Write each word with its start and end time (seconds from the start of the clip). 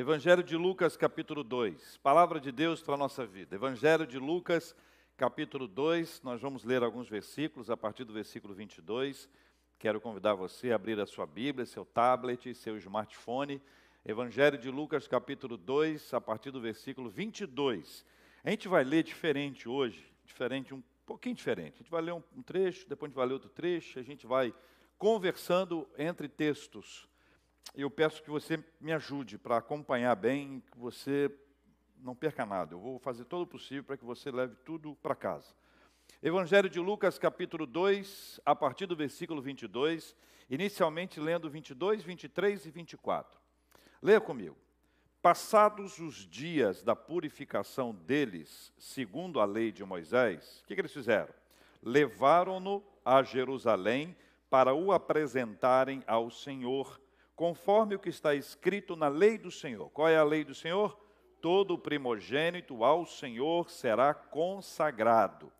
Evangelho 0.00 0.42
de 0.42 0.56
Lucas, 0.56 0.96
capítulo 0.96 1.44
2. 1.44 1.98
Palavra 1.98 2.40
de 2.40 2.50
Deus 2.50 2.80
para 2.80 2.94
a 2.94 2.96
nossa 2.96 3.26
vida. 3.26 3.54
Evangelho 3.54 4.06
de 4.06 4.18
Lucas, 4.18 4.74
capítulo 5.14 5.68
2. 5.68 6.22
Nós 6.22 6.40
vamos 6.40 6.64
ler 6.64 6.82
alguns 6.82 7.06
versículos 7.06 7.68
a 7.68 7.76
partir 7.76 8.04
do 8.04 8.12
versículo 8.14 8.54
22. 8.54 9.28
Quero 9.78 10.00
convidar 10.00 10.32
você 10.32 10.72
a 10.72 10.76
abrir 10.76 10.98
a 10.98 11.04
sua 11.04 11.26
Bíblia, 11.26 11.66
seu 11.66 11.84
tablet, 11.84 12.54
seu 12.54 12.78
smartphone. 12.78 13.60
Evangelho 14.02 14.56
de 14.56 14.70
Lucas, 14.70 15.06
capítulo 15.06 15.58
2, 15.58 16.14
a 16.14 16.20
partir 16.20 16.50
do 16.50 16.62
versículo 16.62 17.10
22. 17.10 18.02
A 18.42 18.48
gente 18.48 18.68
vai 18.68 18.82
ler 18.82 19.02
diferente 19.02 19.68
hoje, 19.68 20.10
diferente, 20.24 20.72
um 20.72 20.82
pouquinho 21.04 21.34
diferente. 21.34 21.74
A 21.74 21.82
gente 21.82 21.90
vai 21.90 22.00
ler 22.00 22.14
um, 22.14 22.42
trecho, 22.42 22.88
depois 22.88 23.08
a 23.08 23.10
gente 23.10 23.16
vai 23.18 23.26
ler 23.26 23.34
outro 23.34 23.50
trecho, 23.50 23.98
a 23.98 24.02
gente 24.02 24.26
vai 24.26 24.54
conversando 24.96 25.86
entre 25.98 26.26
textos 26.26 27.09
eu 27.74 27.90
peço 27.90 28.22
que 28.22 28.30
você 28.30 28.62
me 28.80 28.92
ajude 28.92 29.38
para 29.38 29.56
acompanhar 29.56 30.14
bem, 30.16 30.62
que 30.72 30.78
você 30.78 31.30
não 31.98 32.14
perca 32.14 32.44
nada. 32.44 32.74
Eu 32.74 32.80
vou 32.80 32.98
fazer 32.98 33.24
todo 33.24 33.42
o 33.42 33.46
possível 33.46 33.84
para 33.84 33.96
que 33.96 34.04
você 34.04 34.30
leve 34.30 34.56
tudo 34.64 34.96
para 34.96 35.14
casa. 35.14 35.54
Evangelho 36.22 36.68
de 36.68 36.80
Lucas, 36.80 37.18
capítulo 37.18 37.66
2, 37.66 38.40
a 38.44 38.54
partir 38.54 38.86
do 38.86 38.96
versículo 38.96 39.40
22, 39.40 40.14
inicialmente 40.50 41.20
lendo 41.20 41.48
22, 41.48 42.02
23 42.02 42.66
e 42.66 42.70
24. 42.70 43.40
Leia 44.02 44.20
comigo. 44.20 44.56
Passados 45.22 45.98
os 45.98 46.26
dias 46.26 46.82
da 46.82 46.96
purificação 46.96 47.94
deles, 47.94 48.72
segundo 48.78 49.38
a 49.38 49.44
lei 49.44 49.70
de 49.70 49.84
Moisés, 49.84 50.60
o 50.62 50.66
que, 50.66 50.74
que 50.74 50.80
eles 50.80 50.92
fizeram? 50.92 51.32
Levaram-no 51.82 52.82
a 53.04 53.22
Jerusalém 53.22 54.16
para 54.48 54.74
o 54.74 54.92
apresentarem 54.92 56.02
ao 56.06 56.30
Senhor 56.30 56.99
conforme 57.40 57.94
o 57.94 57.98
que 57.98 58.10
está 58.10 58.34
escrito 58.34 58.94
na 58.94 59.08
lei 59.08 59.38
do 59.38 59.50
Senhor. 59.50 59.88
Qual 59.92 60.06
é 60.06 60.14
a 60.14 60.22
lei 60.22 60.44
do 60.44 60.54
Senhor? 60.54 60.94
Todo 61.40 61.78
primogênito 61.78 62.84
ao 62.84 63.06
Senhor 63.06 63.70
será 63.70 64.12
consagrado. 64.12 65.50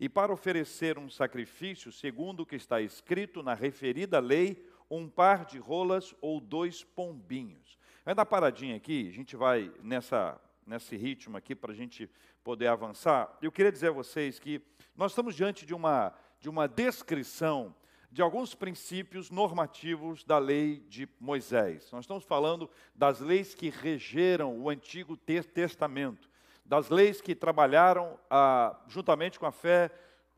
E 0.00 0.08
para 0.08 0.32
oferecer 0.32 0.98
um 0.98 1.08
sacrifício, 1.08 1.92
segundo 1.92 2.40
o 2.40 2.46
que 2.46 2.56
está 2.56 2.80
escrito 2.80 3.40
na 3.40 3.54
referida 3.54 4.18
lei, 4.18 4.68
um 4.90 5.08
par 5.08 5.44
de 5.44 5.60
rolas 5.60 6.12
ou 6.20 6.40
dois 6.40 6.82
pombinhos. 6.82 7.78
Vai 8.04 8.16
dar 8.16 8.26
paradinha 8.26 8.74
aqui, 8.74 9.08
a 9.08 9.14
gente 9.14 9.36
vai 9.36 9.72
nessa, 9.80 10.40
nesse 10.66 10.96
ritmo 10.96 11.36
aqui 11.36 11.54
para 11.54 11.70
a 11.70 11.76
gente 11.76 12.10
poder 12.42 12.66
avançar. 12.66 13.38
Eu 13.40 13.52
queria 13.52 13.70
dizer 13.70 13.90
a 13.90 13.92
vocês 13.92 14.40
que 14.40 14.60
nós 14.96 15.12
estamos 15.12 15.36
diante 15.36 15.64
de 15.64 15.72
uma, 15.72 16.12
de 16.40 16.48
uma 16.48 16.66
descrição 16.66 17.72
de 18.18 18.22
alguns 18.22 18.52
princípios 18.52 19.30
normativos 19.30 20.24
da 20.24 20.38
lei 20.38 20.82
de 20.88 21.08
Moisés. 21.20 21.88
Nós 21.92 22.02
estamos 22.02 22.24
falando 22.24 22.68
das 22.92 23.20
leis 23.20 23.54
que 23.54 23.70
regeram 23.70 24.58
o 24.58 24.68
Antigo 24.68 25.16
Testamento, 25.16 26.28
das 26.64 26.88
leis 26.88 27.20
que 27.20 27.32
trabalharam 27.32 28.18
ah, 28.28 28.76
juntamente 28.88 29.38
com 29.38 29.46
a 29.46 29.52
fé 29.52 29.88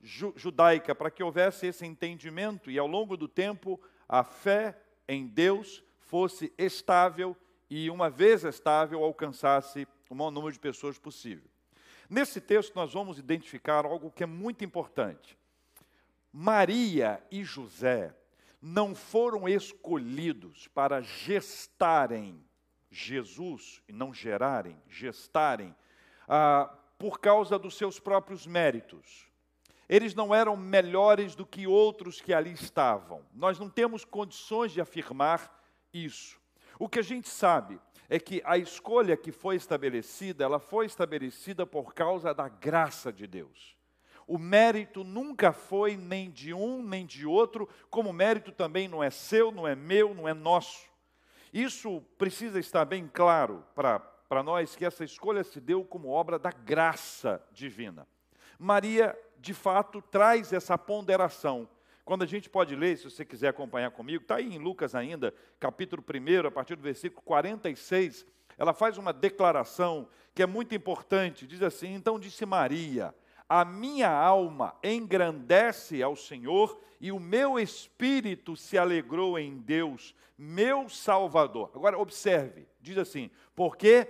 ju 0.02 0.30
judaica, 0.36 0.94
para 0.94 1.10
que 1.10 1.22
houvesse 1.22 1.68
esse 1.68 1.86
entendimento 1.86 2.70
e 2.70 2.78
ao 2.78 2.86
longo 2.86 3.16
do 3.16 3.26
tempo 3.26 3.80
a 4.06 4.22
fé 4.22 4.78
em 5.08 5.26
Deus 5.26 5.82
fosse 6.00 6.52
estável 6.58 7.34
e, 7.70 7.88
uma 7.88 8.10
vez 8.10 8.44
estável, 8.44 9.02
alcançasse 9.02 9.88
o 10.10 10.14
maior 10.14 10.30
número 10.30 10.52
de 10.52 10.60
pessoas 10.60 10.98
possível. 10.98 11.48
Nesse 12.10 12.42
texto, 12.42 12.74
nós 12.74 12.92
vamos 12.92 13.18
identificar 13.18 13.86
algo 13.86 14.10
que 14.10 14.22
é 14.22 14.26
muito 14.26 14.66
importante. 14.66 15.39
Maria 16.32 17.22
e 17.30 17.42
José 17.42 18.14
não 18.60 18.94
foram 18.94 19.48
escolhidos 19.48 20.68
para 20.68 21.00
gestarem 21.00 22.44
Jesus, 22.90 23.80
e 23.88 23.92
não 23.92 24.12
gerarem, 24.12 24.76
gestarem, 24.88 25.74
ah, 26.26 26.74
por 26.98 27.20
causa 27.20 27.58
dos 27.58 27.76
seus 27.76 28.00
próprios 28.00 28.46
méritos. 28.46 29.28
Eles 29.88 30.14
não 30.14 30.34
eram 30.34 30.56
melhores 30.56 31.34
do 31.34 31.46
que 31.46 31.66
outros 31.66 32.20
que 32.20 32.34
ali 32.34 32.52
estavam. 32.52 33.24
Nós 33.32 33.58
não 33.58 33.68
temos 33.68 34.04
condições 34.04 34.72
de 34.72 34.80
afirmar 34.80 35.64
isso. 35.92 36.38
O 36.78 36.88
que 36.88 36.98
a 36.98 37.02
gente 37.02 37.28
sabe 37.28 37.80
é 38.08 38.18
que 38.18 38.42
a 38.44 38.58
escolha 38.58 39.16
que 39.16 39.32
foi 39.32 39.56
estabelecida, 39.56 40.44
ela 40.44 40.58
foi 40.58 40.86
estabelecida 40.86 41.64
por 41.64 41.94
causa 41.94 42.34
da 42.34 42.48
graça 42.48 43.12
de 43.12 43.26
Deus. 43.26 43.76
O 44.30 44.38
mérito 44.38 45.02
nunca 45.02 45.52
foi 45.52 45.96
nem 45.96 46.30
de 46.30 46.54
um 46.54 46.84
nem 46.84 47.04
de 47.04 47.26
outro, 47.26 47.68
como 47.90 48.10
o 48.10 48.12
mérito 48.12 48.52
também 48.52 48.86
não 48.86 49.02
é 49.02 49.10
seu, 49.10 49.50
não 49.50 49.66
é 49.66 49.74
meu, 49.74 50.14
não 50.14 50.28
é 50.28 50.32
nosso. 50.32 50.88
Isso 51.52 52.00
precisa 52.16 52.60
estar 52.60 52.84
bem 52.84 53.10
claro 53.12 53.64
para 53.74 54.42
nós 54.44 54.76
que 54.76 54.84
essa 54.84 55.02
escolha 55.02 55.42
se 55.42 55.60
deu 55.60 55.84
como 55.84 56.10
obra 56.10 56.38
da 56.38 56.52
graça 56.52 57.44
divina. 57.50 58.06
Maria, 58.56 59.18
de 59.36 59.52
fato, 59.52 60.00
traz 60.00 60.52
essa 60.52 60.78
ponderação. 60.78 61.68
Quando 62.04 62.22
a 62.22 62.26
gente 62.26 62.48
pode 62.48 62.76
ler, 62.76 62.98
se 62.98 63.10
você 63.10 63.24
quiser 63.24 63.48
acompanhar 63.48 63.90
comigo, 63.90 64.22
está 64.22 64.36
aí 64.36 64.54
em 64.54 64.60
Lucas 64.60 64.94
ainda, 64.94 65.34
capítulo 65.58 66.04
1, 66.08 66.46
a 66.46 66.52
partir 66.52 66.76
do 66.76 66.82
versículo 66.82 67.20
46, 67.22 68.24
ela 68.56 68.72
faz 68.72 68.96
uma 68.96 69.12
declaração 69.12 70.08
que 70.32 70.40
é 70.40 70.46
muito 70.46 70.72
importante. 70.72 71.48
Diz 71.48 71.62
assim: 71.62 71.94
Então 71.94 72.16
disse 72.16 72.46
Maria 72.46 73.12
a 73.50 73.64
minha 73.64 74.08
alma 74.08 74.76
engrandece 74.80 76.00
ao 76.00 76.14
Senhor 76.14 76.80
e 77.00 77.10
o 77.10 77.18
meu 77.18 77.58
espírito 77.58 78.54
se 78.54 78.78
alegrou 78.78 79.36
em 79.36 79.58
Deus, 79.58 80.14
meu 80.38 80.88
Salvador. 80.88 81.72
Agora 81.74 81.98
observe, 81.98 82.68
diz 82.80 82.96
assim: 82.96 83.28
porque 83.56 84.06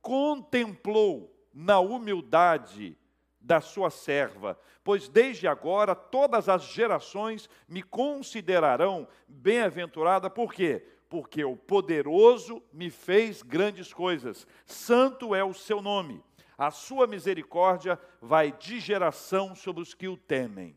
contemplou 0.00 1.36
na 1.52 1.80
humildade 1.80 2.96
da 3.40 3.60
sua 3.60 3.90
serva, 3.90 4.56
pois 4.84 5.08
desde 5.08 5.48
agora 5.48 5.92
todas 5.92 6.48
as 6.48 6.62
gerações 6.62 7.50
me 7.66 7.82
considerarão 7.82 9.08
bem-aventurada, 9.26 10.30
por 10.30 10.54
quê? 10.54 10.86
Porque 11.08 11.44
o 11.44 11.56
poderoso 11.56 12.62
me 12.72 12.88
fez 12.88 13.42
grandes 13.42 13.92
coisas, 13.92 14.46
santo 14.64 15.34
é 15.34 15.42
o 15.42 15.52
seu 15.52 15.82
nome 15.82 16.22
a 16.58 16.70
sua 16.70 17.06
misericórdia 17.06 18.00
vai 18.20 18.52
de 18.52 18.80
geração 18.80 19.54
sobre 19.54 19.82
os 19.82 19.94
que 19.94 20.08
o 20.08 20.16
temem. 20.16 20.76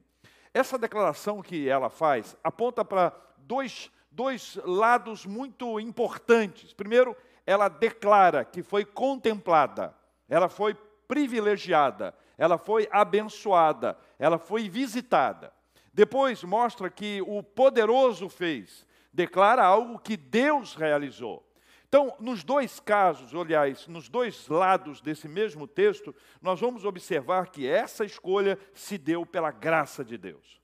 Essa 0.54 0.78
declaração 0.78 1.42
que 1.42 1.70
ela 1.70 1.90
faz 1.90 2.36
aponta 2.44 2.84
para 2.84 3.14
dois, 3.38 3.92
dois 4.12 4.60
lados 4.64 5.26
muito 5.26 5.80
importantes. 5.80 6.74
Primeiro, 6.74 7.16
ela 7.46 7.70
declara 7.70 8.44
que 8.44 8.62
foi 8.62 8.84
contemplada, 8.84 9.96
ela 10.28 10.50
foi 10.50 10.76
privilegiada, 11.08 12.14
ela 12.38 12.58
foi 12.58 12.88
abençoada, 12.92 13.98
ela 14.18 14.38
foi 14.38 14.70
visitada. 14.70 15.52
Depois 15.94 16.44
mostra 16.44 16.90
que 16.90 17.22
o 17.26 17.42
poderoso 17.42 18.30
fez, 18.30 18.86
declara 19.12 19.64
algo 19.64 19.98
que 19.98 20.16
Deus 20.16 20.76
realizou. 20.76 21.49
Então, 21.90 22.16
nos 22.20 22.44
dois 22.44 22.80
casos, 22.80 23.34
aliás, 23.34 23.88
nos 23.88 24.08
dois 24.10 24.48
lados 24.48 25.02
desse 25.02 25.28
mesmo 25.28 25.68
texto, 25.68 26.16
nós 26.40 26.60
vamos 26.60 26.86
observar 26.86 27.50
que 27.50 27.68
essa 27.68 28.06
escolha 28.06 28.60
se 28.76 28.96
deu 28.96 29.26
pela 29.26 29.50
graça 29.50 30.06
de 30.06 30.16
Deus. 30.16 30.62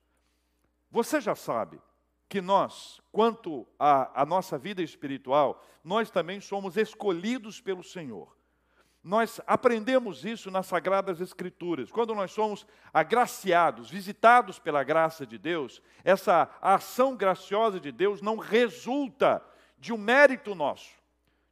Você 0.91 1.19
já 1.19 1.33
sabe 1.33 1.81
que 2.29 2.41
nós, 2.41 3.01
quanto 3.11 3.65
à, 3.79 4.23
nossa 4.23 4.55
vida 4.55 4.83
espiritual, 4.83 5.65
nós 5.83 6.11
também 6.11 6.39
somos 6.39 6.77
escolhidos 6.77 7.59
pelo 7.59 7.83
Senhor. 7.83 8.37
Nós 9.03 9.41
aprendemos 9.47 10.25
isso 10.25 10.51
nas 10.51 10.67
Sagradas 10.67 11.19
Escrituras. 11.21 11.91
Quando 11.91 12.13
nós 12.13 12.31
somos 12.31 12.67
agraciados, 12.93 13.89
visitados 13.89 14.59
pela 14.59 14.83
graça 14.83 15.25
de 15.25 15.39
Deus, 15.39 15.81
essa 16.03 16.47
ação 16.61 17.15
graciosa 17.15 17.79
de 17.79 17.91
Deus 17.91 18.21
não 18.21 18.37
resulta 18.37 19.43
de 19.79 19.91
um 19.91 19.97
mérito 19.97 20.53
nosso 20.53 21.03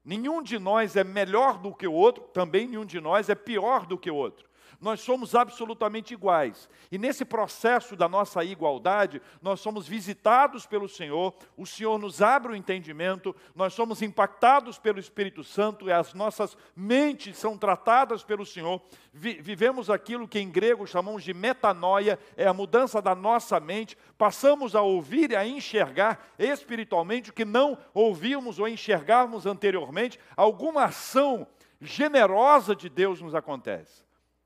Nenhum 0.05 0.41
de 0.41 0.59
nós 0.59 0.95
é 0.95 1.03
melhor 1.03 1.57
do 1.57 1.73
que 1.73 1.87
o 1.87 1.93
outro, 1.93 2.23
também 2.33 2.67
nenhum 2.67 2.85
de 2.85 2.99
nós 2.99 3.29
é 3.29 3.35
pior 3.35 3.85
do 3.85 3.97
que 3.97 4.11
o 4.11 4.15
outro 4.15 4.52
nós 4.83 4.99
somos 4.99 5.33
absolutamente 5.33 6.13
iguais. 6.13 6.69
E 6.91 6.97
nesse 6.97 7.23
processo 7.23 7.95
da 7.95 8.09
nossa 8.09 8.43
igualdade, 8.43 9.21
nós 9.41 9.61
somos 9.61 9.87
visitados 9.87 10.65
pelo 10.65 10.89
Senhor, 10.89 11.33
o 11.55 11.65
Senhor 11.65 11.97
nos 11.97 12.21
abre 12.21 12.51
o 12.51 12.55
entendimento, 12.55 13.33
nós 13.55 13.73
somos 13.73 14.01
impactados 14.01 14.77
pelo 14.77 14.99
Espírito 14.99 15.41
Santo 15.41 15.87
e 15.87 15.91
as 15.91 16.13
nossas 16.13 16.57
mentes 16.75 17.37
são 17.37 17.57
tratadas 17.57 18.23
pelo 18.23 18.45
Senhor. 18.45 18.81
Vi 19.13 19.41
vivemos 19.41 19.89
aquilo 19.89 20.27
que 20.27 20.39
em 20.39 20.49
grego 20.49 20.85
chamamos 20.85 21.23
de 21.23 21.33
metanoia, 21.33 22.19
é 22.35 22.45
a 22.45 22.53
mudança 22.53 23.01
da 23.01 23.15
nossa 23.15 23.59
mente, 23.61 23.97
passamos 24.17 24.75
a 24.75 24.81
ouvir 24.81 25.31
e 25.31 25.35
a 25.35 25.47
enxergar 25.47 26.27
espiritualmente 26.37 27.29
o 27.29 27.33
que 27.33 27.45
não 27.45 27.77
ouvíamos 27.93 28.59
ou 28.59 28.67
enxergávamos 28.67 29.45
anteriormente, 29.45 30.19
alguma 30.35 30.83
ação 30.83 31.47
generosa 31.79 32.75
de 32.75 32.89
Deus 32.89 33.21
nos 33.21 33.33
acontece. 33.33 34.03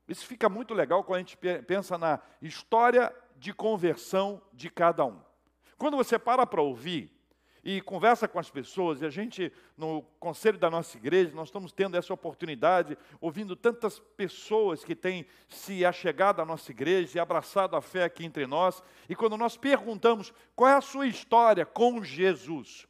Isso 0.08 0.26
fica 0.26 0.48
muito 0.48 0.72
legal 0.72 1.04
quando 1.04 1.16
a 1.16 1.18
gente 1.20 1.36
pensa 1.66 1.98
na 1.98 2.20
história 2.40 3.14
de 3.36 3.52
conversão 3.52 4.40
de 4.52 4.70
cada 4.70 5.04
um. 5.04 5.20
Quando 5.76 5.96
você 5.96 6.18
para 6.18 6.46
para 6.46 6.62
ouvir, 6.62 7.18
e 7.62 7.80
conversa 7.82 8.26
com 8.26 8.38
as 8.38 8.48
pessoas, 8.48 9.02
e 9.02 9.04
a 9.04 9.10
gente, 9.10 9.52
no 9.76 10.02
conselho 10.18 10.56
da 10.56 10.70
nossa 10.70 10.96
igreja, 10.96 11.34
nós 11.34 11.48
estamos 11.48 11.70
tendo 11.70 11.96
essa 11.96 12.14
oportunidade, 12.14 12.96
ouvindo 13.20 13.54
tantas 13.54 13.98
pessoas 13.98 14.82
que 14.82 14.94
têm 14.94 15.26
se 15.48 15.84
achegado 15.84 16.40
à 16.40 16.46
nossa 16.46 16.70
igreja 16.70 17.18
e 17.18 17.20
abraçado 17.20 17.76
a 17.76 17.82
fé 17.82 18.04
aqui 18.04 18.24
entre 18.24 18.46
nós, 18.46 18.82
e 19.08 19.14
quando 19.14 19.36
nós 19.36 19.56
perguntamos 19.56 20.32
qual 20.56 20.70
é 20.70 20.74
a 20.76 20.80
sua 20.80 21.06
história 21.06 21.66
com 21.66 22.02
Jesus, 22.02 22.86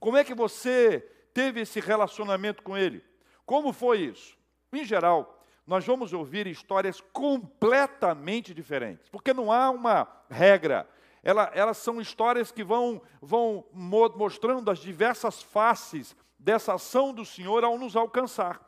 como 0.00 0.16
é 0.16 0.24
que 0.24 0.34
você 0.34 1.00
teve 1.34 1.60
esse 1.60 1.80
relacionamento 1.80 2.62
com 2.62 2.76
Ele, 2.76 3.04
como 3.44 3.72
foi 3.72 4.00
isso? 4.00 4.36
Em 4.72 4.84
geral, 4.84 5.41
nós 5.66 5.86
vamos 5.86 6.12
ouvir 6.12 6.46
histórias 6.46 7.00
completamente 7.12 8.52
diferentes, 8.52 9.08
porque 9.08 9.32
não 9.32 9.52
há 9.52 9.70
uma 9.70 10.08
regra. 10.28 10.88
Ela, 11.22 11.50
elas 11.54 11.76
são 11.76 12.00
histórias 12.00 12.50
que 12.50 12.64
vão, 12.64 13.00
vão 13.20 13.64
mostrando 13.72 14.70
as 14.70 14.80
diversas 14.80 15.40
faces 15.40 16.16
dessa 16.36 16.74
ação 16.74 17.14
do 17.14 17.24
Senhor 17.24 17.62
ao 17.62 17.78
nos 17.78 17.94
alcançar. 17.94 18.60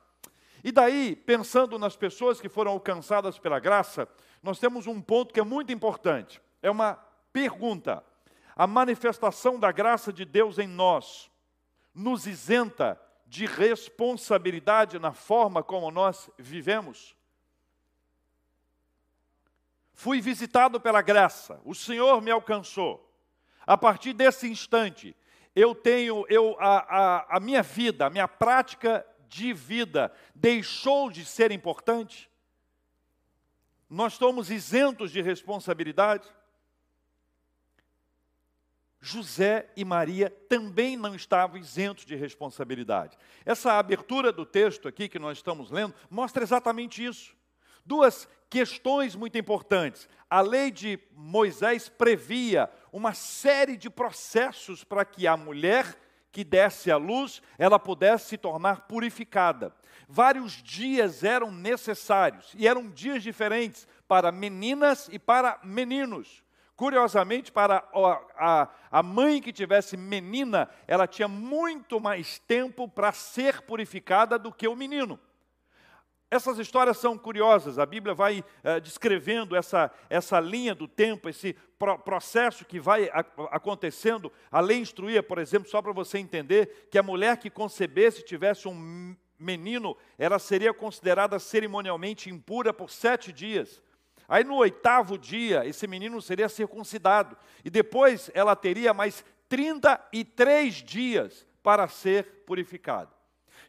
E 0.62 0.70
daí, 0.70 1.16
pensando 1.16 1.78
nas 1.78 1.96
pessoas 1.96 2.40
que 2.40 2.48
foram 2.48 2.72
alcançadas 2.72 3.38
pela 3.38 3.58
graça, 3.58 4.08
nós 4.42 4.58
temos 4.58 4.86
um 4.86 5.00
ponto 5.00 5.34
que 5.34 5.40
é 5.40 5.44
muito 5.44 5.72
importante. 5.72 6.40
É 6.62 6.70
uma 6.70 6.94
pergunta. 7.32 8.02
A 8.56 8.66
manifestação 8.66 9.58
da 9.58 9.72
graça 9.72 10.12
de 10.12 10.24
Deus 10.24 10.58
em 10.58 10.68
nós 10.68 11.30
nos 11.92 12.26
isenta 12.26 12.98
de 13.34 13.46
responsabilidade 13.46 14.96
na 14.96 15.12
forma 15.12 15.60
como 15.60 15.90
nós 15.90 16.30
vivemos? 16.38 17.16
Fui 19.92 20.20
visitado 20.20 20.80
pela 20.80 21.02
graça, 21.02 21.60
o 21.64 21.74
Senhor 21.74 22.22
me 22.22 22.30
alcançou. 22.30 23.12
A 23.66 23.76
partir 23.76 24.12
desse 24.12 24.46
instante, 24.48 25.16
eu 25.52 25.74
tenho, 25.74 26.24
eu, 26.28 26.56
a, 26.60 26.76
a, 26.78 27.36
a 27.36 27.40
minha 27.40 27.60
vida, 27.60 28.06
a 28.06 28.10
minha 28.10 28.28
prática 28.28 29.04
de 29.26 29.52
vida 29.52 30.12
deixou 30.32 31.10
de 31.10 31.24
ser 31.24 31.50
importante? 31.50 32.30
Nós 33.90 34.12
estamos 34.12 34.48
isentos 34.48 35.10
de 35.10 35.20
responsabilidade? 35.20 36.28
José 39.04 39.70
e 39.76 39.84
Maria 39.84 40.30
também 40.48 40.96
não 40.96 41.14
estavam 41.14 41.58
isentos 41.58 42.06
de 42.06 42.16
responsabilidade. 42.16 43.18
Essa 43.44 43.74
abertura 43.74 44.32
do 44.32 44.46
texto 44.46 44.88
aqui 44.88 45.10
que 45.10 45.18
nós 45.18 45.36
estamos 45.36 45.70
lendo 45.70 45.94
mostra 46.08 46.42
exatamente 46.42 47.04
isso. 47.04 47.36
Duas 47.84 48.26
questões 48.48 49.14
muito 49.14 49.36
importantes. 49.36 50.08
A 50.30 50.40
lei 50.40 50.70
de 50.70 50.98
Moisés 51.12 51.86
previa 51.86 52.70
uma 52.90 53.12
série 53.12 53.76
de 53.76 53.90
processos 53.90 54.82
para 54.82 55.04
que 55.04 55.26
a 55.26 55.36
mulher 55.36 55.98
que 56.32 56.42
desse 56.42 56.90
à 56.90 56.96
luz, 56.96 57.40
ela 57.58 57.78
pudesse 57.78 58.30
se 58.30 58.38
tornar 58.38 58.88
purificada. 58.88 59.72
Vários 60.08 60.60
dias 60.62 61.22
eram 61.22 61.52
necessários 61.52 62.52
e 62.56 62.66
eram 62.66 62.90
dias 62.90 63.22
diferentes 63.22 63.86
para 64.08 64.32
meninas 64.32 65.08
e 65.12 65.18
para 65.18 65.60
meninos. 65.62 66.43
Curiosamente, 66.76 67.52
para 67.52 67.84
a, 68.36 68.68
a, 68.90 69.02
mãe 69.02 69.40
que 69.40 69.52
tivesse 69.52 69.96
menina, 69.96 70.68
ela 70.88 71.06
tinha 71.06 71.28
muito 71.28 72.00
mais 72.00 72.40
tempo 72.40 72.88
para 72.88 73.12
ser 73.12 73.62
purificada 73.62 74.36
do 74.36 74.52
que 74.52 74.66
o 74.66 74.74
menino. 74.74 75.18
Essas 76.28 76.58
histórias 76.58 76.98
são 76.98 77.16
curiosas, 77.16 77.78
a 77.78 77.86
Bíblia 77.86 78.12
vai 78.12 78.40
uh, 78.40 78.80
descrevendo 78.80 79.54
essa, 79.54 79.88
essa 80.10 80.40
linha 80.40 80.74
do 80.74 80.88
tempo, 80.88 81.28
esse 81.28 81.52
pro 81.78 81.96
processo 81.96 82.64
que 82.64 82.80
vai 82.80 83.08
a, 83.10 83.24
acontecendo. 83.52 84.32
A 84.50 84.58
lei 84.58 84.78
instruía, 84.78 85.22
por 85.22 85.38
exemplo, 85.38 85.70
só 85.70 85.80
para 85.80 85.92
você 85.92 86.18
entender, 86.18 86.88
que 86.90 86.98
a 86.98 87.04
mulher 87.04 87.36
que 87.36 87.48
concebesse 87.48 88.24
tivesse 88.24 88.66
um 88.66 89.14
menino, 89.38 89.96
ela 90.18 90.40
seria 90.40 90.74
considerada 90.74 91.38
cerimonialmente 91.38 92.28
impura 92.28 92.72
por 92.72 92.90
sete 92.90 93.32
dias. 93.32 93.80
Aí 94.28 94.44
no 94.44 94.56
oitavo 94.56 95.18
dia, 95.18 95.66
esse 95.66 95.86
menino 95.86 96.20
seria 96.22 96.48
circuncidado. 96.48 97.36
E 97.64 97.70
depois 97.70 98.30
ela 98.34 98.56
teria 98.56 98.94
mais 98.94 99.24
33 99.48 100.74
dias 100.74 101.46
para 101.62 101.88
ser 101.88 102.44
purificado. 102.46 103.12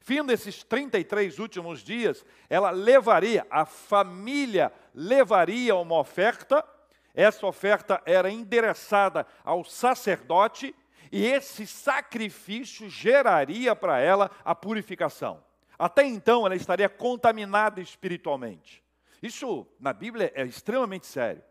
Fim 0.01 0.23
desses 0.23 0.63
33 0.63 1.39
últimos 1.39 1.81
dias, 1.81 2.23
ela 2.49 2.69
levaria, 2.69 3.45
a 3.49 3.65
família 3.65 4.71
levaria 4.93 5.75
uma 5.75 5.97
oferta. 5.97 6.63
Essa 7.13 7.47
oferta 7.47 8.01
era 8.05 8.29
endereçada 8.29 9.25
ao 9.43 9.63
sacerdote 9.63 10.75
e 11.11 11.25
esse 11.25 11.65
sacrifício 11.65 12.89
geraria 12.89 13.75
para 13.75 13.99
ela 13.99 14.29
a 14.43 14.53
purificação. 14.53 15.43
Até 15.77 16.03
então 16.03 16.45
ela 16.45 16.55
estaria 16.55 16.87
contaminada 16.87 17.81
espiritualmente. 17.81 18.84
Isso 19.25 19.65
na 19.79 19.91
Bíblia 19.91 20.31
é 20.35 20.45
extremamente 20.45 21.07
sério. 21.07 21.41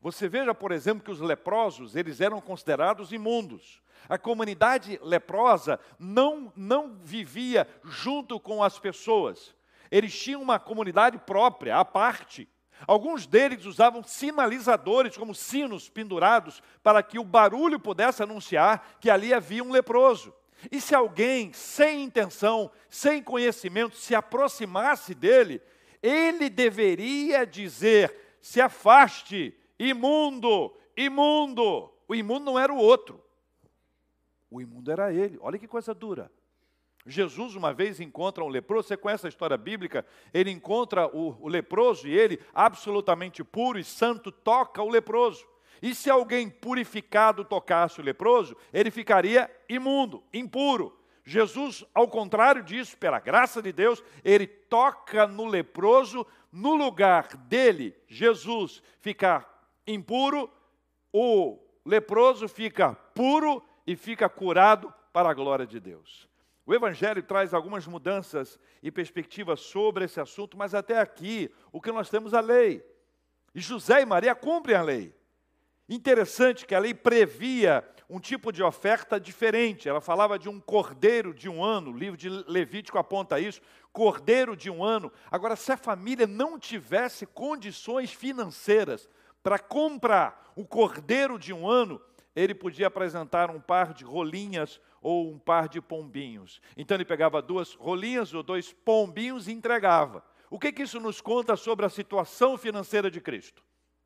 Você 0.00 0.30
veja, 0.30 0.54
por 0.54 0.72
exemplo, 0.72 1.04
que 1.04 1.10
os 1.10 1.20
leprosos, 1.20 1.94
eles 1.94 2.22
eram 2.22 2.40
considerados 2.40 3.12
imundos. 3.12 3.82
A 4.08 4.16
comunidade 4.16 4.98
leprosa 5.02 5.78
não, 5.98 6.50
não 6.56 6.96
vivia 6.96 7.68
junto 7.84 8.40
com 8.40 8.62
as 8.62 8.78
pessoas. 8.78 9.54
Eles 9.90 10.18
tinham 10.18 10.40
uma 10.40 10.58
comunidade 10.58 11.18
própria, 11.18 11.76
à 11.76 11.84
parte. 11.84 12.48
Alguns 12.86 13.26
deles 13.26 13.66
usavam 13.66 14.02
sinalizadores, 14.02 15.14
como 15.14 15.34
sinos 15.34 15.90
pendurados, 15.90 16.62
para 16.82 17.02
que 17.02 17.18
o 17.18 17.24
barulho 17.24 17.78
pudesse 17.78 18.22
anunciar 18.22 18.96
que 19.00 19.10
ali 19.10 19.34
havia 19.34 19.62
um 19.62 19.70
leproso. 19.70 20.32
E 20.72 20.80
se 20.80 20.94
alguém, 20.94 21.52
sem 21.52 22.04
intenção, 22.04 22.70
sem 22.88 23.22
conhecimento, 23.22 23.96
se 23.96 24.14
aproximasse 24.14 25.14
dele, 25.14 25.60
ele 26.02 26.48
deveria 26.48 27.46
dizer: 27.46 28.14
se 28.40 28.60
afaste, 28.60 29.54
imundo, 29.78 30.74
imundo. 30.96 31.92
O 32.06 32.14
imundo 32.14 32.46
não 32.46 32.58
era 32.58 32.72
o 32.72 32.78
outro, 32.78 33.22
o 34.50 34.60
imundo 34.60 34.90
era 34.90 35.12
ele. 35.12 35.38
Olha 35.40 35.58
que 35.58 35.68
coisa 35.68 35.94
dura. 35.94 36.30
Jesus 37.06 37.54
uma 37.54 37.72
vez 37.72 38.00
encontra 38.00 38.44
um 38.44 38.48
leproso, 38.48 38.88
você 38.88 38.96
conhece 38.96 39.26
a 39.26 39.28
história 39.28 39.56
bíblica? 39.56 40.04
Ele 40.32 40.50
encontra 40.50 41.06
o, 41.06 41.36
o 41.40 41.48
leproso 41.48 42.06
e 42.06 42.16
ele, 42.16 42.38
absolutamente 42.52 43.42
puro 43.42 43.78
e 43.78 43.84
santo, 43.84 44.30
toca 44.30 44.82
o 44.82 44.88
leproso. 44.88 45.46
E 45.80 45.94
se 45.94 46.10
alguém 46.10 46.50
purificado 46.50 47.44
tocasse 47.44 48.00
o 48.00 48.04
leproso, 48.04 48.56
ele 48.72 48.90
ficaria 48.90 49.50
imundo, 49.68 50.22
impuro. 50.32 50.98
Jesus, 51.28 51.84
ao 51.92 52.08
contrário 52.08 52.62
disso, 52.62 52.96
pela 52.96 53.20
graça 53.20 53.60
de 53.60 53.70
Deus, 53.70 54.02
ele 54.24 54.46
toca 54.46 55.26
no 55.26 55.44
leproso, 55.44 56.26
no 56.50 56.74
lugar 56.74 57.36
dele, 57.36 57.94
Jesus, 58.06 58.82
ficar 58.98 59.46
impuro, 59.86 60.50
o 61.12 61.58
leproso 61.84 62.48
fica 62.48 62.94
puro 63.14 63.62
e 63.86 63.94
fica 63.94 64.26
curado 64.26 64.90
para 65.12 65.28
a 65.28 65.34
glória 65.34 65.66
de 65.66 65.78
Deus. 65.78 66.26
O 66.64 66.72
Evangelho 66.72 67.22
traz 67.22 67.52
algumas 67.52 67.86
mudanças 67.86 68.58
e 68.82 68.90
perspectivas 68.90 69.60
sobre 69.60 70.06
esse 70.06 70.18
assunto, 70.18 70.56
mas 70.56 70.74
até 70.74 70.98
aqui 70.98 71.52
o 71.70 71.78
que 71.78 71.92
nós 71.92 72.08
temos 72.08 72.32
é 72.32 72.38
a 72.38 72.40
lei. 72.40 72.82
E 73.54 73.60
José 73.60 74.00
e 74.00 74.06
Maria 74.06 74.34
cumprem 74.34 74.76
a 74.76 74.82
lei. 74.82 75.14
Interessante 75.86 76.64
que 76.64 76.74
a 76.74 76.78
lei 76.78 76.94
previa 76.94 77.86
um 78.08 78.18
tipo 78.18 78.50
de 78.50 78.62
oferta 78.62 79.20
diferente. 79.20 79.88
Ela 79.88 80.00
falava 80.00 80.38
de 80.38 80.48
um 80.48 80.58
cordeiro 80.58 81.34
de 81.34 81.48
um 81.48 81.62
ano, 81.62 81.90
o 81.90 81.96
livro 81.96 82.16
de 82.16 82.28
Levítico 82.28 82.98
aponta 82.98 83.38
isso, 83.38 83.60
cordeiro 83.92 84.56
de 84.56 84.70
um 84.70 84.82
ano. 84.82 85.12
Agora, 85.30 85.56
se 85.56 85.70
a 85.72 85.76
família 85.76 86.26
não 86.26 86.58
tivesse 86.58 87.26
condições 87.26 88.12
financeiras 88.12 89.08
para 89.42 89.58
comprar 89.58 90.52
o 90.56 90.66
cordeiro 90.66 91.38
de 91.38 91.52
um 91.52 91.68
ano, 91.68 92.00
ele 92.34 92.54
podia 92.54 92.86
apresentar 92.86 93.50
um 93.50 93.60
par 93.60 93.92
de 93.92 94.04
rolinhas 94.04 94.80
ou 95.02 95.30
um 95.30 95.38
par 95.38 95.68
de 95.68 95.80
pombinhos. 95.80 96.60
Então 96.76 96.96
ele 96.96 97.04
pegava 97.04 97.42
duas 97.42 97.74
rolinhas 97.74 98.32
ou 98.32 98.42
dois 98.42 98.72
pombinhos 98.72 99.48
e 99.48 99.52
entregava. 99.52 100.24
O 100.50 100.58
que, 100.58 100.72
que 100.72 100.82
isso 100.82 100.98
nos 100.98 101.20
conta 101.20 101.56
sobre 101.56 101.84
a 101.84 101.90
situação 101.90 102.56
financeira 102.56 103.10
de 103.10 103.20
Cristo, 103.20 103.62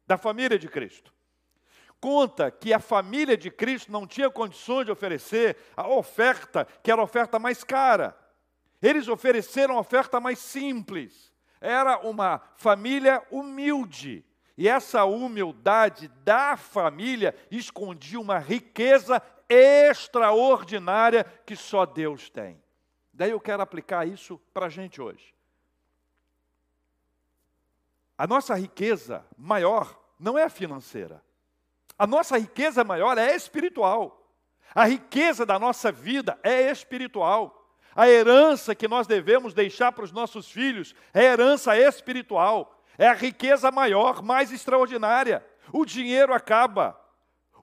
da 0.06 0.18
família 0.18 0.58
de 0.58 0.68
Cristo? 0.68 1.12
Conta 2.02 2.50
que 2.50 2.74
a 2.74 2.80
família 2.80 3.36
de 3.36 3.48
Cristo 3.48 3.92
não 3.92 4.08
tinha 4.08 4.28
condições 4.28 4.84
de 4.84 4.90
oferecer 4.90 5.56
a 5.76 5.86
oferta, 5.86 6.66
que 6.82 6.90
era 6.90 7.00
a 7.00 7.04
oferta 7.04 7.38
mais 7.38 7.62
cara. 7.62 8.18
Eles 8.82 9.06
ofereceram 9.06 9.76
a 9.76 9.80
oferta 9.80 10.18
mais 10.18 10.40
simples. 10.40 11.32
Era 11.60 12.00
uma 12.00 12.42
família 12.56 13.24
humilde. 13.30 14.24
E 14.58 14.68
essa 14.68 15.04
humildade 15.04 16.08
da 16.24 16.56
família 16.56 17.36
escondia 17.48 18.18
uma 18.18 18.40
riqueza 18.40 19.22
extraordinária 19.48 21.22
que 21.46 21.54
só 21.54 21.86
Deus 21.86 22.28
tem. 22.28 22.60
Daí 23.12 23.30
eu 23.30 23.38
quero 23.38 23.62
aplicar 23.62 24.08
isso 24.08 24.40
para 24.52 24.66
a 24.66 24.68
gente 24.68 25.00
hoje. 25.00 25.32
A 28.18 28.26
nossa 28.26 28.56
riqueza 28.56 29.24
maior 29.38 29.96
não 30.18 30.36
é 30.36 30.42
a 30.42 30.50
financeira. 30.50 31.22
A 32.02 32.06
nossa 32.06 32.36
riqueza 32.36 32.82
maior 32.82 33.16
é 33.16 33.32
espiritual. 33.32 34.28
A 34.74 34.86
riqueza 34.86 35.46
da 35.46 35.56
nossa 35.56 35.92
vida 35.92 36.36
é 36.42 36.68
espiritual. 36.68 37.64
A 37.94 38.08
herança 38.08 38.74
que 38.74 38.88
nós 38.88 39.06
devemos 39.06 39.54
deixar 39.54 39.92
para 39.92 40.02
os 40.02 40.10
nossos 40.10 40.50
filhos 40.50 40.96
é 41.14 41.22
herança 41.22 41.78
espiritual. 41.78 42.76
É 42.98 43.06
a 43.06 43.12
riqueza 43.12 43.70
maior, 43.70 44.20
mais 44.20 44.50
extraordinária. 44.50 45.46
O 45.72 45.84
dinheiro 45.84 46.34
acaba, 46.34 47.00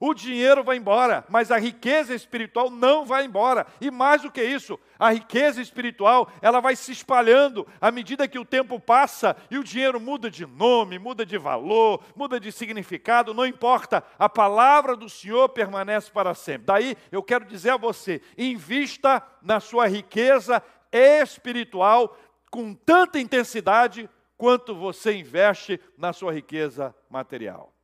o 0.00 0.14
dinheiro 0.14 0.64
vai 0.64 0.78
embora, 0.78 1.26
mas 1.28 1.50
a 1.50 1.58
riqueza 1.58 2.14
espiritual 2.14 2.70
não 2.70 3.04
vai 3.04 3.26
embora. 3.26 3.66
E 3.82 3.90
mais 3.90 4.22
do 4.22 4.32
que 4.32 4.42
isso, 4.42 4.80
a 4.98 5.12
riqueza 5.12 5.60
espiritual, 5.60 6.32
ela 6.40 6.58
vai 6.58 6.74
se 6.74 6.90
espalhando 6.90 7.66
à 7.78 7.90
medida 7.90 8.26
que 8.26 8.38
o 8.38 8.44
tempo 8.44 8.80
passa 8.80 9.36
e 9.50 9.58
o 9.58 9.62
dinheiro 9.62 10.00
muda 10.00 10.30
de 10.30 10.46
nome, 10.46 10.98
muda 10.98 11.26
de 11.26 11.36
valor, 11.36 12.02
muda 12.16 12.40
de 12.40 12.50
significado, 12.50 13.34
não 13.34 13.44
importa. 13.44 14.02
A 14.18 14.26
palavra 14.26 14.96
do 14.96 15.06
Senhor 15.06 15.50
permanece 15.50 16.10
para 16.10 16.32
sempre. 16.32 16.64
Daí 16.64 16.96
eu 17.12 17.22
quero 17.22 17.44
dizer 17.44 17.70
a 17.70 17.76
você, 17.76 18.22
invista 18.38 19.22
na 19.42 19.60
sua 19.60 19.86
riqueza 19.86 20.62
espiritual 20.90 22.16
com 22.50 22.72
tanta 22.72 23.20
intensidade 23.20 24.08
quanto 24.38 24.74
você 24.74 25.12
investe 25.12 25.78
na 25.98 26.14
sua 26.14 26.32
riqueza 26.32 26.96
material. 27.10 27.74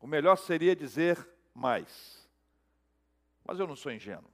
O 0.00 0.08
melhor 0.08 0.36
seria 0.36 0.74
dizer 0.74 1.33
mais. 1.54 2.18
Mas 3.44 3.58
eu 3.58 3.66
não 3.66 3.76
sou 3.76 3.92
ingênuo. 3.92 4.30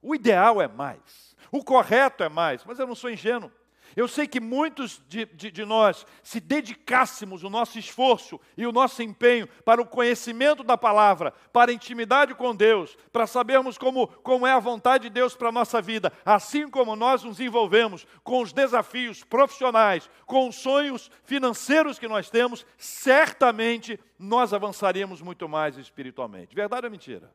O 0.00 0.14
ideal 0.14 0.60
é 0.60 0.68
mais. 0.68 1.34
O 1.50 1.64
correto 1.64 2.22
é 2.22 2.28
mais, 2.28 2.64
mas 2.64 2.78
eu 2.78 2.86
não 2.86 2.94
sou 2.94 3.10
ingênuo. 3.10 3.50
Eu 3.96 4.08
sei 4.08 4.26
que 4.26 4.40
muitos 4.40 5.00
de, 5.08 5.24
de, 5.26 5.50
de, 5.50 5.64
nós, 5.64 6.04
se 6.22 6.40
dedicássemos 6.40 7.44
o 7.44 7.50
nosso 7.50 7.78
esforço 7.78 8.40
e 8.56 8.66
o 8.66 8.72
nosso 8.72 9.02
empenho 9.02 9.46
para 9.64 9.80
o 9.80 9.86
conhecimento 9.86 10.64
da 10.64 10.76
palavra, 10.76 11.32
para 11.52 11.70
a 11.70 11.74
intimidade 11.74 12.34
com 12.34 12.54
Deus, 12.54 12.96
para 13.12 13.26
sabermos 13.26 13.78
como, 13.78 14.08
como 14.08 14.46
é 14.46 14.52
a 14.52 14.58
vontade 14.58 15.04
de 15.04 15.10
Deus 15.10 15.36
para 15.36 15.48
a 15.48 15.52
nossa 15.52 15.80
vida, 15.80 16.12
assim 16.24 16.68
como 16.68 16.96
nós 16.96 17.22
nos 17.22 17.38
envolvemos 17.38 18.06
com 18.24 18.42
os 18.42 18.52
desafios 18.52 19.22
profissionais, 19.22 20.10
com 20.26 20.48
os 20.48 20.56
sonhos 20.56 21.10
financeiros 21.22 21.98
que 21.98 22.08
nós 22.08 22.28
temos, 22.28 22.66
certamente 22.76 23.98
nós 24.18 24.52
avançaríamos 24.52 25.20
muito 25.20 25.48
mais 25.48 25.76
espiritualmente. 25.78 26.54
Verdade 26.54 26.86
ou 26.86 26.90
mentira? 26.90 27.32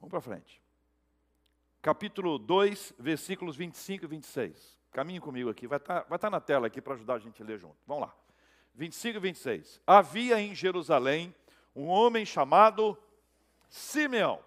Vamos 0.00 0.10
para 0.10 0.20
frente 0.20 0.67
capítulo 1.80 2.38
2, 2.38 2.94
versículos 2.98 3.56
25 3.56 4.04
e 4.04 4.08
26. 4.08 4.78
Caminhe 4.92 5.20
comigo 5.20 5.50
aqui, 5.50 5.66
vai 5.66 5.78
estar, 5.78 6.04
vai 6.08 6.16
estar 6.16 6.30
na 6.30 6.40
tela 6.40 6.66
aqui 6.66 6.80
para 6.80 6.94
ajudar 6.94 7.14
a 7.14 7.18
gente 7.18 7.42
a 7.42 7.46
ler 7.46 7.58
junto. 7.58 7.76
Vamos 7.86 8.02
lá. 8.02 8.14
25 8.74 9.16
e 9.16 9.20
26. 9.20 9.80
Havia 9.86 10.40
em 10.40 10.54
Jerusalém 10.54 11.34
um 11.74 11.86
homem 11.86 12.24
chamado 12.24 12.98
Simeão. 13.68 14.40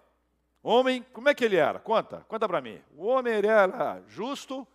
Homem, 0.64 1.04
como 1.14 1.30
é 1.30 1.34
que 1.34 1.44
ele 1.44 1.56
era? 1.56 1.80
Conta, 1.80 2.26
conta 2.28 2.48
para 2.48 2.62
mim. 2.62 2.82
O 2.96 3.06
homem 3.06 3.34
ele 3.34 3.48
era 3.48 4.02
justo 4.08 4.68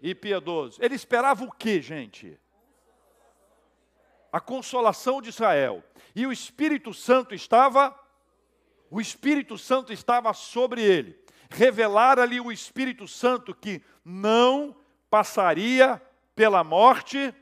e 0.00 0.14
piedoso. 0.14 0.78
Ele 0.82 0.94
esperava 0.94 1.44
o 1.44 1.52
que, 1.52 1.82
gente? 1.82 2.38
A 4.32 4.40
consolação 4.40 5.20
de 5.20 5.28
Israel. 5.28 5.82
E 6.14 6.26
o 6.26 6.32
Espírito 6.32 6.94
Santo 6.94 7.34
estava 7.34 7.98
o 8.90 9.00
Espírito 9.00 9.58
Santo 9.58 9.92
estava 9.92 10.32
sobre 10.32 10.80
ele 10.80 11.23
revelar 11.50 12.18
ali 12.18 12.40
o 12.40 12.52
Espírito 12.52 13.06
Santo 13.06 13.54
que 13.54 13.82
não 14.04 14.76
passaria 15.10 16.00
pela 16.34 16.64
morte 16.64 17.32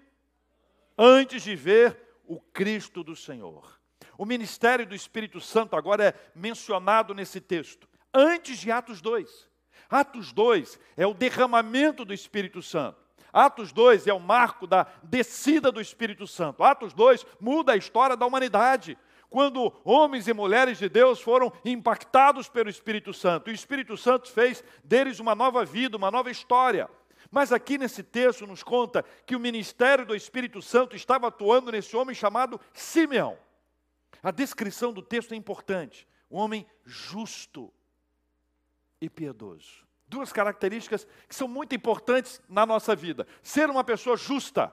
antes 0.96 1.42
de 1.42 1.56
ver 1.56 1.98
o 2.26 2.40
Cristo 2.40 3.02
do 3.02 3.16
Senhor. 3.16 3.80
O 4.16 4.24
ministério 4.24 4.86
do 4.86 4.94
Espírito 4.94 5.40
Santo 5.40 5.74
agora 5.74 6.04
é 6.08 6.14
mencionado 6.34 7.14
nesse 7.14 7.40
texto, 7.40 7.88
antes 8.12 8.58
de 8.58 8.70
Atos 8.70 9.00
2. 9.00 9.50
Atos 9.88 10.32
2 10.32 10.78
é 10.96 11.06
o 11.06 11.14
derramamento 11.14 12.04
do 12.04 12.14
Espírito 12.14 12.62
Santo. 12.62 13.02
Atos 13.32 13.72
2 13.72 14.06
é 14.06 14.12
o 14.12 14.20
marco 14.20 14.66
da 14.66 14.86
descida 15.02 15.72
do 15.72 15.80
Espírito 15.80 16.26
Santo. 16.26 16.62
Atos 16.62 16.92
2 16.92 17.26
muda 17.40 17.72
a 17.72 17.76
história 17.76 18.16
da 18.16 18.26
humanidade 18.26 18.98
quando 19.32 19.72
homens 19.82 20.28
e 20.28 20.34
mulheres 20.34 20.78
de 20.78 20.90
Deus 20.90 21.18
foram 21.20 21.50
impactados 21.64 22.50
pelo 22.50 22.68
Espírito 22.68 23.14
Santo. 23.14 23.48
O 23.48 23.52
Espírito 23.52 23.96
Santo 23.96 24.30
fez 24.30 24.62
deles 24.84 25.18
uma 25.18 25.34
nova 25.34 25.64
vida, 25.64 25.96
uma 25.96 26.10
nova 26.10 26.30
história. 26.30 26.88
Mas 27.30 27.50
aqui 27.50 27.78
nesse 27.78 28.02
texto 28.02 28.46
nos 28.46 28.62
conta 28.62 29.02
que 29.24 29.34
o 29.34 29.40
ministério 29.40 30.04
do 30.04 30.14
Espírito 30.14 30.60
Santo 30.60 30.94
estava 30.94 31.28
atuando 31.28 31.72
nesse 31.72 31.96
homem 31.96 32.14
chamado 32.14 32.60
Simeão. 32.74 33.38
A 34.22 34.30
descrição 34.30 34.92
do 34.92 35.00
texto 35.00 35.32
é 35.32 35.36
importante. 35.36 36.06
Um 36.30 36.36
homem 36.36 36.66
justo 36.84 37.72
e 39.00 39.08
piedoso. 39.08 39.82
Duas 40.06 40.30
características 40.30 41.06
que 41.26 41.34
são 41.34 41.48
muito 41.48 41.74
importantes 41.74 42.38
na 42.46 42.66
nossa 42.66 42.94
vida: 42.94 43.26
ser 43.42 43.70
uma 43.70 43.82
pessoa 43.82 44.14
justa, 44.14 44.70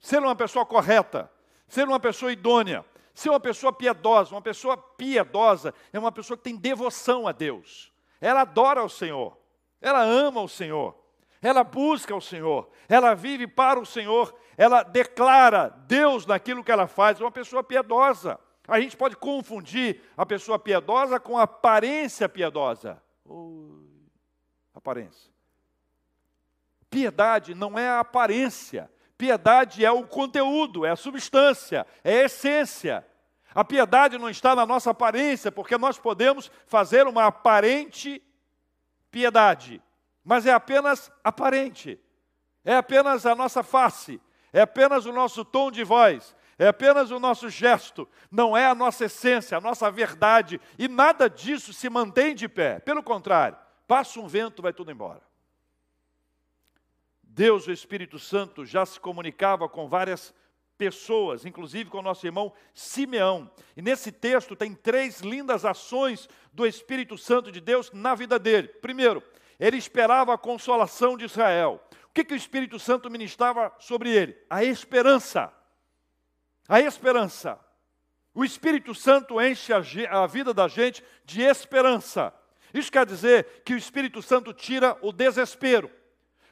ser 0.00 0.20
uma 0.20 0.36
pessoa 0.36 0.64
correta, 0.64 1.28
ser 1.66 1.88
uma 1.88 1.98
pessoa 1.98 2.32
idônea, 2.32 2.84
Ser 3.14 3.30
uma 3.30 3.40
pessoa 3.40 3.72
piedosa, 3.72 4.34
uma 4.34 4.42
pessoa 4.42 4.76
piedosa 4.76 5.74
é 5.92 5.98
uma 5.98 6.12
pessoa 6.12 6.36
que 6.36 6.44
tem 6.44 6.56
devoção 6.56 7.26
a 7.26 7.32
Deus. 7.32 7.92
Ela 8.20 8.42
adora 8.42 8.82
o 8.84 8.88
Senhor, 8.88 9.36
ela 9.80 10.02
ama 10.02 10.42
o 10.42 10.48
Senhor, 10.48 10.94
ela 11.42 11.64
busca 11.64 12.14
o 12.14 12.20
Senhor, 12.20 12.70
ela 12.88 13.14
vive 13.14 13.46
para 13.46 13.80
o 13.80 13.86
Senhor, 13.86 14.34
ela 14.56 14.82
declara 14.82 15.68
Deus 15.86 16.26
naquilo 16.26 16.62
que 16.62 16.70
ela 16.70 16.86
faz. 16.86 17.20
É 17.20 17.24
uma 17.24 17.30
pessoa 17.30 17.62
piedosa. 17.62 18.38
A 18.68 18.80
gente 18.80 18.96
pode 18.96 19.16
confundir 19.16 20.02
a 20.16 20.24
pessoa 20.24 20.58
piedosa 20.58 21.18
com 21.18 21.36
a 21.38 21.42
aparência 21.42 22.28
piedosa. 22.28 23.02
aparência. 24.74 25.30
Piedade 26.88 27.54
não 27.54 27.78
é 27.78 27.88
a 27.88 28.00
aparência, 28.00 28.90
Piedade 29.20 29.84
é 29.84 29.90
o 29.90 30.06
conteúdo, 30.06 30.86
é 30.86 30.90
a 30.92 30.96
substância, 30.96 31.86
é 32.02 32.22
a 32.22 32.24
essência. 32.24 33.06
A 33.54 33.62
piedade 33.62 34.16
não 34.16 34.30
está 34.30 34.56
na 34.56 34.64
nossa 34.64 34.92
aparência, 34.92 35.52
porque 35.52 35.76
nós 35.76 35.98
podemos 35.98 36.50
fazer 36.66 37.06
uma 37.06 37.26
aparente 37.26 38.22
piedade, 39.10 39.82
mas 40.24 40.46
é 40.46 40.52
apenas 40.54 41.12
aparente, 41.22 42.00
é 42.64 42.76
apenas 42.76 43.26
a 43.26 43.34
nossa 43.34 43.62
face, 43.62 44.18
é 44.54 44.62
apenas 44.62 45.04
o 45.04 45.12
nosso 45.12 45.44
tom 45.44 45.70
de 45.70 45.84
voz, 45.84 46.34
é 46.58 46.68
apenas 46.68 47.10
o 47.10 47.20
nosso 47.20 47.50
gesto, 47.50 48.08
não 48.30 48.56
é 48.56 48.64
a 48.64 48.74
nossa 48.74 49.04
essência, 49.04 49.58
a 49.58 49.60
nossa 49.60 49.90
verdade, 49.90 50.58
e 50.78 50.88
nada 50.88 51.28
disso 51.28 51.74
se 51.74 51.90
mantém 51.90 52.34
de 52.34 52.48
pé. 52.48 52.80
Pelo 52.80 53.02
contrário, 53.02 53.58
passa 53.86 54.18
um 54.18 54.26
vento, 54.26 54.62
vai 54.62 54.72
tudo 54.72 54.90
embora. 54.90 55.29
Deus, 57.32 57.66
o 57.66 57.72
Espírito 57.72 58.18
Santo, 58.18 58.66
já 58.66 58.84
se 58.84 58.98
comunicava 58.98 59.68
com 59.68 59.88
várias 59.88 60.34
pessoas, 60.76 61.44
inclusive 61.44 61.88
com 61.88 61.98
o 61.98 62.02
nosso 62.02 62.26
irmão 62.26 62.52
Simeão. 62.74 63.50
E 63.76 63.82
nesse 63.82 64.10
texto 64.10 64.56
tem 64.56 64.74
três 64.74 65.20
lindas 65.20 65.64
ações 65.64 66.28
do 66.52 66.66
Espírito 66.66 67.16
Santo 67.16 67.52
de 67.52 67.60
Deus 67.60 67.92
na 67.92 68.14
vida 68.14 68.38
dele. 68.38 68.68
Primeiro, 68.68 69.22
ele 69.60 69.76
esperava 69.76 70.34
a 70.34 70.38
consolação 70.38 71.16
de 71.16 71.26
Israel. 71.26 71.80
O 72.06 72.12
que, 72.12 72.24
que 72.24 72.34
o 72.34 72.36
Espírito 72.36 72.78
Santo 72.78 73.08
ministrava 73.08 73.72
sobre 73.78 74.10
ele? 74.10 74.36
A 74.50 74.64
esperança. 74.64 75.52
A 76.68 76.80
esperança. 76.80 77.60
O 78.34 78.44
Espírito 78.44 78.94
Santo 78.94 79.40
enche 79.40 79.72
a, 79.72 79.82
a 80.10 80.26
vida 80.26 80.52
da 80.52 80.66
gente 80.66 81.04
de 81.24 81.42
esperança. 81.42 82.34
Isso 82.74 82.90
quer 82.90 83.06
dizer 83.06 83.62
que 83.64 83.74
o 83.74 83.78
Espírito 83.78 84.20
Santo 84.20 84.52
tira 84.52 84.98
o 85.00 85.12
desespero. 85.12 85.90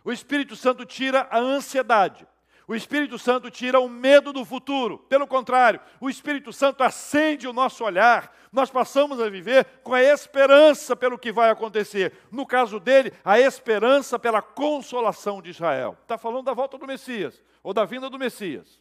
O 0.09 0.13
Espírito 0.13 0.57
Santo 0.57 0.87
tira 0.87 1.29
a 1.31 1.39
ansiedade. 1.39 2.27
O 2.67 2.75
Espírito 2.75 3.19
Santo 3.19 3.51
tira 3.51 3.79
o 3.79 3.91
medo 3.91 4.33
do 4.33 4.43
futuro. 4.43 5.01
Pelo 5.01 5.27
contrário, 5.27 5.79
o 6.01 6.09
Espírito 6.09 6.51
Santo 6.51 6.83
acende 6.83 7.47
o 7.47 7.53
nosso 7.53 7.85
olhar. 7.85 8.35
Nós 8.51 8.71
passamos 8.71 9.21
a 9.21 9.29
viver 9.29 9.67
com 9.83 9.93
a 9.93 10.03
esperança 10.03 10.97
pelo 10.97 11.19
que 11.19 11.31
vai 11.31 11.51
acontecer. 11.51 12.15
No 12.33 12.47
caso 12.47 12.81
dele, 12.81 13.13
a 13.23 13.39
esperança 13.39 14.19
pela 14.19 14.41
consolação 14.41 15.43
de 15.43 15.51
Israel. 15.51 15.95
Está 16.01 16.17
falando 16.17 16.47
da 16.47 16.55
volta 16.55 16.79
do 16.79 16.87
Messias, 16.87 17.43
ou 17.63 17.75
da 17.75 17.85
vinda 17.85 18.09
do 18.09 18.19
Messias. 18.19 18.81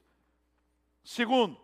Segundo, 1.04 1.60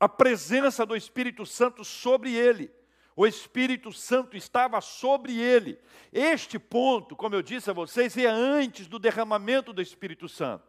a 0.00 0.08
presença 0.08 0.86
do 0.86 0.96
Espírito 0.96 1.44
Santo 1.44 1.84
sobre 1.84 2.34
ele 2.34 2.70
o 3.16 3.26
Espírito 3.26 3.90
Santo 3.92 4.36
estava 4.36 4.78
sobre 4.82 5.40
ele. 5.40 5.78
Este 6.12 6.58
ponto, 6.58 7.16
como 7.16 7.34
eu 7.34 7.40
disse 7.40 7.70
a 7.70 7.72
vocês, 7.72 8.14
é 8.18 8.26
antes 8.26 8.86
do 8.86 8.98
derramamento 8.98 9.72
do 9.72 9.80
Espírito 9.80 10.28
Santo. 10.28 10.64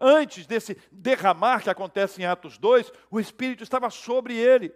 Antes 0.00 0.44
desse 0.46 0.76
derramar 0.90 1.62
que 1.62 1.70
acontece 1.70 2.20
em 2.20 2.24
Atos 2.24 2.58
2, 2.58 2.90
o 3.08 3.20
Espírito 3.20 3.62
estava 3.62 3.88
sobre 3.88 4.36
ele. 4.36 4.74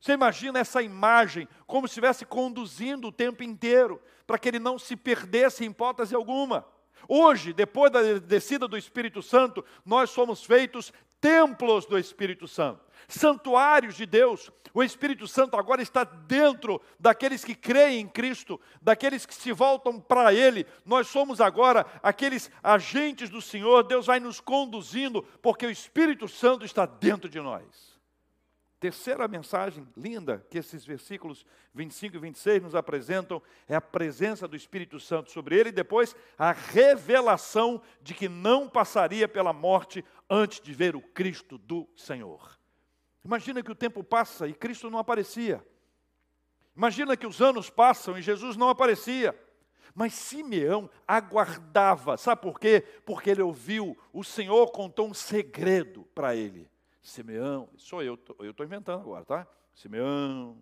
Você 0.00 0.12
imagina 0.12 0.60
essa 0.60 0.80
imagem 0.80 1.48
como 1.66 1.88
se 1.88 1.92
estivesse 1.92 2.24
conduzindo 2.24 3.08
o 3.08 3.12
tempo 3.12 3.42
inteiro, 3.42 4.00
para 4.24 4.38
que 4.38 4.48
ele 4.48 4.60
não 4.60 4.78
se 4.78 4.94
perdesse 4.94 5.64
em 5.64 5.70
hipótese 5.70 6.14
alguma. 6.14 6.64
Hoje, 7.08 7.52
depois 7.52 7.90
da 7.90 8.02
descida 8.18 8.68
do 8.68 8.76
Espírito 8.76 9.20
Santo, 9.22 9.64
nós 9.84 10.10
somos 10.10 10.44
feitos 10.44 10.92
templos 11.20 11.86
do 11.86 11.98
Espírito 11.98 12.46
Santo, 12.46 12.84
santuários 13.06 13.96
de 13.96 14.06
Deus. 14.06 14.50
O 14.74 14.82
Espírito 14.82 15.26
Santo 15.26 15.56
agora 15.56 15.82
está 15.82 16.04
dentro 16.04 16.80
daqueles 17.00 17.44
que 17.44 17.54
creem 17.54 18.00
em 18.00 18.08
Cristo, 18.08 18.60
daqueles 18.80 19.24
que 19.26 19.34
se 19.34 19.52
voltam 19.52 20.00
para 20.00 20.32
Ele. 20.32 20.66
Nós 20.84 21.08
somos 21.08 21.40
agora 21.40 21.86
aqueles 22.02 22.50
agentes 22.62 23.30
do 23.30 23.40
Senhor. 23.40 23.82
Deus 23.82 24.06
vai 24.06 24.20
nos 24.20 24.40
conduzindo, 24.40 25.22
porque 25.42 25.66
o 25.66 25.70
Espírito 25.70 26.28
Santo 26.28 26.64
está 26.64 26.86
dentro 26.86 27.28
de 27.28 27.40
nós. 27.40 27.98
Terceira 28.80 29.26
mensagem 29.26 29.84
linda 29.96 30.46
que 30.48 30.56
esses 30.56 30.84
versículos 30.84 31.44
25 31.74 32.14
e 32.14 32.18
26 32.20 32.62
nos 32.62 32.74
apresentam 32.76 33.42
é 33.68 33.74
a 33.74 33.80
presença 33.80 34.46
do 34.46 34.54
Espírito 34.54 35.00
Santo 35.00 35.32
sobre 35.32 35.58
ele 35.58 35.70
e 35.70 35.72
depois 35.72 36.14
a 36.38 36.52
revelação 36.52 37.82
de 38.00 38.14
que 38.14 38.28
não 38.28 38.68
passaria 38.68 39.26
pela 39.26 39.52
morte 39.52 40.04
antes 40.28 40.60
de 40.60 40.72
ver 40.72 40.94
o 40.94 41.00
Cristo 41.00 41.58
do 41.58 41.88
Senhor. 41.96 42.58
Imagina 43.24 43.62
que 43.62 43.72
o 43.72 43.74
tempo 43.74 44.02
passa 44.02 44.46
e 44.48 44.54
Cristo 44.54 44.90
não 44.90 44.98
aparecia. 44.98 45.64
Imagina 46.76 47.16
que 47.16 47.26
os 47.26 47.42
anos 47.42 47.68
passam 47.68 48.16
e 48.16 48.22
Jesus 48.22 48.56
não 48.56 48.68
aparecia. 48.68 49.34
Mas 49.94 50.14
Simeão 50.14 50.88
aguardava, 51.06 52.16
sabe 52.16 52.40
por 52.40 52.60
quê? 52.60 52.84
Porque 53.04 53.30
ele 53.30 53.42
ouviu, 53.42 53.98
o 54.12 54.22
Senhor 54.22 54.70
contou 54.70 55.08
um 55.08 55.14
segredo 55.14 56.04
para 56.14 56.36
ele. 56.36 56.70
Simeão, 57.02 57.68
sou 57.76 58.02
eu, 58.02 58.18
eu 58.38 58.52
estou 58.52 58.64
inventando 58.64 59.00
agora, 59.00 59.24
tá? 59.24 59.46
Simeão, 59.74 60.56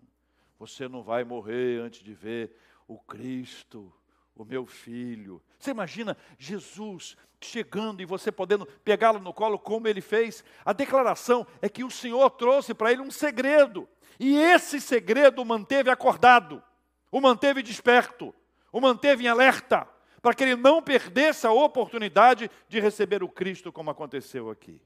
você 0.58 0.88
não 0.88 1.02
vai 1.02 1.22
morrer 1.22 1.80
antes 1.80 2.02
de 2.02 2.14
ver 2.14 2.56
o 2.88 2.98
Cristo, 2.98 3.92
o 4.34 4.44
meu 4.44 4.64
filho. 4.64 5.42
Você 5.58 5.70
imagina 5.70 6.16
Jesus 6.38 7.16
chegando 7.40 8.00
e 8.00 8.06
você 8.06 8.32
podendo 8.32 8.66
pegá-lo 8.84 9.18
no 9.18 9.32
colo 9.32 9.58
como 9.58 9.88
ele 9.88 10.00
fez? 10.00 10.44
A 10.64 10.72
declaração 10.72 11.46
é 11.60 11.68
que 11.68 11.84
o 11.84 11.90
Senhor 11.90 12.30
trouxe 12.30 12.74
para 12.74 12.92
ele 12.92 13.02
um 13.02 13.10
segredo. 13.10 13.88
E 14.18 14.36
esse 14.36 14.80
segredo 14.80 15.42
o 15.42 15.44
manteve 15.44 15.90
acordado, 15.90 16.62
o 17.10 17.20
manteve 17.20 17.62
desperto, 17.62 18.34
o 18.72 18.80
manteve 18.80 19.24
em 19.24 19.28
alerta, 19.28 19.88
para 20.22 20.34
que 20.34 20.42
ele 20.42 20.56
não 20.56 20.82
perdesse 20.82 21.46
a 21.46 21.52
oportunidade 21.52 22.50
de 22.68 22.80
receber 22.80 23.22
o 23.22 23.28
Cristo, 23.28 23.70
como 23.70 23.90
aconteceu 23.90 24.50
aqui. 24.50 24.80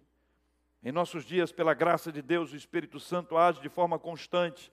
Em 0.82 0.92
nossos 0.92 1.24
dias, 1.24 1.52
pela 1.52 1.74
graça 1.74 2.10
de 2.10 2.22
Deus, 2.22 2.52
o 2.52 2.56
Espírito 2.56 2.98
Santo 2.98 3.36
age 3.36 3.60
de 3.60 3.68
forma 3.68 3.98
constante. 3.98 4.72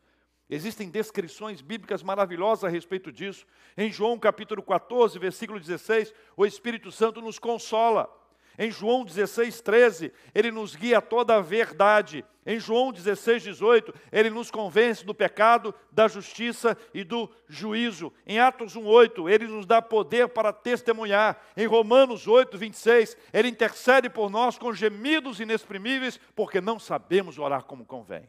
Existem 0.50 0.90
descrições 0.90 1.62
bíblicas 1.62 2.02
maravilhosas 2.02 2.64
a 2.64 2.70
respeito 2.70 3.12
disso. 3.12 3.46
Em 3.78 3.92
João 3.92 4.18
capítulo 4.18 4.64
14, 4.64 5.20
versículo 5.20 5.60
16, 5.60 6.14
o 6.38 6.46
Espírito 6.46 6.90
Santo 6.92 7.22
nos 7.22 7.38
consola. 7.38 8.10
Em 8.58 8.72
João 8.72 9.04
16, 9.06 9.62
13, 9.62 10.12
ele 10.34 10.50
nos 10.50 10.76
guia 10.76 10.98
a 10.98 11.02
toda 11.02 11.36
a 11.36 11.42
verdade. 11.42 12.26
Em 12.46 12.60
João 12.60 12.94
16, 12.94 13.44
18, 13.44 13.94
ele 14.12 14.30
nos 14.30 14.50
convence 14.50 15.06
do 15.06 15.14
pecado, 15.14 15.76
da 15.92 16.08
justiça 16.08 16.76
e 16.94 17.04
do 17.04 17.30
juízo. 17.48 18.12
Em 18.26 18.40
Atos 18.40 18.76
1, 18.76 18.84
8, 18.84 19.30
ele 19.30 19.48
nos 19.48 19.66
dá 19.66 19.82
poder 19.82 20.30
para 20.30 20.54
testemunhar. 20.54 21.40
Em 21.56 21.68
Romanos 21.68 22.26
8, 22.26 22.58
26, 22.58 23.18
ele 23.34 23.50
intercede 23.50 24.10
por 24.10 24.30
nós 24.30 24.58
com 24.58 24.74
gemidos 24.74 25.40
inexprimíveis, 25.40 26.20
porque 26.34 26.62
não 26.62 26.80
sabemos 26.80 27.38
orar 27.38 27.64
como 27.66 27.86
convém. 27.86 28.28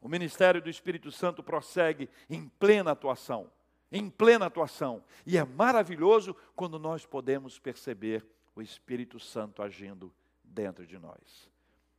O 0.00 0.08
ministério 0.08 0.62
do 0.62 0.70
Espírito 0.70 1.12
Santo 1.12 1.42
prossegue 1.42 2.08
em 2.28 2.48
plena 2.48 2.92
atuação, 2.92 3.50
em 3.92 4.08
plena 4.08 4.46
atuação. 4.46 5.04
E 5.26 5.36
é 5.36 5.44
maravilhoso 5.44 6.34
quando 6.56 6.78
nós 6.78 7.04
podemos 7.04 7.58
perceber 7.58 8.24
o 8.54 8.62
Espírito 8.62 9.20
Santo 9.20 9.62
agindo 9.62 10.12
dentro 10.42 10.86
de 10.86 10.98
nós. 10.98 11.50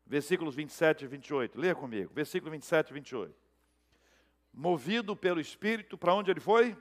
Versículos 0.05 0.55
27 0.55 1.05
e 1.05 1.07
28, 1.07 1.59
leia 1.59 1.75
comigo. 1.75 2.11
Versículo 2.13 2.51
27 2.51 2.89
e 2.89 2.93
28. 2.93 3.35
Movido 4.53 5.15
pelo 5.15 5.39
Espírito, 5.39 5.97
para 5.97 6.13
onde 6.13 6.31
ele 6.31 6.39
foi? 6.39 6.75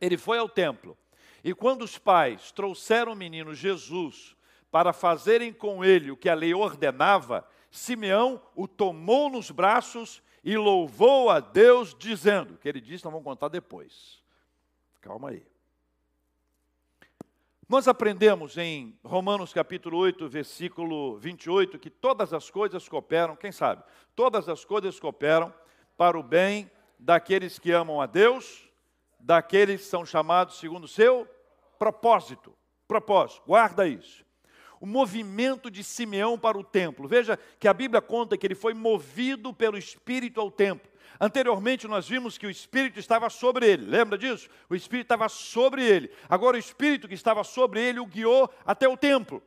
Ele 0.00 0.16
foi 0.16 0.38
ao 0.38 0.48
templo. 0.48 0.96
E 1.44 1.54
quando 1.54 1.82
os 1.82 1.98
pais 1.98 2.50
trouxeram 2.50 3.12
o 3.12 3.16
menino 3.16 3.54
Jesus 3.54 4.36
para 4.70 4.92
fazerem 4.92 5.52
com 5.52 5.84
ele 5.84 6.10
o 6.10 6.16
que 6.16 6.28
a 6.28 6.34
lei 6.34 6.54
ordenava, 6.54 7.46
Simeão 7.72 8.40
o 8.54 8.68
tomou 8.68 9.30
nos 9.30 9.50
braços 9.50 10.22
e 10.44 10.58
louvou 10.58 11.30
a 11.30 11.40
Deus, 11.40 11.96
dizendo: 11.98 12.58
que 12.58 12.68
ele 12.68 12.82
disse, 12.82 13.02
nós 13.02 13.12
vamos 13.12 13.24
contar 13.24 13.48
depois. 13.48 14.22
Calma 15.00 15.30
aí. 15.30 15.44
Nós 17.66 17.88
aprendemos 17.88 18.58
em 18.58 18.94
Romanos 19.02 19.54
capítulo 19.54 19.96
8, 19.96 20.28
versículo 20.28 21.16
28, 21.16 21.78
que 21.78 21.88
todas 21.88 22.34
as 22.34 22.50
coisas 22.50 22.86
cooperam, 22.86 23.34
quem 23.34 23.50
sabe? 23.50 23.82
Todas 24.14 24.50
as 24.50 24.62
coisas 24.62 25.00
cooperam 25.00 25.52
para 25.96 26.18
o 26.18 26.22
bem 26.22 26.70
daqueles 26.98 27.58
que 27.58 27.72
amam 27.72 28.02
a 28.02 28.06
Deus, 28.06 28.68
daqueles 29.18 29.80
que 29.80 29.86
são 29.86 30.04
chamados 30.04 30.58
segundo 30.58 30.84
o 30.84 30.88
seu 30.88 31.26
propósito. 31.78 32.52
Propósito, 32.86 33.42
guarda 33.46 33.88
isso. 33.88 34.21
O 34.82 34.86
movimento 34.86 35.70
de 35.70 35.84
Simeão 35.84 36.36
para 36.36 36.58
o 36.58 36.64
templo. 36.64 37.06
Veja 37.06 37.38
que 37.60 37.68
a 37.68 37.72
Bíblia 37.72 38.02
conta 38.02 38.36
que 38.36 38.44
ele 38.44 38.56
foi 38.56 38.74
movido 38.74 39.54
pelo 39.54 39.78
Espírito 39.78 40.40
ao 40.40 40.50
templo. 40.50 40.90
Anteriormente 41.20 41.86
nós 41.86 42.08
vimos 42.08 42.36
que 42.36 42.48
o 42.48 42.50
Espírito 42.50 42.98
estava 42.98 43.30
sobre 43.30 43.64
ele, 43.64 43.86
lembra 43.86 44.18
disso? 44.18 44.48
O 44.68 44.74
Espírito 44.74 45.04
estava 45.04 45.28
sobre 45.28 45.84
ele. 45.84 46.10
Agora 46.28 46.56
o 46.56 46.58
Espírito 46.58 47.06
que 47.06 47.14
estava 47.14 47.44
sobre 47.44 47.80
ele 47.80 48.00
o 48.00 48.06
guiou 48.06 48.52
até 48.66 48.88
o 48.88 48.96
templo. 48.96 49.40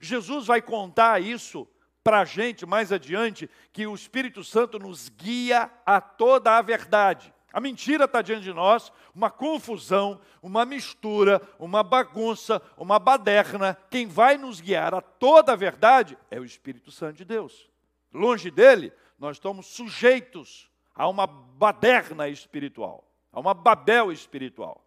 Jesus 0.00 0.48
vai 0.48 0.60
contar 0.60 1.22
isso 1.22 1.68
para 2.02 2.20
a 2.20 2.24
gente 2.24 2.66
mais 2.66 2.92
adiante, 2.92 3.48
que 3.72 3.86
o 3.86 3.94
Espírito 3.94 4.44
Santo 4.44 4.78
nos 4.78 5.08
guia 5.08 5.70
a 5.86 6.00
toda 6.00 6.58
a 6.58 6.62
verdade. 6.62 7.33
A 7.54 7.60
mentira 7.60 8.04
está 8.04 8.20
diante 8.20 8.42
de 8.42 8.52
nós, 8.52 8.92
uma 9.14 9.30
confusão, 9.30 10.20
uma 10.42 10.66
mistura, 10.66 11.40
uma 11.58 11.82
bagunça, 11.82 12.60
uma 12.76 12.98
baderna. 12.98 13.78
Quem 13.88 14.06
vai 14.06 14.36
nos 14.36 14.60
guiar 14.60 14.92
a 14.92 15.00
toda 15.00 15.52
a 15.52 15.56
verdade 15.56 16.18
é 16.30 16.38
o 16.38 16.44
Espírito 16.44 16.90
Santo 16.90 17.16
de 17.16 17.24
Deus. 17.24 17.70
Longe 18.12 18.50
dele, 18.50 18.92
nós 19.18 19.36
estamos 19.36 19.66
sujeitos 19.66 20.68
Há 20.94 21.08
uma 21.08 21.26
baderna 21.26 22.28
espiritual, 22.28 23.04
há 23.32 23.40
uma 23.40 23.52
Babel 23.52 24.12
espiritual. 24.12 24.84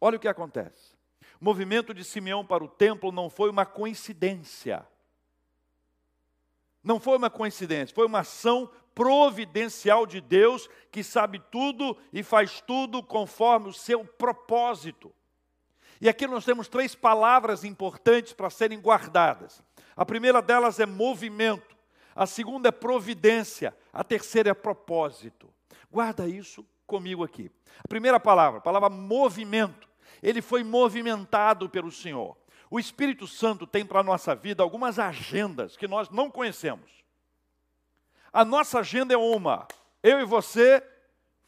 Olha 0.00 0.16
o 0.16 0.20
que 0.20 0.26
acontece. 0.26 0.98
O 1.40 1.44
movimento 1.44 1.94
de 1.94 2.02
Simeão 2.02 2.44
para 2.44 2.64
o 2.64 2.68
templo 2.68 3.12
não 3.12 3.30
foi 3.30 3.50
uma 3.50 3.64
coincidência. 3.64 4.84
Não 6.82 6.98
foi 6.98 7.16
uma 7.16 7.30
coincidência, 7.30 7.94
foi 7.94 8.06
uma 8.06 8.20
ação 8.20 8.70
providencial 8.94 10.06
de 10.06 10.20
Deus 10.20 10.68
que 10.90 11.02
sabe 11.02 11.40
tudo 11.50 11.96
e 12.12 12.22
faz 12.22 12.60
tudo 12.60 13.02
conforme 13.02 13.68
o 13.68 13.72
seu 13.72 14.04
propósito. 14.04 15.12
E 16.00 16.08
aqui 16.08 16.26
nós 16.26 16.44
temos 16.44 16.68
três 16.68 16.94
palavras 16.94 17.64
importantes 17.64 18.32
para 18.32 18.50
serem 18.50 18.80
guardadas. 18.80 19.62
A 19.96 20.04
primeira 20.04 20.40
delas 20.40 20.80
é 20.80 20.86
movimento 20.86 21.70
a 22.14 22.26
segunda 22.26 22.68
é 22.68 22.72
providência, 22.72 23.74
a 23.92 24.02
terceira 24.02 24.50
é 24.50 24.54
propósito. 24.54 25.48
Guarda 25.90 26.28
isso 26.28 26.66
comigo 26.86 27.24
aqui. 27.24 27.50
A 27.82 27.88
primeira 27.88 28.18
palavra, 28.18 28.58
a 28.58 28.62
palavra 28.62 28.90
movimento. 28.90 29.88
Ele 30.22 30.42
foi 30.42 30.62
movimentado 30.62 31.68
pelo 31.68 31.90
Senhor. 31.90 32.36
O 32.70 32.78
Espírito 32.78 33.26
Santo 33.26 33.66
tem 33.66 33.86
para 33.86 34.00
a 34.00 34.02
nossa 34.04 34.34
vida 34.34 34.62
algumas 34.62 34.98
agendas 34.98 35.76
que 35.76 35.88
nós 35.88 36.10
não 36.10 36.30
conhecemos. 36.30 36.90
A 38.32 38.44
nossa 38.44 38.80
agenda 38.80 39.14
é 39.14 39.16
uma. 39.16 39.66
Eu 40.02 40.20
e 40.20 40.24
você 40.24 40.82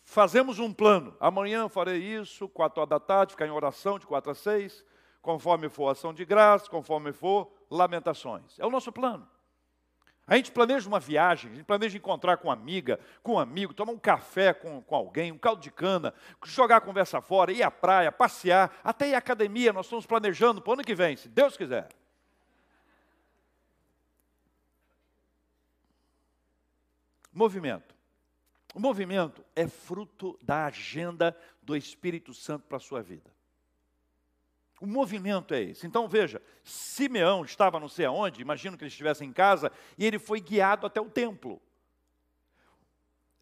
fazemos 0.05 0.59
um 0.59 0.73
plano. 0.73 1.16
Amanhã 1.21 1.68
farei 1.68 1.99
isso, 1.99 2.49
quatro 2.49 2.81
horas 2.81 2.90
da 2.90 3.01
tarde, 3.01 3.33
ficar 3.33 3.47
em 3.47 3.51
oração 3.51 3.99
de 3.99 4.07
quatro 4.07 4.31
a 4.31 4.35
seis, 4.35 4.85
conforme 5.21 5.68
for 5.68 5.88
ação 5.88 6.12
de 6.12 6.25
graça, 6.25 6.68
conforme 6.68 7.12
for 7.12 7.53
lamentações. 7.71 8.59
É 8.59 8.66
o 8.66 8.71
nosso 8.71 8.90
plano. 8.90 9.29
A 10.27 10.37
gente 10.37 10.53
planeja 10.53 10.88
uma 10.88 11.01
viagem, 11.01 11.51
a 11.51 11.55
gente 11.55 11.64
planeja 11.64 11.97
encontrar 11.97 12.37
com 12.37 12.49
uma 12.49 12.55
amiga, 12.55 12.99
com 13.23 13.35
um 13.35 13.38
amigo, 13.38 13.75
tomar 13.75 13.92
um 13.92 13.99
café 13.99 14.53
com, 14.55 14.81
com 14.81 14.95
alguém, 14.95 15.33
um 15.33 15.38
caldo 15.38 15.61
de 15.61 15.71
cana, 15.71 16.14
jogar 16.45 16.77
a 16.77 16.81
conversa 16.81 17.21
fora, 17.21 17.53
ir 17.53 17.62
à 17.62 17.71
praia, 17.71 18.12
passear, 18.12 18.73
até 18.85 19.09
ir 19.09 19.14
à 19.14 19.18
academia. 19.18 19.73
Nós 19.73 19.87
estamos 19.87 20.07
planejando 20.07 20.62
para 20.62 20.71
o 20.71 20.75
ano 20.75 20.85
que 20.85 20.95
vem, 20.95 21.16
se 21.16 21.29
Deus 21.29 21.57
quiser. 21.57 21.88
Movimento. 27.33 27.95
O 28.75 28.81
movimento 28.81 29.45
é 29.55 29.66
fruto 29.68 30.38
da 30.42 30.66
agenda 30.66 31.37
do 31.62 31.77
Espírito 31.77 32.33
Santo 32.33 32.66
para 32.66 32.77
a 32.79 32.81
sua 32.81 33.03
vida. 33.03 33.31
O 34.81 34.87
movimento 34.87 35.55
é 35.55 35.62
esse. 35.62 35.87
Então 35.87 36.09
veja, 36.09 36.42
Simeão 36.64 37.45
estava 37.45 37.79
não 37.79 37.88
sei 37.88 38.05
aonde, 38.05 38.42
imagino 38.42 38.77
que 38.77 38.83
ele 38.83 38.90
estivesse 38.90 39.25
em 39.25 39.33
casa, 39.33 39.71
e 39.97 40.05
ele 40.05 40.18
foi 40.18 40.40
guiado 40.40 40.87
até 40.87 41.01
o 41.01 41.09
templo. 41.09 41.62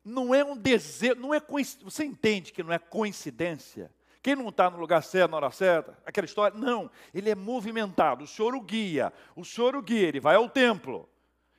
Não 0.04 0.34
é 0.34 0.44
um 0.44 0.56
desejo, 0.56 1.14
não 1.14 1.32
é 1.32 1.40
você 1.82 2.04
entende 2.04 2.52
que 2.52 2.62
não 2.62 2.72
é 2.72 2.78
coincidência 2.78 3.90
Quem 4.22 4.34
não 4.34 4.48
está 4.48 4.68
no 4.68 4.78
lugar 4.78 5.02
certo, 5.02 5.30
na 5.30 5.36
hora 5.38 5.50
certa, 5.50 5.96
aquela 6.04 6.26
história, 6.26 6.58
não, 6.58 6.90
ele 7.14 7.30
é 7.30 7.34
movimentado, 7.34 8.24
o 8.24 8.26
Senhor 8.26 8.54
o 8.54 8.60
guia, 8.60 9.12
o 9.34 9.44
Senhor 9.44 9.74
o 9.74 9.82
guia, 9.82 10.08
ele 10.08 10.20
vai 10.20 10.36
ao 10.36 10.48
templo, 10.48 11.08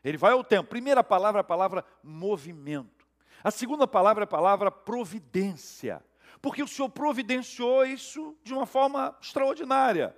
ele 0.04 0.18
vai 0.18 0.34
ao 0.34 0.44
templo. 0.44 0.70
Primeira 0.70 1.04
palavra 1.04 1.40
é 1.40 1.42
a 1.42 1.46
palavra 1.46 1.86
movimento. 2.04 3.08
A 3.44 3.52
segunda 3.52 3.88
palavra 3.88 4.24
é 4.24 4.26
a 4.26 4.28
palavra 4.28 4.72
providência, 4.72 6.04
porque 6.42 6.62
o 6.62 6.68
Senhor 6.68 6.90
providenciou 6.90 7.86
isso 7.86 8.38
de 8.44 8.54
uma 8.54 8.66
forma 8.66 9.16
extraordinária. 9.22 10.16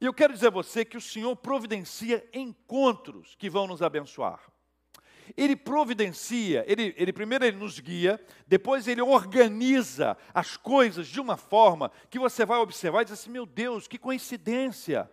E 0.00 0.04
eu 0.04 0.14
quero 0.14 0.32
dizer 0.32 0.48
a 0.48 0.50
você 0.50 0.84
que 0.84 0.96
o 0.96 1.00
Senhor 1.00 1.34
providencia 1.36 2.24
encontros 2.32 3.34
que 3.36 3.50
vão 3.50 3.66
nos 3.66 3.82
abençoar. 3.82 4.40
Ele 5.36 5.56
providencia, 5.56 6.64
ele, 6.66 6.94
ele 6.96 7.12
primeiro 7.12 7.44
ele 7.44 7.56
nos 7.56 7.78
guia, 7.80 8.20
depois 8.46 8.88
ele 8.88 9.02
organiza 9.02 10.16
as 10.32 10.56
coisas 10.56 11.06
de 11.06 11.20
uma 11.20 11.36
forma 11.36 11.90
que 12.08 12.18
você 12.18 12.46
vai 12.46 12.58
observar 12.58 13.02
e 13.02 13.04
diz 13.06 13.14
assim: 13.14 13.30
meu 13.30 13.44
Deus, 13.44 13.86
que 13.86 13.98
coincidência! 13.98 15.10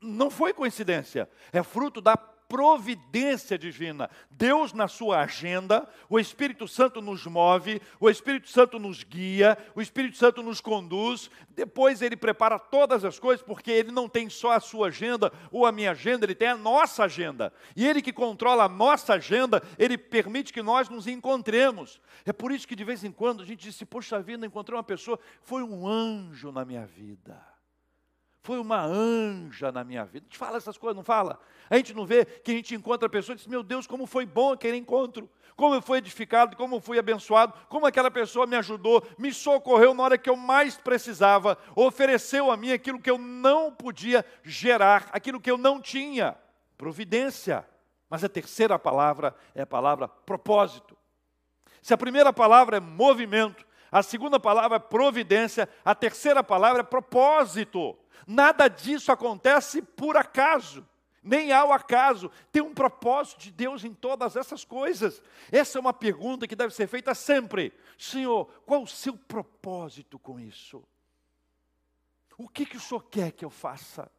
Não 0.00 0.30
foi 0.30 0.52
coincidência, 0.52 1.28
é 1.52 1.62
fruto 1.62 2.00
da 2.00 2.16
providência 2.50 3.56
divina. 3.56 4.10
Deus, 4.28 4.72
na 4.72 4.88
sua 4.88 5.20
agenda, 5.20 5.88
o 6.08 6.18
Espírito 6.18 6.66
Santo 6.66 7.00
nos 7.00 7.24
move, 7.24 7.80
o 8.00 8.10
Espírito 8.10 8.48
Santo 8.48 8.76
nos 8.76 9.04
guia, 9.04 9.56
o 9.72 9.80
Espírito 9.80 10.16
Santo 10.16 10.42
nos 10.42 10.60
conduz. 10.60 11.30
Depois 11.50 12.02
ele 12.02 12.16
prepara 12.16 12.58
todas 12.58 13.04
as 13.04 13.20
coisas, 13.20 13.40
porque 13.40 13.70
ele 13.70 13.92
não 13.92 14.08
tem 14.08 14.28
só 14.28 14.50
a 14.50 14.60
sua 14.60 14.88
agenda 14.88 15.32
ou 15.52 15.64
a 15.64 15.70
minha 15.70 15.92
agenda, 15.92 16.26
ele 16.26 16.34
tem 16.34 16.48
a 16.48 16.56
nossa 16.56 17.04
agenda. 17.04 17.52
E 17.76 17.86
ele 17.86 18.02
que 18.02 18.12
controla 18.12 18.64
a 18.64 18.68
nossa 18.68 19.14
agenda, 19.14 19.62
ele 19.78 19.96
permite 19.96 20.52
que 20.52 20.60
nós 20.60 20.88
nos 20.88 21.06
encontremos. 21.06 22.00
É 22.26 22.32
por 22.32 22.50
isso 22.50 22.66
que 22.66 22.74
de 22.74 22.82
vez 22.82 23.04
em 23.04 23.12
quando 23.12 23.44
a 23.44 23.46
gente 23.46 23.60
diz: 23.60 23.80
Poxa 23.84 24.20
vida, 24.20 24.44
encontrei 24.44 24.76
uma 24.76 24.82
pessoa, 24.82 25.20
foi 25.44 25.62
um 25.62 25.86
anjo 25.86 26.50
na 26.50 26.64
minha 26.64 26.84
vida 26.84 27.40
foi 28.42 28.58
uma 28.58 28.82
anja 28.82 29.70
na 29.70 29.84
minha 29.84 30.04
vida. 30.04 30.24
A 30.24 30.28
gente 30.28 30.38
fala 30.38 30.56
essas 30.56 30.78
coisas, 30.78 30.96
não 30.96 31.04
fala? 31.04 31.38
A 31.68 31.76
gente 31.76 31.94
não 31.94 32.06
vê 32.06 32.24
que 32.24 32.50
a 32.50 32.54
gente 32.54 32.74
encontra 32.74 33.08
pessoas 33.08 33.36
e 33.36 33.42
diz, 33.42 33.46
meu 33.46 33.62
Deus, 33.62 33.86
como 33.86 34.06
foi 34.06 34.24
bom 34.24 34.52
aquele 34.52 34.76
encontro, 34.76 35.28
como 35.54 35.74
eu 35.74 35.82
fui 35.82 35.98
edificado, 35.98 36.56
como 36.56 36.76
eu 36.76 36.80
fui 36.80 36.98
abençoado, 36.98 37.52
como 37.68 37.84
aquela 37.84 38.10
pessoa 38.10 38.46
me 38.46 38.56
ajudou, 38.56 39.06
me 39.18 39.30
socorreu 39.32 39.92
na 39.92 40.02
hora 40.02 40.18
que 40.18 40.30
eu 40.30 40.36
mais 40.36 40.76
precisava, 40.78 41.58
ofereceu 41.76 42.50
a 42.50 42.56
mim 42.56 42.72
aquilo 42.72 42.98
que 42.98 43.10
eu 43.10 43.18
não 43.18 43.70
podia 43.70 44.24
gerar, 44.42 45.10
aquilo 45.12 45.38
que 45.38 45.50
eu 45.50 45.58
não 45.58 45.80
tinha. 45.80 46.34
Providência. 46.78 47.68
Mas 48.08 48.24
a 48.24 48.28
terceira 48.28 48.78
palavra 48.78 49.36
é 49.54 49.62
a 49.62 49.66
palavra 49.66 50.08
propósito. 50.08 50.96
Se 51.82 51.92
a 51.92 51.98
primeira 51.98 52.32
palavra 52.32 52.78
é 52.78 52.80
movimento, 52.80 53.66
a 53.92 54.02
segunda 54.02 54.40
palavra 54.40 54.76
é 54.76 54.80
providência, 54.80 55.68
a 55.84 55.94
terceira 55.94 56.42
palavra 56.42 56.80
é 56.80 56.84
propósito. 56.84 57.98
Nada 58.26 58.68
disso 58.68 59.10
acontece 59.10 59.82
por 59.82 60.16
acaso, 60.16 60.86
nem 61.22 61.52
ao 61.52 61.72
acaso. 61.72 62.30
Tem 62.52 62.62
um 62.62 62.74
propósito 62.74 63.40
de 63.40 63.50
Deus 63.50 63.84
em 63.84 63.92
todas 63.94 64.36
essas 64.36 64.64
coisas. 64.64 65.22
Essa 65.50 65.78
é 65.78 65.80
uma 65.80 65.92
pergunta 65.92 66.46
que 66.46 66.56
deve 66.56 66.74
ser 66.74 66.86
feita 66.86 67.14
sempre: 67.14 67.72
Senhor, 67.98 68.46
qual 68.66 68.82
o 68.82 68.88
seu 68.88 69.16
propósito 69.16 70.18
com 70.18 70.38
isso? 70.38 70.82
O 72.36 72.48
que, 72.48 72.64
que 72.64 72.76
o 72.76 72.80
Senhor 72.80 73.04
quer 73.04 73.32
que 73.32 73.44
eu 73.44 73.50
faça? 73.50 74.10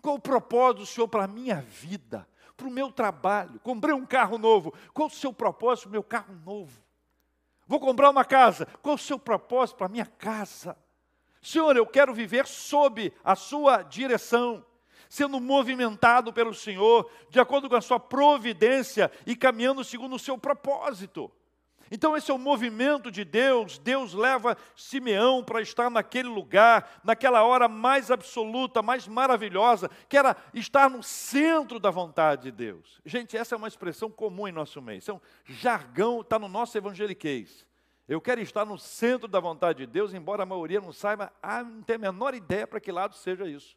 Qual 0.00 0.16
o 0.16 0.20
propósito 0.20 0.80
do 0.80 0.86
Senhor 0.86 1.08
para 1.08 1.24
a 1.24 1.28
minha 1.28 1.62
vida, 1.62 2.28
para 2.56 2.66
o 2.66 2.70
meu 2.70 2.92
trabalho? 2.92 3.58
Comprei 3.60 3.94
um 3.94 4.04
carro 4.04 4.36
novo. 4.36 4.74
Qual 4.92 5.08
o 5.08 5.10
seu 5.10 5.32
propósito 5.32 5.84
para 5.84 5.88
o 5.88 5.92
meu 5.92 6.02
carro 6.02 6.34
novo? 6.44 6.82
Vou 7.66 7.80
comprar 7.80 8.10
uma 8.10 8.24
casa. 8.24 8.66
Qual 8.82 8.96
o 8.96 8.98
seu 8.98 9.18
propósito 9.18 9.76
para 9.76 9.86
a 9.86 9.90
minha 9.90 10.06
casa? 10.06 10.76
Senhor, 11.44 11.76
eu 11.76 11.86
quero 11.86 12.14
viver 12.14 12.46
sob 12.46 13.12
a 13.22 13.36
sua 13.36 13.82
direção, 13.82 14.64
sendo 15.10 15.38
movimentado 15.38 16.32
pelo 16.32 16.54
Senhor, 16.54 17.08
de 17.28 17.38
acordo 17.38 17.68
com 17.68 17.76
a 17.76 17.82
sua 17.82 18.00
providência 18.00 19.12
e 19.26 19.36
caminhando 19.36 19.84
segundo 19.84 20.16
o 20.16 20.18
seu 20.18 20.38
propósito. 20.38 21.30
Então, 21.90 22.16
esse 22.16 22.30
é 22.30 22.34
o 22.34 22.38
movimento 22.38 23.10
de 23.10 23.26
Deus. 23.26 23.76
Deus 23.78 24.14
leva 24.14 24.56
Simeão 24.74 25.44
para 25.44 25.60
estar 25.60 25.90
naquele 25.90 26.30
lugar, 26.30 27.00
naquela 27.04 27.44
hora 27.44 27.68
mais 27.68 28.10
absoluta, 28.10 28.80
mais 28.80 29.06
maravilhosa, 29.06 29.90
que 30.08 30.16
era 30.16 30.34
estar 30.54 30.88
no 30.88 31.02
centro 31.02 31.78
da 31.78 31.90
vontade 31.90 32.44
de 32.44 32.52
Deus. 32.52 33.02
Gente, 33.04 33.36
essa 33.36 33.54
é 33.54 33.58
uma 33.58 33.68
expressão 33.68 34.10
comum 34.10 34.48
em 34.48 34.52
nosso 34.52 34.80
meio. 34.80 34.98
Isso 34.98 35.10
é 35.10 35.14
um 35.14 35.20
jargão, 35.44 36.22
está 36.22 36.38
no 36.38 36.48
nosso 36.48 36.76
evangeliquez. 36.78 37.66
Eu 38.06 38.20
quero 38.20 38.40
estar 38.40 38.64
no 38.66 38.78
centro 38.78 39.26
da 39.26 39.40
vontade 39.40 39.78
de 39.78 39.86
Deus, 39.86 40.12
embora 40.12 40.42
a 40.42 40.46
maioria 40.46 40.80
não 40.80 40.92
saiba, 40.92 41.32
ah, 41.42 41.62
não 41.62 41.82
tem 41.82 41.96
a 41.96 41.98
menor 41.98 42.34
ideia 42.34 42.66
para 42.66 42.80
que 42.80 42.92
lado 42.92 43.14
seja 43.14 43.48
isso. 43.48 43.76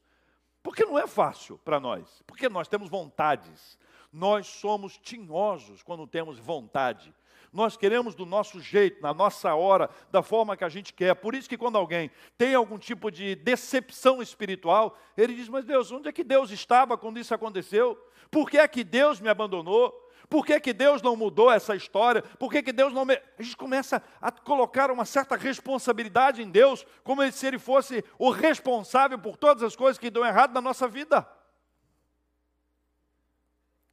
Porque 0.61 0.83
não 0.83 0.99
é 0.99 1.07
fácil 1.07 1.57
para 1.63 1.79
nós, 1.79 2.21
porque 2.27 2.49
nós 2.49 2.67
temos 2.67 2.89
vontades. 2.89 3.79
Nós 4.11 4.47
somos 4.47 4.97
tinhosos 4.97 5.81
quando 5.81 6.05
temos 6.05 6.37
vontade. 6.39 7.13
Nós 7.53 7.77
queremos 7.77 8.15
do 8.15 8.25
nosso 8.25 8.59
jeito, 8.59 9.01
na 9.01 9.13
nossa 9.13 9.55
hora, 9.55 9.89
da 10.11 10.21
forma 10.21 10.57
que 10.57 10.63
a 10.63 10.69
gente 10.69 10.93
quer. 10.93 11.15
Por 11.15 11.33
isso 11.33 11.47
que 11.47 11.57
quando 11.57 11.77
alguém 11.77 12.11
tem 12.37 12.53
algum 12.53 12.77
tipo 12.77 13.09
de 13.09 13.35
decepção 13.35 14.21
espiritual, 14.21 14.97
ele 15.15 15.33
diz: 15.33 15.47
Mas 15.47 15.63
Deus, 15.63 15.91
onde 15.91 16.09
é 16.09 16.11
que 16.11 16.23
Deus 16.23 16.51
estava 16.51 16.97
quando 16.97 17.19
isso 17.19 17.33
aconteceu? 17.33 17.97
Por 18.29 18.49
que 18.49 18.57
é 18.57 18.67
que 18.67 18.83
Deus 18.83 19.21
me 19.21 19.29
abandonou? 19.29 20.06
Por 20.29 20.45
que, 20.45 20.59
que 20.59 20.73
Deus 20.73 21.01
não 21.01 21.15
mudou 21.15 21.49
essa 21.49 21.75
história? 21.75 22.21
Por 22.21 22.51
que, 22.51 22.61
que 22.61 22.73
Deus 22.73 22.93
não. 22.93 23.05
Me... 23.05 23.15
A 23.15 23.41
gente 23.41 23.55
começa 23.55 24.03
a 24.21 24.29
colocar 24.31 24.91
uma 24.91 25.05
certa 25.05 25.37
responsabilidade 25.37 26.41
em 26.41 26.49
Deus, 26.49 26.85
como 27.03 27.29
se 27.31 27.47
Ele 27.47 27.57
fosse 27.57 28.03
o 28.19 28.29
responsável 28.29 29.17
por 29.17 29.37
todas 29.37 29.63
as 29.63 29.75
coisas 29.75 29.97
que 29.97 30.09
dão 30.09 30.25
errado 30.25 30.53
na 30.53 30.61
nossa 30.61 30.87
vida. 30.87 31.27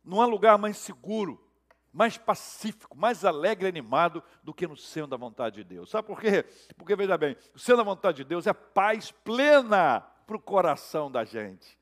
Não 0.04 0.20
há 0.20 0.26
lugar 0.26 0.58
mais 0.58 0.76
seguro, 0.76 1.40
mais 1.92 2.18
pacífico, 2.18 2.98
mais 2.98 3.24
alegre 3.24 3.66
e 3.66 3.68
animado 3.68 4.22
do 4.42 4.52
que 4.52 4.66
no 4.66 4.76
centro 4.76 5.10
da 5.10 5.16
vontade 5.16 5.56
de 5.56 5.64
Deus. 5.64 5.88
Sabe 5.88 6.08
por 6.08 6.20
quê? 6.20 6.44
Porque, 6.76 6.96
veja 6.96 7.16
bem, 7.16 7.36
o 7.54 7.58
centro 7.58 7.76
da 7.76 7.84
vontade 7.84 8.18
de 8.18 8.24
Deus 8.24 8.48
é 8.48 8.52
paz 8.52 9.12
plena 9.12 10.00
para 10.26 10.36
o 10.36 10.40
coração 10.40 11.10
da 11.10 11.24
gente. 11.24 11.78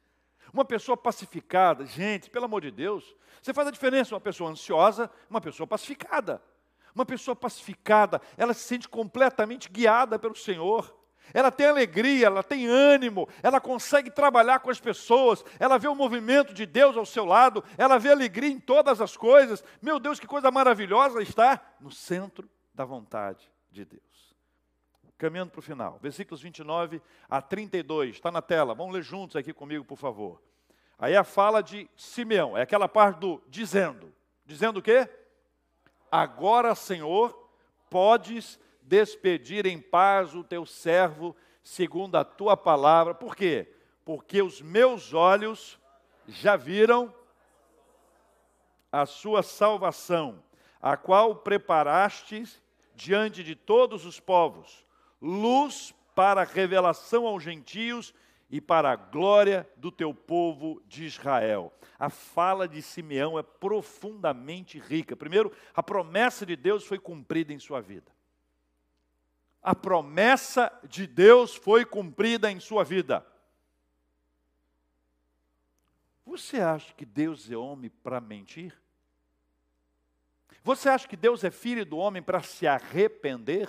Uma 0.52 0.64
pessoa 0.64 0.96
pacificada, 0.96 1.86
gente, 1.86 2.28
pelo 2.28 2.44
amor 2.44 2.60
de 2.60 2.70
Deus, 2.70 3.16
você 3.40 3.54
faz 3.54 3.68
a 3.68 3.70
diferença 3.70 4.14
uma 4.14 4.20
pessoa 4.20 4.50
ansiosa, 4.50 5.10
uma 5.30 5.40
pessoa 5.40 5.66
pacificada. 5.66 6.42
Uma 6.94 7.06
pessoa 7.06 7.34
pacificada, 7.34 8.20
ela 8.36 8.52
se 8.52 8.60
sente 8.60 8.86
completamente 8.88 9.70
guiada 9.70 10.18
pelo 10.18 10.34
Senhor. 10.34 10.94
Ela 11.32 11.50
tem 11.50 11.66
alegria, 11.66 12.26
ela 12.26 12.42
tem 12.42 12.66
ânimo, 12.66 13.26
ela 13.42 13.60
consegue 13.60 14.10
trabalhar 14.10 14.60
com 14.60 14.70
as 14.70 14.78
pessoas, 14.78 15.42
ela 15.58 15.78
vê 15.78 15.88
o 15.88 15.94
movimento 15.94 16.52
de 16.52 16.66
Deus 16.66 16.96
ao 16.96 17.06
seu 17.06 17.24
lado, 17.24 17.64
ela 17.78 17.98
vê 17.98 18.10
alegria 18.10 18.50
em 18.50 18.60
todas 18.60 19.00
as 19.00 19.16
coisas. 19.16 19.64
Meu 19.80 19.98
Deus, 19.98 20.20
que 20.20 20.26
coisa 20.26 20.50
maravilhosa 20.50 21.22
está 21.22 21.60
no 21.80 21.90
centro 21.90 22.50
da 22.74 22.84
vontade 22.84 23.50
de 23.70 23.84
Deus. 23.84 24.11
Caminhando 25.18 25.50
para 25.50 25.60
o 25.60 25.62
final, 25.62 25.98
versículos 26.02 26.42
29 26.42 27.00
a 27.28 27.40
32, 27.40 28.16
está 28.16 28.30
na 28.30 28.42
tela, 28.42 28.74
vamos 28.74 28.92
ler 28.92 29.02
juntos 29.02 29.36
aqui 29.36 29.52
comigo, 29.52 29.84
por 29.84 29.96
favor. 29.96 30.42
Aí 30.98 31.16
a 31.16 31.24
fala 31.24 31.62
de 31.62 31.88
Simeão, 31.96 32.56
é 32.56 32.62
aquela 32.62 32.88
parte 32.88 33.18
do 33.18 33.42
dizendo. 33.48 34.12
Dizendo 34.44 34.78
o 34.78 34.82
quê? 34.82 35.08
Agora, 36.10 36.74
Senhor, 36.74 37.48
podes 37.88 38.58
despedir 38.82 39.66
em 39.66 39.80
paz 39.80 40.34
o 40.34 40.44
teu 40.44 40.66
servo, 40.66 41.36
segundo 41.62 42.16
a 42.16 42.24
tua 42.24 42.56
palavra. 42.56 43.14
Por 43.14 43.34
quê? 43.34 43.72
Porque 44.04 44.42
os 44.42 44.60
meus 44.60 45.14
olhos 45.14 45.78
já 46.26 46.56
viram 46.56 47.14
a 48.90 49.06
sua 49.06 49.42
salvação, 49.42 50.42
a 50.80 50.96
qual 50.96 51.36
preparastes 51.36 52.62
diante 52.94 53.42
de 53.42 53.54
todos 53.54 54.04
os 54.04 54.20
povos 54.20 54.84
luz 55.22 55.94
para 56.14 56.42
revelação 56.42 57.26
aos 57.26 57.42
gentios 57.42 58.12
e 58.50 58.60
para 58.60 58.90
a 58.90 58.96
glória 58.96 59.66
do 59.76 59.90
teu 59.90 60.12
povo 60.12 60.82
de 60.86 61.04
Israel. 61.04 61.72
A 61.98 62.10
fala 62.10 62.68
de 62.68 62.82
Simeão 62.82 63.38
é 63.38 63.42
profundamente 63.42 64.78
rica. 64.78 65.16
Primeiro, 65.16 65.50
a 65.74 65.82
promessa 65.82 66.44
de 66.44 66.56
Deus 66.56 66.84
foi 66.84 66.98
cumprida 66.98 67.52
em 67.52 67.58
sua 67.58 67.80
vida. 67.80 68.12
A 69.62 69.74
promessa 69.74 70.70
de 70.86 71.06
Deus 71.06 71.54
foi 71.54 71.84
cumprida 71.84 72.50
em 72.50 72.58
sua 72.58 72.82
vida. 72.82 73.24
Você 76.26 76.60
acha 76.60 76.92
que 76.92 77.06
Deus 77.06 77.50
é 77.50 77.56
homem 77.56 77.90
para 78.02 78.20
mentir? 78.20 78.76
Você 80.64 80.88
acha 80.88 81.08
que 81.08 81.16
Deus 81.16 81.42
é 81.44 81.50
filho 81.50 81.86
do 81.86 81.96
homem 81.96 82.22
para 82.22 82.42
se 82.42 82.66
arrepender? 82.66 83.68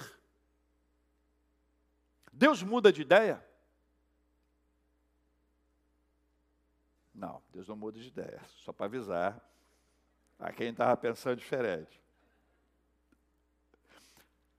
Deus 2.33 2.63
muda 2.63 2.91
de 2.91 3.03
ideia? 3.03 3.45
Não, 7.13 7.41
Deus 7.53 7.67
não 7.67 7.75
muda 7.75 7.99
de 7.99 8.07
ideia. 8.07 8.41
Só 8.57 8.73
para 8.73 8.87
avisar 8.87 9.39
a 10.39 10.51
quem 10.51 10.71
estava 10.71 10.97
pensando 10.97 11.37
diferente. 11.37 12.01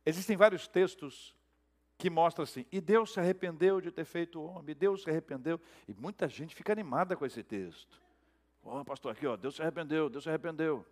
existem 0.07 0.37
vários 0.37 0.69
textos 0.69 1.35
que 1.99 2.09
mostram 2.09 2.43
assim, 2.43 2.67
e 2.71 2.81
Deus 2.81 3.13
se 3.13 3.21
arrependeu 3.21 3.81
de 3.81 3.91
ter 3.91 4.05
feito 4.05 4.41
o 4.41 4.45
homem, 4.45 4.75
Deus 4.75 5.03
se 5.03 5.11
arrependeu. 5.11 5.61
E 5.89 5.95
muita 5.95 6.29
gente 6.29 6.55
fica 6.55 6.73
animada 6.73 7.17
com 7.17 7.27
esse 7.27 7.43
texto. 7.43 8.01
Ó, 8.63 8.81
oh, 8.81 8.85
pastor, 8.85 9.13
aqui, 9.13 9.27
ó, 9.27 9.37
Deus 9.37 9.57
se 9.57 9.63
arrependeu, 9.63 10.09
Deus 10.09 10.25
se 10.25 10.31
arrependeu. 10.31 10.87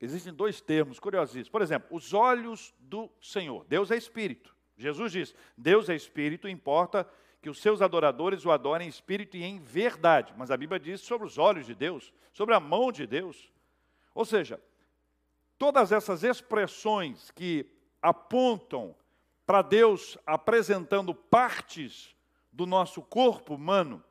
Existem 0.00 0.32
dois 0.32 0.60
termos 0.60 1.00
curiosíssimos. 1.00 1.48
Por 1.48 1.60
exemplo, 1.60 1.88
os 1.94 2.14
olhos 2.14 2.74
do 2.78 3.10
Senhor. 3.20 3.64
Deus 3.64 3.90
é 3.90 3.96
espírito. 3.96 4.56
Jesus 4.78 5.12
diz: 5.12 5.34
Deus 5.56 5.88
é 5.88 5.96
espírito, 5.96 6.48
importa 6.48 7.08
que 7.42 7.50
os 7.50 7.60
seus 7.60 7.82
adoradores 7.82 8.46
o 8.46 8.52
adorem 8.52 8.86
em 8.86 8.90
espírito 8.90 9.36
e 9.36 9.42
em 9.42 9.58
verdade. 9.58 10.32
Mas 10.36 10.52
a 10.52 10.56
Bíblia 10.56 10.78
diz 10.78 11.00
sobre 11.00 11.26
os 11.26 11.36
olhos 11.36 11.66
de 11.66 11.74
Deus, 11.74 12.12
sobre 12.32 12.54
a 12.54 12.60
mão 12.60 12.92
de 12.92 13.04
Deus. 13.06 13.52
Ou 14.14 14.24
seja, 14.24 14.62
todas 15.58 15.92
essas 15.92 16.22
expressões 16.22 17.30
que 17.32 17.66
apontam 18.00 18.94
para 19.44 19.60
Deus 19.62 20.16
apresentando 20.24 21.12
partes 21.14 22.14
do 22.52 22.64
nosso 22.66 23.02
corpo 23.02 23.54
humano, 23.54 24.04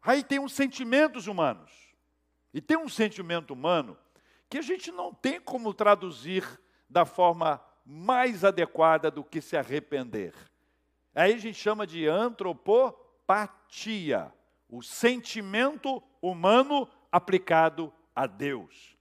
Aí 0.00 0.22
tem 0.22 0.38
os 0.38 0.52
sentimentos 0.52 1.26
humanos. 1.26 1.72
E 2.54 2.60
tem 2.60 2.76
um 2.76 2.88
sentimento 2.88 3.52
humano 3.52 3.98
que 4.48 4.58
a 4.58 4.62
gente 4.62 4.92
não 4.92 5.12
tem 5.12 5.40
como 5.40 5.74
traduzir 5.74 6.44
da 6.88 7.04
forma 7.04 7.60
mais 7.84 8.44
adequada 8.44 9.10
do 9.10 9.24
que 9.24 9.40
se 9.40 9.56
arrepender. 9.56 10.32
Aí 11.12 11.34
a 11.34 11.38
gente 11.38 11.58
chama 11.58 11.84
de 11.86 12.06
antropopatia, 12.06 14.32
o 14.68 14.80
sentimento 14.82 16.00
humano 16.22 16.88
aplicado 17.10 17.92
a 18.14 18.28
Deus. 18.28 18.96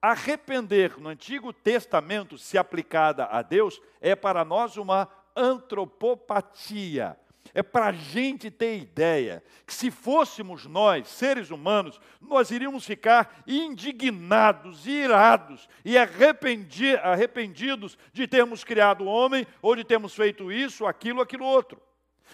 Arrepender 0.00 0.98
no 0.98 1.10
Antigo 1.10 1.52
Testamento, 1.52 2.38
se 2.38 2.56
aplicada 2.56 3.26
a 3.26 3.42
Deus, 3.42 3.82
é 4.00 4.16
para 4.16 4.42
nós 4.44 4.76
uma 4.78 5.08
antropopatia. 5.36 7.18
É 7.54 7.62
para 7.62 7.86
a 7.86 7.92
gente 7.92 8.50
ter 8.50 8.78
ideia 8.78 9.42
que 9.66 9.74
se 9.74 9.90
fôssemos 9.90 10.66
nós, 10.66 11.08
seres 11.08 11.50
humanos, 11.50 12.00
nós 12.20 12.50
iríamos 12.50 12.84
ficar 12.84 13.42
indignados, 13.46 14.86
irados 14.86 15.68
e 15.84 15.96
arrependi 15.96 16.96
arrependidos 16.96 17.98
de 18.12 18.26
termos 18.26 18.64
criado 18.64 19.04
o 19.04 19.06
homem 19.06 19.46
ou 19.62 19.74
de 19.74 19.84
termos 19.84 20.14
feito 20.14 20.52
isso, 20.52 20.86
aquilo, 20.86 21.20
aquilo 21.20 21.44
outro. 21.44 21.80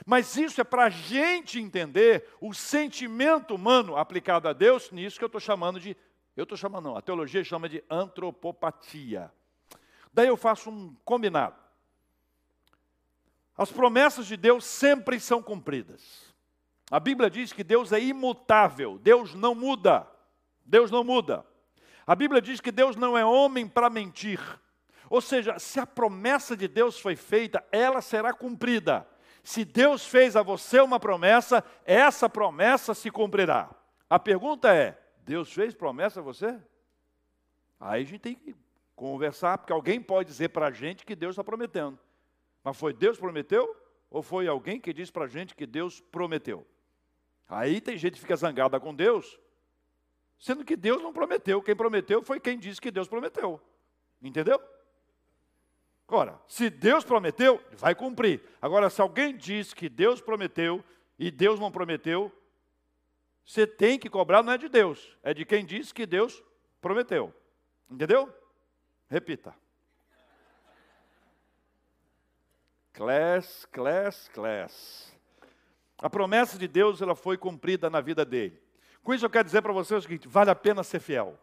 Mas 0.04 0.36
isso 0.36 0.60
é 0.60 0.64
para 0.64 0.84
a 0.84 0.90
gente 0.90 1.60
entender 1.60 2.28
o 2.40 2.52
sentimento 2.52 3.54
humano 3.54 3.96
aplicado 3.96 4.48
a 4.48 4.52
Deus, 4.52 4.90
nisso 4.90 5.18
que 5.18 5.24
eu 5.24 5.26
estou 5.26 5.40
chamando 5.40 5.78
de, 5.78 5.96
eu 6.36 6.42
estou 6.42 6.58
chamando 6.58 6.86
não, 6.86 6.96
a 6.96 7.02
teologia 7.02 7.44
chama 7.44 7.68
de 7.68 7.82
antropopatia. 7.88 9.32
Daí 10.12 10.28
eu 10.28 10.36
faço 10.36 10.70
um 10.70 10.94
combinado. 11.04 11.63
As 13.56 13.70
promessas 13.70 14.26
de 14.26 14.36
Deus 14.36 14.64
sempre 14.64 15.20
são 15.20 15.42
cumpridas. 15.42 16.34
A 16.90 16.98
Bíblia 17.00 17.30
diz 17.30 17.52
que 17.52 17.64
Deus 17.64 17.92
é 17.92 18.00
imutável, 18.00 18.98
Deus 18.98 19.34
não 19.34 19.54
muda. 19.54 20.06
Deus 20.64 20.90
não 20.90 21.04
muda. 21.04 21.44
A 22.06 22.14
Bíblia 22.14 22.40
diz 22.40 22.60
que 22.60 22.72
Deus 22.72 22.96
não 22.96 23.16
é 23.16 23.24
homem 23.24 23.68
para 23.68 23.90
mentir. 23.90 24.40
Ou 25.08 25.20
seja, 25.20 25.58
se 25.58 25.78
a 25.78 25.86
promessa 25.86 26.56
de 26.56 26.66
Deus 26.66 26.98
foi 26.98 27.16
feita, 27.16 27.64
ela 27.70 28.00
será 28.00 28.32
cumprida. 28.32 29.06
Se 29.42 29.64
Deus 29.64 30.06
fez 30.06 30.36
a 30.36 30.42
você 30.42 30.80
uma 30.80 30.98
promessa, 30.98 31.62
essa 31.84 32.28
promessa 32.28 32.94
se 32.94 33.10
cumprirá. 33.10 33.70
A 34.08 34.18
pergunta 34.18 34.74
é: 34.74 34.98
Deus 35.18 35.52
fez 35.52 35.74
promessa 35.74 36.20
a 36.20 36.22
você? 36.22 36.58
Aí 37.78 38.02
a 38.02 38.06
gente 38.06 38.20
tem 38.20 38.34
que 38.34 38.54
conversar, 38.96 39.58
porque 39.58 39.72
alguém 39.72 40.00
pode 40.00 40.28
dizer 40.28 40.48
para 40.48 40.68
a 40.68 40.70
gente 40.70 41.04
que 41.04 41.14
Deus 41.14 41.32
está 41.32 41.44
prometendo. 41.44 41.98
Mas 42.64 42.78
foi 42.78 42.94
Deus 42.94 43.16
que 43.16 43.22
prometeu? 43.22 43.76
Ou 44.10 44.22
foi 44.22 44.48
alguém 44.48 44.80
que 44.80 44.92
disse 44.92 45.12
para 45.12 45.26
a 45.26 45.28
gente 45.28 45.54
que 45.54 45.66
Deus 45.66 46.00
prometeu? 46.00 46.66
Aí 47.46 47.80
tem 47.80 47.98
gente 47.98 48.14
que 48.14 48.20
fica 48.20 48.34
zangada 48.34 48.80
com 48.80 48.94
Deus, 48.94 49.38
sendo 50.38 50.64
que 50.64 50.74
Deus 50.74 51.02
não 51.02 51.12
prometeu. 51.12 51.60
Quem 51.60 51.76
prometeu 51.76 52.22
foi 52.22 52.40
quem 52.40 52.58
disse 52.58 52.80
que 52.80 52.90
Deus 52.90 53.06
prometeu. 53.06 53.60
Entendeu? 54.22 54.58
Agora, 56.08 56.40
se 56.48 56.70
Deus 56.70 57.04
prometeu, 57.04 57.62
vai 57.72 57.94
cumprir. 57.94 58.42
Agora, 58.60 58.88
se 58.88 59.00
alguém 59.00 59.36
diz 59.36 59.74
que 59.74 59.88
Deus 59.88 60.20
prometeu 60.20 60.82
e 61.18 61.30
Deus 61.30 61.60
não 61.60 61.70
prometeu, 61.70 62.32
você 63.44 63.66
tem 63.66 63.98
que 63.98 64.08
cobrar, 64.08 64.42
não 64.42 64.52
é 64.52 64.58
de 64.58 64.68
Deus, 64.68 65.18
é 65.22 65.34
de 65.34 65.44
quem 65.44 65.64
disse 65.64 65.92
que 65.92 66.06
Deus 66.06 66.42
prometeu. 66.80 67.34
Entendeu? 67.90 68.32
Repita. 69.08 69.54
Class, 72.94 73.66
class, 73.72 74.30
class. 74.32 75.12
A 75.98 76.08
promessa 76.08 76.56
de 76.56 76.68
Deus 76.68 77.02
ela 77.02 77.16
foi 77.16 77.36
cumprida 77.36 77.90
na 77.90 78.00
vida 78.00 78.24
dele. 78.24 78.62
Com 79.02 79.12
isso 79.12 79.26
eu 79.26 79.30
quero 79.30 79.44
dizer 79.44 79.62
para 79.62 79.72
você 79.72 79.94
o 79.94 80.00
seguinte: 80.00 80.28
vale 80.28 80.50
a 80.50 80.54
pena 80.54 80.82
ser 80.82 81.00
fiel. 81.00 81.38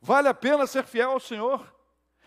Vale 0.00 0.28
a 0.28 0.34
pena 0.34 0.66
ser 0.66 0.84
fiel 0.84 1.12
ao 1.12 1.20
Senhor. 1.20 1.74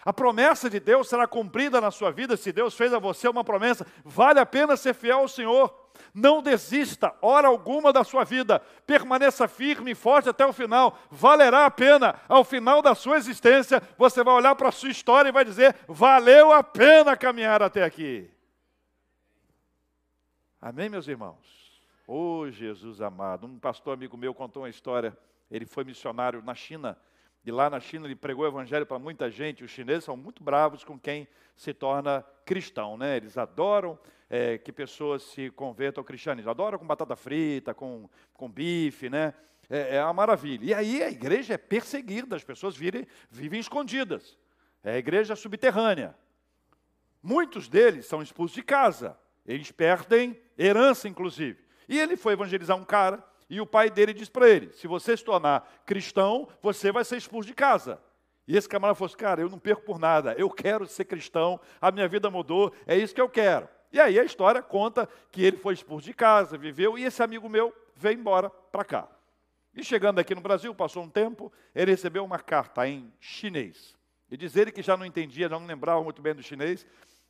A 0.03 0.13
promessa 0.13 0.69
de 0.69 0.79
Deus 0.79 1.09
será 1.09 1.27
cumprida 1.27 1.81
na 1.81 1.91
sua 1.91 2.11
vida 2.11 2.37
se 2.37 2.51
Deus 2.53 2.73
fez 2.73 2.93
a 2.93 2.99
você 2.99 3.27
uma 3.27 3.43
promessa. 3.43 3.85
Vale 4.03 4.39
a 4.39 4.45
pena 4.45 4.77
ser 4.77 4.93
fiel 4.93 5.19
ao 5.19 5.27
Senhor. 5.27 5.88
Não 6.13 6.41
desista, 6.41 7.13
hora 7.21 7.47
alguma 7.47 7.93
da 7.93 8.03
sua 8.03 8.23
vida. 8.23 8.59
Permaneça 8.85 9.47
firme 9.47 9.91
e 9.91 9.95
forte 9.95 10.29
até 10.29 10.45
o 10.45 10.53
final. 10.53 10.97
Valerá 11.09 11.65
a 11.65 11.71
pena. 11.71 12.19
Ao 12.27 12.43
final 12.43 12.81
da 12.81 12.95
sua 12.95 13.17
existência, 13.17 13.81
você 13.97 14.23
vai 14.23 14.33
olhar 14.33 14.55
para 14.55 14.69
a 14.69 14.71
sua 14.71 14.89
história 14.89 15.29
e 15.29 15.33
vai 15.33 15.45
dizer: 15.45 15.75
valeu 15.87 16.51
a 16.51 16.63
pena 16.63 17.15
caminhar 17.15 17.61
até 17.61 17.83
aqui. 17.83 18.29
Amém, 20.61 20.89
meus 20.89 21.07
irmãos? 21.07 21.81
Oh, 22.05 22.49
Jesus 22.49 23.01
amado. 23.01 23.47
Um 23.47 23.59
pastor 23.59 23.93
amigo 23.93 24.17
meu 24.17 24.33
contou 24.33 24.63
uma 24.63 24.69
história. 24.69 25.17
Ele 25.49 25.65
foi 25.65 25.83
missionário 25.83 26.41
na 26.43 26.53
China 26.53 26.97
e 27.45 27.51
lá 27.51 27.69
na 27.69 27.79
China 27.79 28.05
ele 28.05 28.15
pregou 28.15 28.43
o 28.45 28.47
evangelho 28.47 28.85
para 28.85 28.99
muita 28.99 29.29
gente. 29.29 29.63
Os 29.63 29.71
chineses 29.71 30.03
são 30.03 30.17
muito 30.17 30.43
bravos 30.43 30.83
com 30.83 30.99
quem 30.99 31.27
se 31.55 31.73
torna 31.73 32.23
cristão, 32.45 32.97
né? 32.97 33.17
Eles 33.17 33.37
adoram 33.37 33.97
é, 34.29 34.57
que 34.57 34.71
pessoas 34.71 35.23
se 35.23 35.49
convertam 35.51 36.01
ao 36.01 36.05
cristianismo. 36.05 36.51
Adoram 36.51 36.77
com 36.77 36.85
batata 36.85 37.15
frita, 37.15 37.73
com, 37.73 38.09
com 38.33 38.49
bife, 38.49 39.09
né? 39.09 39.33
É, 39.69 39.97
é 39.97 40.03
uma 40.03 40.13
maravilha. 40.13 40.65
E 40.65 40.73
aí 40.73 41.03
a 41.03 41.09
igreja 41.09 41.55
é 41.55 41.57
perseguida, 41.57 42.35
as 42.35 42.43
pessoas 42.43 42.75
virem, 42.75 43.07
vivem 43.29 43.59
escondidas. 43.59 44.37
É 44.83 44.93
a 44.93 44.97
igreja 44.97 45.35
subterrânea. 45.35 46.15
Muitos 47.21 47.67
deles 47.67 48.05
são 48.05 48.21
expulsos 48.21 48.55
de 48.55 48.63
casa. 48.63 49.17
Eles 49.45 49.71
perdem 49.71 50.39
herança, 50.57 51.07
inclusive. 51.07 51.63
E 51.87 51.99
ele 51.99 52.15
foi 52.15 52.33
evangelizar 52.33 52.77
um 52.77 52.85
cara 52.85 53.23
e 53.49 53.59
o 53.59 53.65
pai 53.65 53.89
dele 53.89 54.13
diz 54.13 54.29
para 54.29 54.47
ele: 54.47 54.71
se 54.73 54.87
você 54.87 55.17
se 55.17 55.23
tornar 55.23 55.67
cristão, 55.85 56.47
você 56.61 56.91
vai 56.91 57.03
ser 57.03 57.17
expulso 57.17 57.47
de 57.47 57.55
casa. 57.55 57.99
E 58.47 58.55
esse 58.55 58.69
camarada 58.69 58.95
falou 58.95 59.07
assim: 59.07 59.17
cara, 59.17 59.41
eu 59.41 59.49
não 59.49 59.59
perco 59.59 59.81
por 59.81 59.99
nada, 59.99 60.35
eu 60.37 60.49
quero 60.49 60.85
ser 60.85 61.05
cristão, 61.05 61.59
a 61.81 61.91
minha 61.91 62.07
vida 62.07 62.29
mudou, 62.29 62.71
é 62.85 62.95
isso 62.95 63.13
que 63.13 63.21
eu 63.21 63.29
quero. 63.29 63.67
E 63.91 63.99
aí 63.99 64.19
a 64.19 64.23
história 64.23 64.61
conta 64.61 65.09
que 65.31 65.43
ele 65.43 65.57
foi 65.57 65.73
expulso 65.73 66.05
de 66.05 66.13
casa, 66.13 66.57
viveu, 66.57 66.97
e 66.97 67.03
esse 67.03 67.23
amigo 67.23 67.49
meu 67.49 67.73
veio 67.95 68.19
embora 68.19 68.49
para 68.49 68.85
cá. 68.85 69.07
E 69.73 69.83
chegando 69.83 70.19
aqui 70.19 70.35
no 70.35 70.41
Brasil, 70.41 70.73
passou 70.73 71.03
um 71.03 71.09
tempo, 71.09 71.51
ele 71.73 71.91
recebeu 71.91 72.23
uma 72.23 72.39
carta 72.39 72.87
em 72.87 73.11
chinês. 73.19 73.95
E 74.29 74.37
diz 74.37 74.55
ele 74.55 74.71
que 74.71 74.81
já 74.81 74.95
não 74.95 75.05
entendia, 75.05 75.49
não 75.49 75.65
lembrava 75.65 76.03
muito 76.03 76.21
bem 76.21 76.35
do 76.35 76.43
chinês, 76.43 76.85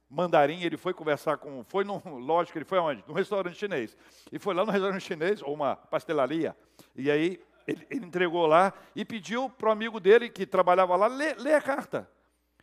mandarim, 0.09 0.63
ele 0.63 0.75
foi 0.75 0.93
conversar 0.93 1.37
com, 1.37 1.63
foi 1.63 1.83
no, 1.83 2.01
lógico, 2.17 2.57
ele 2.57 2.65
foi 2.65 2.77
aonde? 2.77 3.03
No 3.07 3.13
restaurante 3.13 3.57
chinês. 3.57 3.95
E 4.31 4.39
foi 4.39 4.53
lá 4.53 4.65
no 4.65 4.71
restaurante 4.71 5.01
chinês, 5.01 5.41
ou 5.41 5.53
uma 5.53 5.75
pastelaria, 5.75 6.55
e 6.95 7.09
aí 7.09 7.39
ele, 7.67 7.85
ele 7.89 8.05
entregou 8.05 8.45
lá 8.47 8.73
e 8.95 9.05
pediu 9.05 9.49
para 9.49 9.69
o 9.69 9.71
amigo 9.71 9.99
dele 9.99 10.29
que 10.29 10.45
trabalhava 10.45 10.95
lá, 10.95 11.07
ler 11.07 11.53
a 11.53 11.61
carta. 11.61 12.09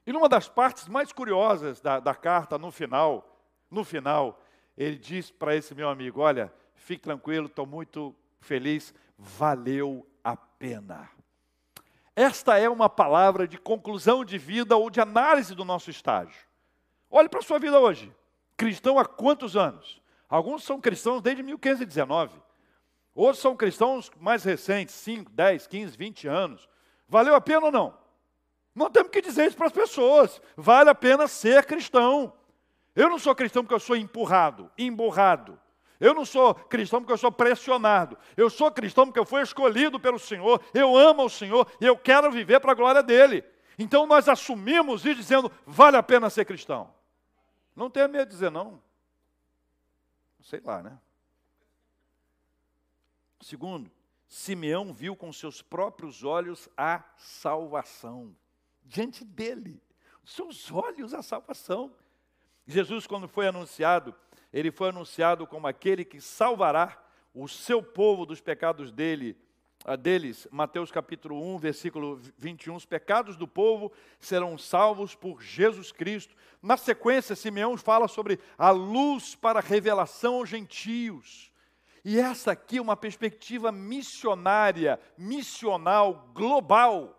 E 0.07 0.13
numa 0.13 0.29
das 0.29 0.49
partes 0.49 0.87
mais 0.87 1.13
curiosas 1.13 1.81
da, 1.81 1.99
da 1.99 2.15
carta, 2.15 2.57
no 2.57 2.71
final, 2.71 3.36
no 3.71 3.85
final, 3.85 4.41
ele 4.77 4.97
diz 4.97 5.31
para 5.31 5.57
esse 5.57 5.75
meu 5.75 5.89
amigo, 5.89 6.21
olha, 6.21 6.53
fique 6.75 7.03
tranquilo, 7.03 7.47
estou 7.47 7.67
muito 7.67 8.15
feliz, 8.41 8.95
valeu 9.19 10.07
a 10.23 10.37
pena. 10.37 11.11
Esta 12.15 12.59
é 12.59 12.69
uma 12.69 12.89
palavra 12.89 13.47
de 13.47 13.59
conclusão 13.59 14.25
de 14.25 14.39
vida 14.39 14.77
ou 14.77 14.89
de 14.89 15.01
análise 15.01 15.55
do 15.55 15.65
nosso 15.65 15.91
estágio. 15.91 16.47
Olhe 17.11 17.29
para 17.29 17.41
a 17.41 17.43
sua 17.43 17.59
vida 17.59 17.79
hoje. 17.79 18.15
Cristão 18.57 18.99
há 18.99 19.05
quantos 19.05 19.57
anos? 19.57 20.01
Alguns 20.29 20.65
são 20.65 20.81
cristãos 20.81 21.21
desde 21.21 21.43
1519. 21.43 22.41
Outros 23.15 23.41
são 23.41 23.57
cristãos 23.57 24.11
mais 24.19 24.45
recentes, 24.45 24.95
5, 24.95 25.31
10, 25.31 25.67
15, 25.67 25.97
20 25.97 26.29
anos. 26.29 26.69
Valeu 27.09 27.35
a 27.35 27.41
pena 27.41 27.67
ou 27.67 27.73
não? 27.73 27.99
Não 28.75 28.91
temos 28.91 29.11
que 29.11 29.23
dizer 29.23 29.47
isso 29.47 29.57
para 29.57 29.67
as 29.67 29.73
pessoas. 29.73 30.41
Vale 30.57 30.91
a 30.91 30.95
pena 30.95 31.27
ser 31.27 31.65
cristão. 31.65 32.33
Eu 32.97 33.11
não 33.11 33.19
sou 33.19 33.35
cristão 33.35 33.63
porque 33.63 33.75
eu 33.75 33.81
sou 33.81 33.95
empurrado, 33.95 34.71
emburrado. 34.79 35.61
Eu 36.01 36.15
não 36.15 36.25
sou 36.25 36.55
cristão 36.55 37.01
porque 37.01 37.13
eu 37.13 37.19
sou 37.19 37.31
pressionado. 37.31 38.19
Eu 38.37 38.49
sou 38.49 38.73
cristão 38.73 39.05
porque 39.07 39.21
eu 39.21 39.27
fui 39.27 39.43
escolhido 39.43 40.01
pelo 40.01 40.19
Senhor. 40.19 40.63
Eu 40.73 40.97
amo 40.97 41.25
o 41.25 41.31
Senhor 41.31 41.71
e 41.79 41.85
eu 41.85 41.97
quero 41.97 42.31
viver 42.31 42.59
para 42.59 42.73
a 42.73 42.75
glória 42.75 43.03
dele. 43.03 43.45
Então 43.79 44.07
nós 44.07 44.29
assumimos 44.29 45.05
e 45.05 45.15
dizendo, 45.15 45.53
vale 45.67 45.99
a 45.99 46.03
pena 46.03 46.31
ser 46.31 46.47
cristão. 46.47 46.93
Não 47.75 47.91
tenha 47.91 48.09
medo 48.09 48.29
de 48.29 48.35
dizer 48.35 48.51
não. 48.51 48.83
Sei 50.41 50.61
lá, 50.65 50.83
né? 50.83 50.99
Segundo, 53.43 53.91
Simeão 54.27 54.93
viu 54.93 55.15
com 55.15 55.33
seus 55.33 55.61
próprios 55.61 56.25
olhos 56.25 56.69
a 56.77 57.05
salvação. 57.17 58.35
Diante 58.83 59.25
dele, 59.25 59.83
seus 60.25 60.71
olhos 60.73 61.13
a 61.13 61.23
salvação. 61.23 61.93
Jesus, 62.67 63.07
quando 63.07 63.29
foi 63.29 63.47
anunciado, 63.47 64.15
ele 64.53 64.71
foi 64.71 64.89
anunciado 64.89 65.47
como 65.47 65.67
aquele 65.67 66.05
que 66.05 66.21
salvará 66.21 67.01
o 67.33 67.47
seu 67.47 67.83
povo 67.83 68.27
dos 68.27 68.41
pecados 68.41 68.91
dele, 68.91 69.37
deles. 70.01 70.49
Mateus 70.51 70.91
capítulo 70.91 71.41
1, 71.55 71.59
versículo 71.59 72.21
21, 72.37 72.75
os 72.75 72.85
pecados 72.85 73.37
do 73.37 73.47
povo 73.47 73.93
serão 74.19 74.59
salvos 74.59 75.15
por 75.15 75.41
Jesus 75.41 75.93
Cristo. 75.93 76.35
Na 76.61 76.77
sequência, 76.77 77.37
Simeão 77.37 77.77
fala 77.77 78.09
sobre 78.09 78.41
a 78.59 78.71
luz 78.71 79.35
para 79.35 79.61
a 79.61 79.63
revelação 79.63 80.37
aos 80.37 80.49
gentios. 80.49 81.53
E 82.05 82.19
essa 82.19 82.53
aqui 82.53 82.79
é 82.79 82.83
uma 82.83 82.97
perspectiva 82.97 83.71
missionária, 83.71 84.99
missional, 85.17 86.31
global. 86.35 87.13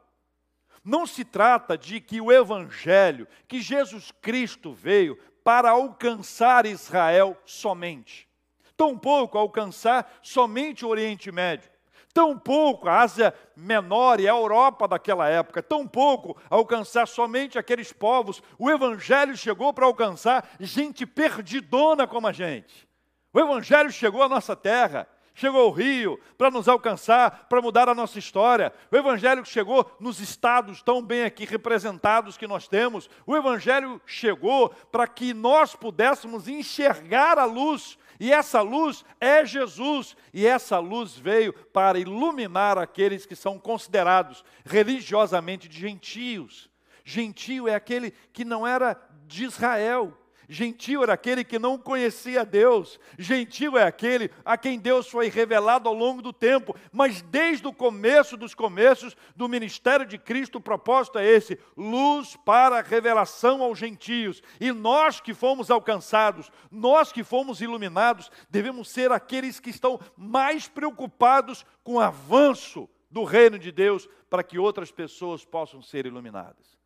Não 0.83 1.05
se 1.05 1.25
trata 1.25 1.77
de 1.77 1.99
que 1.99 2.21
o 2.21 2.31
Evangelho, 2.31 3.27
que 3.47 3.61
Jesus 3.61 4.11
Cristo 4.21 4.73
veio 4.73 5.17
para 5.47 5.69
alcançar 5.69 6.65
Israel 6.65 7.37
somente, 7.45 8.27
tampouco 8.75 9.37
alcançar 9.37 10.19
somente 10.21 10.85
o 10.85 10.89
Oriente 10.89 11.31
Médio, 11.31 11.71
tampouco 12.13 12.89
a 12.89 12.99
Ásia 12.99 13.33
Menor 13.55 14.19
e 14.19 14.27
a 14.27 14.31
Europa 14.31 14.89
daquela 14.89 15.29
época, 15.29 15.63
tampouco 15.63 16.35
alcançar 16.49 17.07
somente 17.07 17.57
aqueles 17.57 17.93
povos. 17.93 18.43
O 18.59 18.69
Evangelho 18.69 19.37
chegou 19.37 19.71
para 19.71 19.85
alcançar 19.85 20.49
gente 20.59 21.05
perdidona 21.05 22.05
como 22.05 22.27
a 22.27 22.33
gente. 22.33 22.85
O 23.31 23.39
Evangelho 23.39 23.89
chegou 23.89 24.21
à 24.21 24.27
nossa 24.27 24.53
terra 24.53 25.07
chegou 25.37 25.61
ao 25.61 25.71
Rio 25.71 26.19
para 26.35 26.49
nos 26.49 26.67
alcançar, 26.67 27.45
para 27.47 27.61
mudar 27.61 27.87
a 27.87 27.93
nossa 27.93 28.17
história. 28.17 28.73
O 28.91 28.97
Evangelho 28.97 29.45
chegou 29.45 29.95
nos 29.99 30.19
estados 30.19 30.81
tão 30.81 30.99
bem 30.99 31.23
aqui 31.23 31.45
representados 31.45 32.35
que 32.37 32.47
nós 32.47 32.67
temos. 32.67 33.07
O 33.23 33.37
Evangelho 33.37 34.01
chegou 34.03 34.69
para 34.91 35.07
que 35.07 35.35
nós 35.35 35.75
pudéssemos 35.75 36.47
enxergar 36.47 37.37
a 37.37 37.45
luz. 37.45 37.99
E 38.19 38.33
essa 38.33 38.61
luz 38.61 39.05
é 39.21 39.45
Jesus, 39.45 40.17
e 40.33 40.43
essa 40.47 40.79
luz 40.79 41.15
veio 41.15 41.53
para 41.53 41.99
iluminar 41.99 42.79
aqueles 42.79 43.27
que 43.27 43.35
são 43.35 43.59
considerados 43.59 44.43
religiosamente 44.65 45.67
de 45.67 45.79
gentios. 45.79 46.67
Gentio 47.05 47.67
é 47.67 47.75
aquele 47.75 48.09
que 48.33 48.43
não 48.43 48.65
era 48.65 48.99
de 49.27 49.43
Israel, 49.43 50.17
Gentil 50.49 51.03
era 51.03 51.13
aquele 51.13 51.43
que 51.43 51.59
não 51.59 51.77
conhecia 51.77 52.45
Deus. 52.45 52.97
Gentil 53.19 53.77
é 53.77 53.83
aquele 53.83 54.31
a 54.45 54.57
quem 54.57 54.79
Deus 54.79 55.09
foi 55.09 55.27
revelado 55.27 55.89
ao 55.89 55.93
longo 55.93 56.21
do 56.21 56.31
tempo. 56.31 56.73
Mas 56.91 57.21
desde 57.21 57.67
o 57.67 57.73
começo 57.73 58.37
dos 58.37 58.55
começos 58.55 59.15
do 59.35 59.49
ministério 59.49 60.05
de 60.05 60.17
Cristo, 60.17 60.57
o 60.57 60.61
propósito 60.61 61.19
é 61.19 61.25
esse: 61.25 61.59
luz 61.75 62.37
para 62.45 62.81
revelação 62.81 63.61
aos 63.61 63.77
gentios. 63.77 64.41
E 64.59 64.71
nós 64.71 65.19
que 65.19 65.33
fomos 65.33 65.69
alcançados, 65.69 66.49
nós 66.71 67.11
que 67.11 67.25
fomos 67.25 67.59
iluminados, 67.59 68.31
devemos 68.49 68.89
ser 68.89 69.11
aqueles 69.11 69.59
que 69.59 69.69
estão 69.69 69.99
mais 70.15 70.69
preocupados 70.69 71.65
com 71.83 71.95
o 71.95 71.99
avanço 71.99 72.89
do 73.11 73.25
reino 73.25 73.59
de 73.59 73.71
Deus 73.71 74.07
para 74.29 74.43
que 74.43 74.57
outras 74.57 74.91
pessoas 74.91 75.43
possam 75.43 75.81
ser 75.81 76.05
iluminadas. 76.05 76.77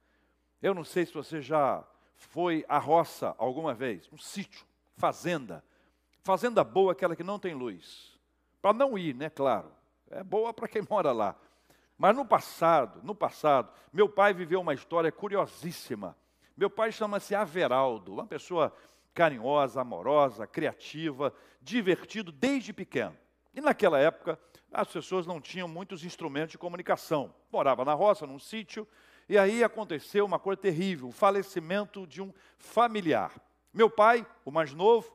Eu 0.61 0.73
não 0.73 0.83
sei 0.83 1.05
se 1.05 1.13
você 1.13 1.41
já 1.41 1.83
foi 2.27 2.63
à 2.69 2.77
roça 2.77 3.35
alguma 3.37 3.73
vez, 3.73 4.07
um 4.11 4.17
sítio, 4.17 4.65
fazenda. 4.95 5.63
Fazenda 6.23 6.63
boa, 6.63 6.91
aquela 6.91 7.15
que 7.15 7.23
não 7.23 7.39
tem 7.39 7.53
luz. 7.53 8.17
Para 8.61 8.73
não 8.73 8.97
ir, 8.97 9.15
né, 9.15 9.29
claro. 9.29 9.71
É 10.09 10.23
boa 10.23 10.53
para 10.53 10.67
quem 10.67 10.83
mora 10.89 11.11
lá. 11.11 11.35
Mas 11.97 12.15
no 12.15 12.25
passado, 12.25 13.01
no 13.03 13.13
passado, 13.13 13.71
meu 13.91 14.07
pai 14.07 14.33
viveu 14.33 14.61
uma 14.61 14.73
história 14.73 15.11
curiosíssima. 15.11 16.15
Meu 16.55 16.69
pai 16.69 16.91
chama-se 16.91 17.33
Averaldo, 17.33 18.13
uma 18.13 18.25
pessoa 18.25 18.73
carinhosa, 19.13 19.81
amorosa, 19.81 20.47
criativa, 20.47 21.33
divertido 21.61 22.31
desde 22.31 22.71
pequeno. 22.71 23.17
E 23.53 23.61
naquela 23.61 23.99
época, 23.99 24.39
as 24.71 24.87
pessoas 24.87 25.27
não 25.27 25.41
tinham 25.41 25.67
muitos 25.67 26.03
instrumentos 26.03 26.51
de 26.51 26.57
comunicação. 26.57 27.33
Morava 27.51 27.83
na 27.83 27.93
roça, 27.93 28.25
num 28.25 28.39
sítio, 28.39 28.87
e 29.31 29.37
aí 29.37 29.63
aconteceu 29.63 30.25
uma 30.25 30.37
coisa 30.37 30.59
terrível, 30.59 31.07
o 31.07 31.11
falecimento 31.13 32.05
de 32.05 32.21
um 32.21 32.33
familiar. 32.57 33.31
Meu 33.73 33.89
pai, 33.89 34.27
o 34.43 34.51
mais 34.51 34.73
novo, 34.73 35.09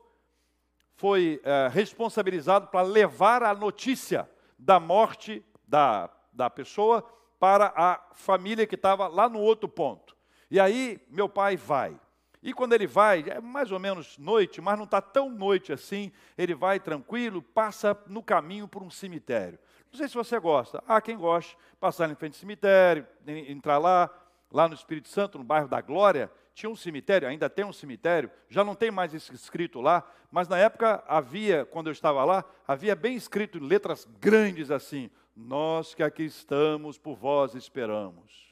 foi 0.95 1.39
é, 1.43 1.69
responsabilizado 1.71 2.65
para 2.69 2.81
levar 2.81 3.43
a 3.43 3.53
notícia 3.53 4.27
da 4.57 4.79
morte 4.79 5.45
da, 5.67 6.09
da 6.33 6.49
pessoa 6.49 7.07
para 7.39 7.71
a 7.75 8.01
família 8.15 8.65
que 8.65 8.73
estava 8.73 9.07
lá 9.07 9.29
no 9.29 9.39
outro 9.39 9.69
ponto. 9.69 10.17
E 10.49 10.59
aí 10.59 10.99
meu 11.11 11.29
pai 11.29 11.55
vai. 11.55 11.95
E 12.41 12.53
quando 12.53 12.73
ele 12.73 12.87
vai, 12.87 13.23
é 13.27 13.39
mais 13.39 13.71
ou 13.71 13.77
menos 13.77 14.17
noite, 14.17 14.59
mas 14.59 14.79
não 14.79 14.85
está 14.85 14.99
tão 14.99 15.29
noite 15.29 15.71
assim, 15.71 16.11
ele 16.35 16.55
vai 16.55 16.79
tranquilo, 16.79 17.39
passa 17.39 17.95
no 18.07 18.23
caminho 18.23 18.67
por 18.67 18.81
um 18.81 18.89
cemitério. 18.89 19.59
Não 19.97 19.99
sei 20.01 20.09
se 20.09 20.13
você 20.13 20.39
gosta. 20.39 20.83
Ah, 20.87 21.01
quem 21.01 21.17
gosta, 21.17 21.57
passar 21.79 22.07
em 22.07 22.13
frente 22.13 22.33
ao 22.33 22.39
cemitério, 22.39 23.07
entrar 23.25 23.79
lá, 23.79 24.07
lá 24.51 24.67
no 24.67 24.75
Espírito 24.75 25.07
Santo, 25.09 25.39
no 25.39 25.43
bairro 25.43 25.67
da 25.67 25.81
Glória, 25.81 26.31
tinha 26.53 26.69
um 26.69 26.75
cemitério, 26.75 27.27
ainda 27.27 27.49
tem 27.49 27.65
um 27.65 27.73
cemitério, 27.73 28.29
já 28.47 28.63
não 28.63 28.75
tem 28.75 28.91
mais 28.91 29.11
escrito 29.15 29.81
lá, 29.81 30.07
mas 30.31 30.47
na 30.47 30.55
época 30.55 31.03
havia, 31.07 31.65
quando 31.65 31.87
eu 31.87 31.93
estava 31.93 32.23
lá, 32.23 32.45
havia 32.67 32.95
bem 32.95 33.15
escrito 33.15 33.57
em 33.57 33.61
letras 33.61 34.07
grandes 34.19 34.69
assim: 34.69 35.09
Nós 35.35 35.95
que 35.95 36.03
aqui 36.03 36.25
estamos, 36.25 36.99
por 36.99 37.15
vós 37.15 37.55
esperamos. 37.55 38.47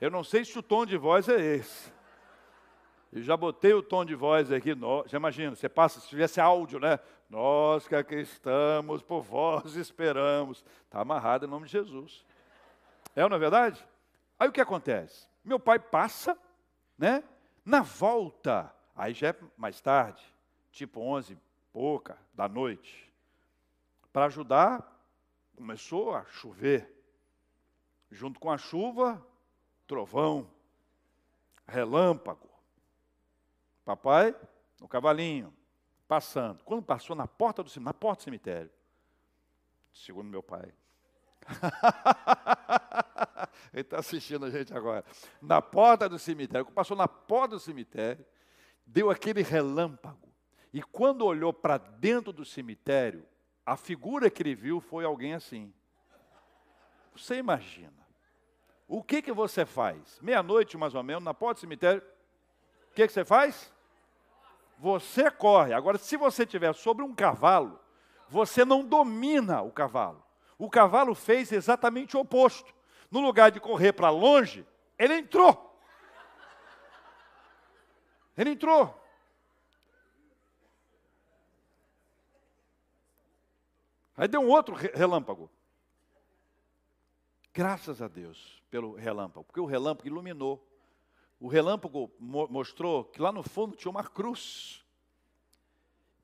Eu 0.00 0.10
não 0.10 0.24
sei 0.24 0.44
se 0.44 0.58
o 0.58 0.64
tom 0.64 0.84
de 0.84 0.96
voz 0.96 1.28
é 1.28 1.40
esse. 1.40 1.92
Eu 3.12 3.22
já 3.22 3.36
botei 3.36 3.74
o 3.74 3.82
tom 3.82 4.06
de 4.06 4.14
voz 4.14 4.50
aqui, 4.50 4.70
já 5.06 5.18
imagina, 5.18 5.54
você 5.54 5.68
passa, 5.68 6.00
se 6.00 6.08
tivesse 6.08 6.40
áudio, 6.40 6.80
né? 6.80 6.98
Nós 7.28 7.86
que 7.86 7.94
aqui 7.94 8.14
estamos, 8.16 9.02
por 9.02 9.20
vós 9.20 9.76
esperamos. 9.76 10.64
Está 10.84 11.00
amarrado 11.00 11.44
em 11.44 11.48
nome 11.48 11.66
de 11.66 11.72
Jesus. 11.72 12.24
É 13.14 13.22
ou 13.22 13.28
não 13.28 13.36
é 13.36 13.40
verdade? 13.40 13.86
Aí 14.38 14.48
o 14.48 14.52
que 14.52 14.62
acontece? 14.62 15.28
Meu 15.44 15.60
pai 15.60 15.78
passa, 15.78 16.38
né? 16.96 17.22
Na 17.64 17.82
volta, 17.82 18.74
aí 18.96 19.12
já 19.12 19.28
é 19.28 19.36
mais 19.58 19.78
tarde, 19.80 20.22
tipo 20.70 21.00
11, 21.00 21.38
pouca 21.70 22.18
da 22.32 22.48
noite. 22.48 23.12
Para 24.10 24.26
ajudar, 24.26 24.90
começou 25.54 26.14
a 26.14 26.24
chover. 26.24 26.90
Junto 28.10 28.40
com 28.40 28.50
a 28.50 28.56
chuva, 28.56 29.24
trovão, 29.86 30.50
relâmpago. 31.66 32.51
Papai, 33.84 34.34
no 34.80 34.88
cavalinho, 34.88 35.54
passando. 36.06 36.62
Quando 36.64 36.82
passou 36.82 37.16
na 37.16 37.26
porta 37.26 37.62
do 37.62 37.70
cemitério, 37.70 37.86
na 37.86 37.94
porta 37.94 38.20
do 38.20 38.24
cemitério, 38.24 38.70
segundo 39.92 40.28
meu 40.28 40.42
pai. 40.42 40.72
Ele 43.72 43.82
está 43.82 43.98
assistindo 43.98 44.46
a 44.46 44.50
gente 44.50 44.72
agora. 44.72 45.04
Na 45.40 45.60
porta 45.60 46.08
do 46.08 46.18
cemitério, 46.18 46.66
passou 46.66 46.96
na 46.96 47.08
porta 47.08 47.56
do 47.56 47.60
cemitério, 47.60 48.24
deu 48.86 49.10
aquele 49.10 49.42
relâmpago. 49.42 50.32
E 50.72 50.82
quando 50.82 51.26
olhou 51.26 51.52
para 51.52 51.78
dentro 51.78 52.32
do 52.32 52.44
cemitério, 52.44 53.26
a 53.64 53.76
figura 53.76 54.30
que 54.30 54.42
ele 54.42 54.54
viu 54.54 54.80
foi 54.80 55.04
alguém 55.04 55.34
assim. 55.34 55.72
Você 57.14 57.36
imagina. 57.36 57.92
O 58.88 59.02
que, 59.02 59.22
que 59.22 59.32
você 59.32 59.64
faz? 59.64 60.18
Meia-noite, 60.20 60.76
mais 60.76 60.94
ou 60.94 61.02
menos, 61.02 61.22
na 61.22 61.34
porta 61.34 61.58
do 61.58 61.60
cemitério, 61.60 62.02
o 62.92 62.94
que, 62.94 63.06
que 63.06 63.12
você 63.12 63.24
faz? 63.24 63.72
você 64.82 65.30
corre. 65.30 65.72
Agora, 65.72 65.96
se 65.96 66.16
você 66.16 66.42
estiver 66.42 66.74
sobre 66.74 67.04
um 67.04 67.14
cavalo, 67.14 67.78
você 68.28 68.64
não 68.64 68.84
domina 68.84 69.62
o 69.62 69.70
cavalo. 69.70 70.20
O 70.58 70.68
cavalo 70.68 71.14
fez 71.14 71.52
exatamente 71.52 72.16
o 72.16 72.20
oposto. 72.20 72.74
No 73.08 73.20
lugar 73.20 73.52
de 73.52 73.60
correr 73.60 73.92
para 73.92 74.10
longe, 74.10 74.66
ele 74.98 75.14
entrou. 75.14 75.78
Ele 78.36 78.50
entrou. 78.50 79.00
Aí 84.16 84.26
deu 84.26 84.40
um 84.40 84.48
outro 84.48 84.74
relâmpago. 84.74 85.48
Graças 87.54 88.02
a 88.02 88.08
Deus 88.08 88.60
pelo 88.68 88.96
relâmpago, 88.96 89.44
porque 89.44 89.60
o 89.60 89.66
relâmpago 89.66 90.08
iluminou 90.08 90.60
o 91.42 91.48
relâmpago 91.48 92.08
mo 92.20 92.46
mostrou 92.46 93.02
que 93.02 93.20
lá 93.20 93.32
no 93.32 93.42
fundo 93.42 93.74
tinha 93.74 93.90
uma 93.90 94.04
cruz. 94.04 94.80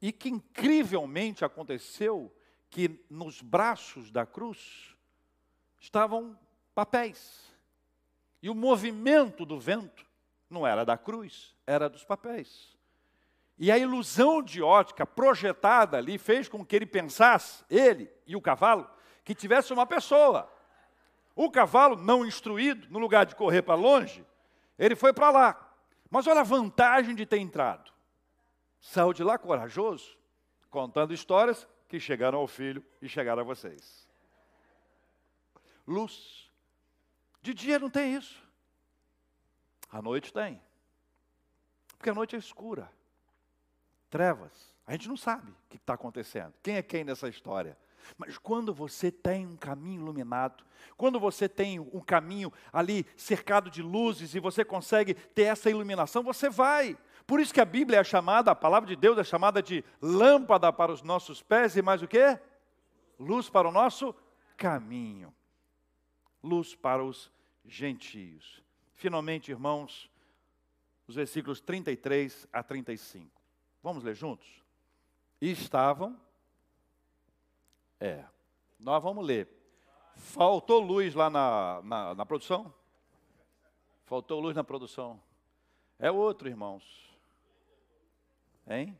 E 0.01 0.13
que 0.13 0.29
incrivelmente 0.29 1.45
aconteceu 1.45 2.33
que 2.71 3.05
nos 3.11 3.43
braços 3.43 4.13
da 4.13 4.25
cruz 4.25 4.95
estavam 5.81 6.39
papéis. 6.73 7.53
E 8.41 8.49
o 8.49 8.55
movimento 8.55 9.45
do 9.45 9.59
vento 9.59 10.07
não 10.49 10.65
era 10.65 10.85
da 10.85 10.97
cruz, 10.97 11.53
era 11.67 11.89
dos 11.89 12.05
papéis. 12.05 12.79
E 13.59 13.73
a 13.73 13.77
ilusão 13.77 14.41
de 14.41 14.63
ótica 14.63 15.05
projetada 15.05 15.97
ali 15.97 16.17
fez 16.17 16.49
com 16.49 16.65
que 16.65 16.77
ele 16.77 16.87
pensasse, 16.87 17.65
ele 17.69 18.09
e 18.25 18.37
o 18.37 18.41
cavalo, 18.41 18.89
que 19.25 19.35
tivesse 19.35 19.73
uma 19.73 19.85
pessoa. 19.85 20.49
O 21.35 21.51
cavalo, 21.51 21.97
não 21.97 22.25
instruído, 22.25 22.87
no 22.89 23.01
lugar 23.01 23.27
de 23.27 23.35
correr 23.35 23.63
para 23.63 23.75
longe, 23.75 24.25
ele 24.79 24.95
foi 24.95 25.13
para 25.13 25.31
lá. 25.31 25.75
Mas 26.11 26.27
olha 26.27 26.41
a 26.41 26.45
vantagem 26.45 27.15
de 27.15 27.27
ter 27.27 27.39
entrado. 27.39 27.93
Saiu 28.81 29.13
de 29.13 29.25
lá 29.25 29.37
corajoso, 29.37 30.17
contando 30.71 31.13
histórias 31.13 31.67
que 31.89 31.99
chegaram 31.99 32.39
ao 32.39 32.47
filho 32.47 32.85
e 33.03 33.09
chegaram 33.09 33.43
a 33.43 33.45
vocês. 33.45 34.09
Luz. 35.87 36.51
De 37.43 37.53
dia 37.55 37.79
não 37.79 37.91
tem 37.91 38.15
isso. 38.15 38.43
À 39.91 40.03
noite 40.03 40.33
tem. 40.33 40.63
Porque 41.97 42.11
a 42.11 42.15
noite 42.15 42.37
é 42.37 42.39
escura. 42.39 42.91
Trevas. 44.11 44.75
A 44.87 44.93
gente 44.93 45.09
não 45.09 45.17
sabe 45.17 45.51
o 45.51 45.57
que 45.69 45.77
está 45.77 45.95
acontecendo. 45.95 46.55
Quem 46.63 46.77
é 46.77 46.83
quem 46.83 47.05
nessa 47.05 47.29
história? 47.29 47.77
Mas 48.17 48.39
quando 48.39 48.73
você 48.73 49.11
tem 49.11 49.47
um 49.47 49.57
caminho 49.57 50.03
iluminado, 50.03 50.65
quando 50.97 51.19
você 51.19 51.49
tem 51.49 51.79
um 51.79 52.01
caminho 52.01 52.53
ali 52.73 53.07
cercado 53.17 53.71
de 53.71 53.83
luzes 53.83 54.35
e 54.35 54.41
você 54.41 54.65
consegue 54.65 55.15
ter 55.15 55.45
essa 55.45 55.71
iluminação, 55.71 56.23
você 56.23 56.49
vai. 56.49 56.97
Por 57.27 57.41
isso 57.41 57.53
que 57.53 57.61
a 57.61 57.65
Bíblia 57.65 58.01
é 58.01 58.05
chamada, 58.05 58.51
a 58.51 58.55
palavra 58.55 58.89
de 58.89 58.97
Deus 58.97 59.19
é 59.19 59.25
chamada 59.25 59.63
de 59.63 59.85
lâmpada 60.01 60.73
para 60.73 60.91
os 60.91 61.03
nossos 61.03 61.43
pés 61.43 61.77
e 61.77 61.83
mais 61.83 62.03
o 62.03 62.09
quê? 62.09 62.39
Luz 63.19 63.51
para 63.51 63.69
o 63.69 63.73
nosso 63.73 64.15
caminho. 64.57 65.35
Luz 66.43 66.75
para 66.75 67.05
os 67.05 67.31
gentios. 67.65 68.63
Finalmente, 68.95 69.51
irmãos, 69.51 70.11
os 71.07 71.15
versículos 71.15 71.61
33 71.61 72.49
a 72.53 72.63
35. 72.63 73.31
Vamos 73.83 74.03
ler 74.03 74.15
juntos? 74.15 74.63
E 75.41 75.51
estavam. 75.51 76.19
É, 78.01 78.25
nós 78.79 79.03
vamos 79.03 79.27
ler. 79.27 79.49
Faltou 80.17 80.81
luz 80.81 81.15
lá 81.15 81.31
na, 81.31 81.81
na, 81.83 82.15
na 82.15 82.27
produção? 82.27 82.73
Faltou 84.05 84.41
luz 84.41 84.55
na 84.57 84.65
produção. 84.65 85.21
É 85.99 86.11
outro, 86.11 86.49
irmãos. 86.49 87.17
Hein? 88.67 88.99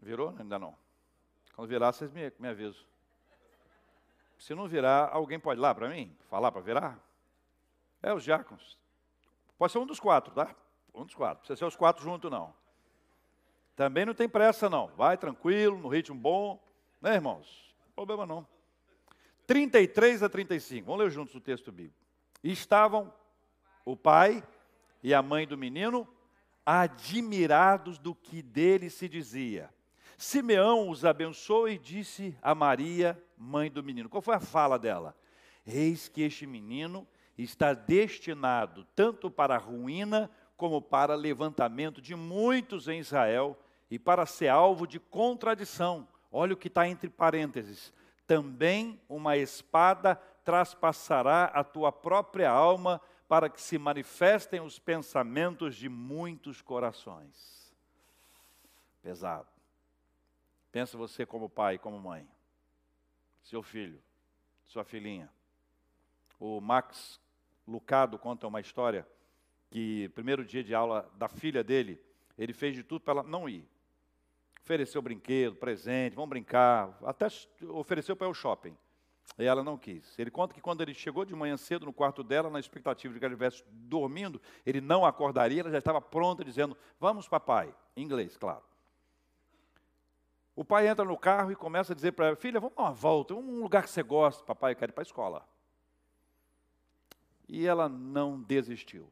Virou? 0.00 0.34
Ainda 0.38 0.58
não. 0.58 0.76
Quando 1.54 1.68
virar, 1.68 1.92
vocês 1.92 2.10
me, 2.12 2.32
me 2.38 2.48
avisam. 2.48 2.82
Se 4.38 4.54
não 4.54 4.68
virar, 4.68 5.10
alguém 5.12 5.38
pode 5.38 5.60
ir 5.60 5.62
lá 5.62 5.74
para 5.74 5.88
mim? 5.88 6.16
Falar 6.30 6.52
para 6.52 6.60
virar? 6.60 6.98
É, 8.02 8.12
os 8.14 8.22
diáconos. 8.22 8.78
Pode 9.58 9.72
ser 9.72 9.78
um 9.78 9.86
dos 9.86 9.98
quatro, 9.98 10.32
tá? 10.32 10.54
Um 10.94 11.04
dos 11.04 11.14
quatro. 11.14 11.40
Precisa 11.40 11.56
ser 11.56 11.64
os 11.64 11.76
quatro 11.76 12.02
juntos, 12.02 12.30
não. 12.30 12.54
Também 13.78 14.04
não 14.04 14.12
tem 14.12 14.28
pressa, 14.28 14.68
não. 14.68 14.88
Vai 14.96 15.16
tranquilo, 15.16 15.78
no 15.78 15.86
ritmo 15.86 16.16
bom. 16.16 16.60
Né, 17.00 17.14
irmãos? 17.14 17.72
Problema 17.94 18.26
não. 18.26 18.44
33 19.46 20.24
a 20.24 20.28
35. 20.28 20.84
Vamos 20.84 21.04
ler 21.04 21.10
juntos 21.12 21.36
o 21.36 21.40
texto 21.40 21.70
bíblico. 21.70 21.94
Estavam 22.42 23.14
o 23.84 23.96
pai 23.96 24.42
e 25.00 25.14
a 25.14 25.22
mãe 25.22 25.46
do 25.46 25.56
menino 25.56 26.08
admirados 26.66 28.00
do 28.00 28.16
que 28.16 28.42
dele 28.42 28.90
se 28.90 29.08
dizia. 29.08 29.72
Simeão 30.16 30.90
os 30.90 31.04
abençoou 31.04 31.68
e 31.68 31.78
disse 31.78 32.36
a 32.42 32.56
Maria, 32.56 33.16
mãe 33.36 33.70
do 33.70 33.80
menino. 33.80 34.08
Qual 34.08 34.20
foi 34.20 34.34
a 34.34 34.40
fala 34.40 34.76
dela? 34.76 35.14
Eis 35.64 36.08
que 36.08 36.22
este 36.22 36.48
menino 36.48 37.06
está 37.38 37.74
destinado 37.74 38.84
tanto 38.96 39.30
para 39.30 39.54
a 39.54 39.58
ruína 39.58 40.28
como 40.56 40.82
para 40.82 41.14
levantamento 41.14 42.02
de 42.02 42.16
muitos 42.16 42.88
em 42.88 42.98
Israel 42.98 43.56
e 43.90 43.98
para 43.98 44.26
ser 44.26 44.48
alvo 44.48 44.86
de 44.86 44.98
contradição. 44.98 46.06
Olha 46.30 46.54
o 46.54 46.56
que 46.56 46.68
está 46.68 46.86
entre 46.86 47.08
parênteses. 47.08 47.92
Também 48.26 49.00
uma 49.08 49.36
espada 49.36 50.16
traspassará 50.44 51.44
a 51.46 51.64
tua 51.64 51.90
própria 51.90 52.50
alma 52.50 53.00
para 53.26 53.48
que 53.48 53.60
se 53.60 53.78
manifestem 53.78 54.60
os 54.60 54.78
pensamentos 54.78 55.76
de 55.76 55.88
muitos 55.88 56.62
corações. 56.62 57.74
Pesado. 59.02 59.48
Pensa 60.72 60.96
você 60.96 61.24
como 61.24 61.48
pai, 61.48 61.78
como 61.78 61.98
mãe. 61.98 62.28
Seu 63.42 63.62
filho, 63.62 64.02
sua 64.66 64.84
filhinha. 64.84 65.30
O 66.38 66.60
Max 66.60 67.20
Lucado 67.66 68.18
conta 68.18 68.46
uma 68.46 68.60
história 68.60 69.06
que, 69.70 70.08
primeiro 70.10 70.44
dia 70.44 70.64
de 70.64 70.74
aula 70.74 71.10
da 71.16 71.28
filha 71.28 71.62
dele, 71.62 72.00
ele 72.38 72.52
fez 72.52 72.74
de 72.74 72.82
tudo 72.82 73.00
para 73.00 73.20
ela 73.20 73.22
não 73.22 73.48
ir. 73.48 73.68
Ofereceu 74.68 75.00
brinquedo, 75.00 75.56
presente, 75.56 76.14
vamos 76.14 76.28
brincar, 76.28 76.94
até 77.02 77.26
ofereceu 77.70 78.14
para 78.14 78.26
ir 78.26 78.28
ao 78.28 78.34
shopping. 78.34 78.76
E 79.38 79.44
ela 79.46 79.64
não 79.64 79.78
quis. 79.78 80.18
Ele 80.18 80.30
conta 80.30 80.52
que 80.52 80.60
quando 80.60 80.82
ele 80.82 80.92
chegou 80.92 81.24
de 81.24 81.34
manhã 81.34 81.56
cedo 81.56 81.86
no 81.86 81.92
quarto 81.92 82.22
dela, 82.22 82.50
na 82.50 82.60
expectativa 82.60 83.14
de 83.14 83.18
que 83.18 83.24
ela 83.24 83.32
estivesse 83.32 83.64
dormindo, 83.66 84.38
ele 84.66 84.82
não 84.82 85.06
acordaria, 85.06 85.62
ela 85.62 85.70
já 85.70 85.78
estava 85.78 86.02
pronta, 86.02 86.44
dizendo: 86.44 86.76
Vamos, 87.00 87.26
papai. 87.26 87.74
Em 87.96 88.02
inglês, 88.02 88.36
claro. 88.36 88.62
O 90.54 90.62
pai 90.62 90.86
entra 90.86 91.02
no 91.02 91.16
carro 91.16 91.50
e 91.50 91.56
começa 91.56 91.94
a 91.94 91.96
dizer 91.96 92.12
para 92.12 92.26
ela: 92.26 92.36
Filha, 92.36 92.60
vamos 92.60 92.76
dar 92.76 92.82
uma 92.82 92.92
volta, 92.92 93.32
um 93.32 93.62
lugar 93.62 93.84
que 93.84 93.90
você 93.90 94.02
gosta. 94.02 94.44
Papai, 94.44 94.72
eu 94.72 94.76
quero 94.76 94.92
ir 94.92 94.92
para 94.92 95.00
a 95.00 95.08
escola. 95.08 95.48
E 97.48 97.66
ela 97.66 97.88
não 97.88 98.38
desistiu. 98.38 99.10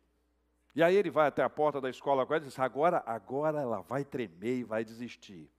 E 0.77 0.83
aí 0.83 0.95
ele 0.95 1.11
vai 1.11 1.27
até 1.27 1.43
a 1.43 1.51
porta 1.51 1.81
da 1.81 1.91
escola 1.91 2.25
com 2.25 2.35
ela 2.35 2.45
e 2.45 2.47
diz: 2.47 2.59
Agora, 2.59 3.03
agora 3.05 3.61
ela 3.61 3.81
vai 3.81 4.05
tremer 4.05 4.59
e 4.59 4.65
vai 4.65 4.85
desistir 4.85 5.51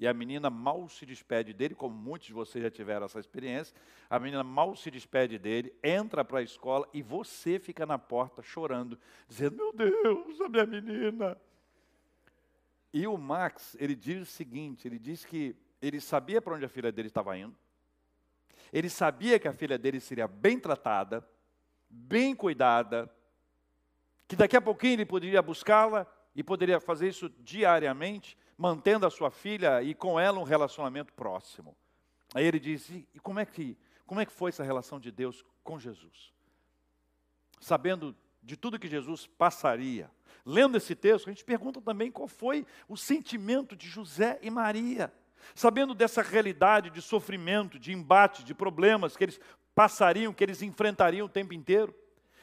e 0.00 0.08
a 0.08 0.14
menina 0.14 0.48
mal 0.48 0.88
se 0.88 1.04
despede 1.04 1.52
dele, 1.52 1.74
como 1.74 1.94
muitos 1.94 2.26
de 2.26 2.32
vocês 2.32 2.64
já 2.64 2.70
tiveram 2.70 3.04
essa 3.04 3.20
experiência. 3.20 3.76
A 4.08 4.18
menina 4.18 4.42
mal 4.42 4.74
se 4.74 4.90
despede 4.90 5.38
dele, 5.38 5.74
entra 5.84 6.24
para 6.24 6.38
a 6.38 6.42
escola 6.42 6.88
e 6.94 7.02
você 7.02 7.58
fica 7.58 7.84
na 7.84 7.98
porta 7.98 8.42
chorando, 8.42 8.98
dizendo: 9.28 9.56
Meu 9.58 9.72
Deus, 9.74 10.40
a 10.40 10.48
minha 10.48 10.64
menina. 10.64 11.36
E 12.94 13.06
o 13.06 13.18
Max, 13.18 13.76
ele 13.78 13.94
diz 13.94 14.22
o 14.22 14.24
seguinte: 14.24 14.88
ele 14.88 14.98
diz 14.98 15.22
que 15.22 15.54
ele 15.82 16.00
sabia 16.00 16.40
para 16.40 16.54
onde 16.54 16.64
a 16.64 16.68
filha 16.70 16.90
dele 16.90 17.08
estava 17.08 17.36
indo, 17.36 17.54
ele 18.72 18.88
sabia 18.88 19.38
que 19.38 19.48
a 19.48 19.52
filha 19.52 19.76
dele 19.76 20.00
seria 20.00 20.26
bem 20.26 20.58
tratada, 20.58 21.22
bem 21.90 22.34
cuidada, 22.34 23.14
que 24.30 24.36
daqui 24.36 24.56
a 24.56 24.60
pouquinho 24.60 24.92
ele 24.92 25.04
poderia 25.04 25.42
buscá-la 25.42 26.06
e 26.36 26.44
poderia 26.44 26.78
fazer 26.78 27.08
isso 27.08 27.28
diariamente 27.40 28.38
mantendo 28.56 29.04
a 29.04 29.10
sua 29.10 29.28
filha 29.28 29.82
e 29.82 29.92
com 29.92 30.20
ela 30.20 30.38
um 30.38 30.44
relacionamento 30.44 31.12
próximo. 31.14 31.76
Aí 32.32 32.44
ele 32.44 32.60
diz: 32.60 32.88
e 32.90 33.18
como 33.24 33.40
é 33.40 33.44
que, 33.44 33.76
como 34.06 34.20
é 34.20 34.24
que 34.24 34.30
foi 34.30 34.50
essa 34.50 34.62
relação 34.62 35.00
de 35.00 35.10
Deus 35.10 35.44
com 35.64 35.80
Jesus? 35.80 36.32
Sabendo 37.60 38.14
de 38.40 38.56
tudo 38.56 38.78
que 38.78 38.86
Jesus 38.86 39.26
passaria. 39.26 40.08
Lendo 40.46 40.76
esse 40.76 40.94
texto, 40.94 41.28
a 41.28 41.32
gente 41.32 41.44
pergunta 41.44 41.80
também 41.80 42.12
qual 42.12 42.28
foi 42.28 42.64
o 42.88 42.96
sentimento 42.96 43.74
de 43.74 43.88
José 43.88 44.38
e 44.42 44.48
Maria. 44.48 45.12
Sabendo 45.56 45.92
dessa 45.92 46.22
realidade 46.22 46.88
de 46.88 47.02
sofrimento, 47.02 47.80
de 47.80 47.92
embate, 47.92 48.44
de 48.44 48.54
problemas 48.54 49.16
que 49.16 49.24
eles 49.24 49.40
passariam, 49.74 50.32
que 50.32 50.44
eles 50.44 50.62
enfrentariam 50.62 51.26
o 51.26 51.28
tempo 51.28 51.52
inteiro 51.52 51.92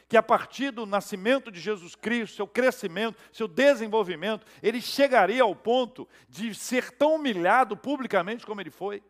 que 0.07 0.15
a 0.15 0.23
partir 0.23 0.71
do 0.71 0.85
nascimento 0.85 1.51
de 1.51 1.59
Jesus 1.59 1.95
Cristo, 1.95 2.37
seu 2.37 2.47
crescimento, 2.47 3.17
seu 3.31 3.47
desenvolvimento, 3.47 4.45
ele 4.63 4.81
chegaria 4.81 5.43
ao 5.43 5.55
ponto 5.55 6.07
de 6.29 6.55
ser 6.55 6.91
tão 6.91 7.15
humilhado 7.15 7.75
publicamente 7.75 8.45
como 8.45 8.61
ele 8.61 8.69
foi. 8.71 9.03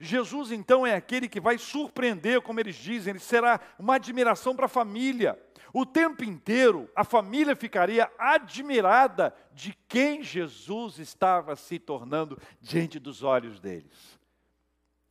Jesus 0.00 0.50
então 0.50 0.86
é 0.86 0.94
aquele 0.94 1.28
que 1.28 1.40
vai 1.40 1.58
surpreender, 1.58 2.40
como 2.40 2.58
eles 2.58 2.76
dizem, 2.76 3.10
ele 3.10 3.18
será 3.18 3.60
uma 3.78 3.96
admiração 3.96 4.56
para 4.56 4.64
a 4.64 4.68
família. 4.68 5.38
O 5.74 5.84
tempo 5.84 6.24
inteiro 6.24 6.90
a 6.96 7.04
família 7.04 7.54
ficaria 7.54 8.10
admirada 8.18 9.34
de 9.52 9.76
quem 9.86 10.22
Jesus 10.22 10.98
estava 10.98 11.54
se 11.54 11.78
tornando 11.78 12.40
diante 12.62 12.98
dos 12.98 13.22
olhos 13.22 13.60
deles. 13.60 14.18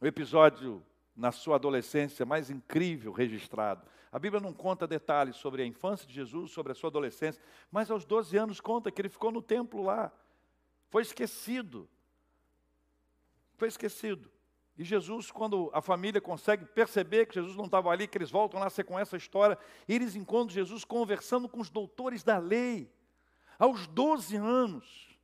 O 0.02 0.08
episódio 0.08 0.84
na 1.16 1.32
sua 1.32 1.58
adolescência 1.58 2.26
mais 2.26 2.50
incrível 2.50 3.12
registrado 3.12 3.86
a 4.12 4.18
Bíblia 4.18 4.42
não 4.42 4.54
conta 4.54 4.88
detalhes 4.88 5.36
sobre 5.36 5.62
a 5.62 5.66
infância 5.66 6.08
de 6.08 6.14
Jesus, 6.14 6.52
sobre 6.52 6.72
a 6.72 6.76
sua 6.76 6.90
adolescência, 6.90 7.42
mas 7.72 7.92
aos 7.92 8.06
12 8.06 8.36
anos 8.38 8.60
conta 8.60 8.92
que 8.92 9.02
ele 9.02 9.10
ficou 9.10 9.32
no 9.32 9.42
templo 9.42 9.84
lá. 9.84 10.12
Foi 10.90 11.04
esquecido. 11.04 11.88
Foi 13.56 13.68
esquecido. 13.68 14.32
E 14.80 14.84
Jesus, 14.84 15.30
quando 15.30 15.70
a 15.74 15.82
família 15.82 16.22
consegue 16.22 16.66
perceber 16.66 17.26
que 17.26 17.36
Jesus 17.36 17.56
não 17.56 17.66
estava 17.66 17.90
ali, 17.90 18.08
que 18.08 18.18
eles 18.18 18.32
voltam 18.32 18.60
lá 18.60 18.68
com 18.86 18.98
essa 18.98 19.18
história, 19.18 19.58
eles 19.88 20.16
encontram 20.16 20.56
Jesus 20.56 20.86
conversando 20.86 21.50
com 21.50 21.60
os 21.60 21.70
doutores 21.70 22.24
da 22.24 22.38
lei, 22.38 22.90
aos 23.60 23.86
12 23.88 24.38
anos. 24.38 25.18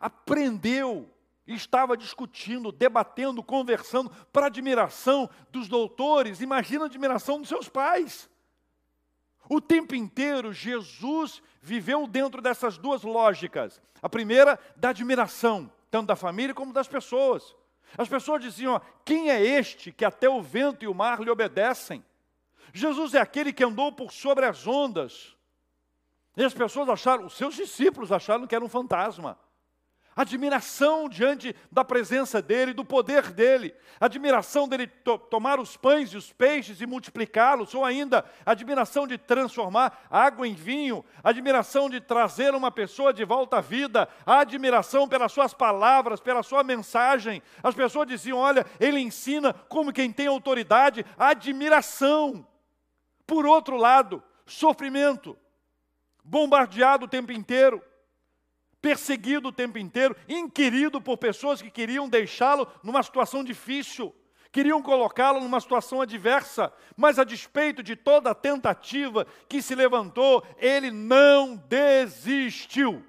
Aprendeu, 0.00 1.08
estava 1.54 1.96
discutindo, 1.96 2.72
debatendo, 2.72 3.42
conversando, 3.42 4.10
para 4.32 4.46
admiração 4.46 5.30
dos 5.50 5.68
doutores, 5.68 6.40
imagina 6.40 6.84
a 6.84 6.86
admiração 6.86 7.38
dos 7.38 7.48
seus 7.48 7.68
pais. 7.68 8.28
O 9.48 9.60
tempo 9.60 9.94
inteiro, 9.94 10.52
Jesus 10.52 11.40
viveu 11.62 12.06
dentro 12.06 12.42
dessas 12.42 12.76
duas 12.76 13.02
lógicas. 13.02 13.80
A 14.02 14.08
primeira, 14.08 14.58
da 14.74 14.88
admiração, 14.88 15.70
tanto 15.90 16.08
da 16.08 16.16
família 16.16 16.54
como 16.54 16.72
das 16.72 16.88
pessoas. 16.88 17.54
As 17.96 18.08
pessoas 18.08 18.42
diziam: 18.42 18.80
quem 19.04 19.30
é 19.30 19.40
este 19.40 19.92
que 19.92 20.04
até 20.04 20.28
o 20.28 20.42
vento 20.42 20.84
e 20.84 20.88
o 20.88 20.94
mar 20.94 21.20
lhe 21.20 21.30
obedecem? 21.30 22.04
Jesus 22.72 23.14
é 23.14 23.20
aquele 23.20 23.52
que 23.52 23.62
andou 23.62 23.92
por 23.92 24.10
sobre 24.10 24.44
as 24.44 24.66
ondas. 24.66 25.36
E 26.36 26.44
as 26.44 26.52
pessoas 26.52 26.88
acharam, 26.88 27.26
os 27.26 27.34
seus 27.34 27.54
discípulos 27.54 28.10
acharam 28.10 28.46
que 28.46 28.54
era 28.54 28.64
um 28.64 28.68
fantasma 28.68 29.38
admiração 30.16 31.10
diante 31.10 31.54
da 31.70 31.84
presença 31.84 32.40
dele, 32.40 32.72
do 32.72 32.82
poder 32.82 33.30
dele, 33.32 33.74
admiração 34.00 34.66
dele 34.66 34.86
to 34.86 35.18
tomar 35.18 35.60
os 35.60 35.76
pães 35.76 36.10
e 36.10 36.16
os 36.16 36.32
peixes 36.32 36.80
e 36.80 36.86
multiplicá-los, 36.86 37.74
ou 37.74 37.84
ainda 37.84 38.24
admiração 38.46 39.06
de 39.06 39.18
transformar 39.18 40.06
água 40.10 40.48
em 40.48 40.54
vinho, 40.54 41.04
admiração 41.22 41.90
de 41.90 42.00
trazer 42.00 42.54
uma 42.54 42.70
pessoa 42.70 43.12
de 43.12 43.26
volta 43.26 43.58
à 43.58 43.60
vida, 43.60 44.08
admiração 44.24 45.06
pelas 45.06 45.30
suas 45.32 45.52
palavras, 45.52 46.18
pela 46.18 46.42
sua 46.42 46.64
mensagem. 46.64 47.42
As 47.62 47.74
pessoas 47.74 48.08
diziam: 48.08 48.38
olha, 48.38 48.64
ele 48.80 48.98
ensina 48.98 49.52
como 49.52 49.92
quem 49.92 50.10
tem 50.10 50.28
autoridade, 50.28 51.04
admiração. 51.18 52.46
Por 53.26 53.44
outro 53.44 53.76
lado, 53.76 54.22
sofrimento, 54.46 55.36
bombardeado 56.24 57.04
o 57.04 57.08
tempo 57.08 57.32
inteiro 57.32 57.82
perseguido 58.80 59.48
o 59.48 59.52
tempo 59.52 59.78
inteiro, 59.78 60.16
inquirido 60.28 61.00
por 61.00 61.18
pessoas 61.18 61.60
que 61.60 61.70
queriam 61.70 62.08
deixá-lo 62.08 62.68
numa 62.82 63.02
situação 63.02 63.42
difícil, 63.42 64.14
queriam 64.52 64.80
colocá-lo 64.80 65.40
numa 65.40 65.60
situação 65.60 66.00
adversa, 66.00 66.72
mas 66.96 67.18
a 67.18 67.24
despeito 67.24 67.82
de 67.82 67.94
toda 67.94 68.30
a 68.30 68.34
tentativa 68.34 69.26
que 69.48 69.60
se 69.60 69.74
levantou, 69.74 70.42
ele 70.58 70.90
não 70.90 71.56
desistiu. 71.56 73.04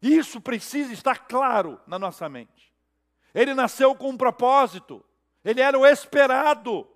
Isso 0.00 0.40
precisa 0.40 0.92
estar 0.92 1.26
claro 1.26 1.80
na 1.86 1.98
nossa 1.98 2.28
mente. 2.28 2.72
Ele 3.34 3.54
nasceu 3.54 3.94
com 3.94 4.10
um 4.10 4.16
propósito, 4.16 5.04
ele 5.44 5.60
era 5.60 5.78
o 5.78 5.86
esperado. 5.86 6.86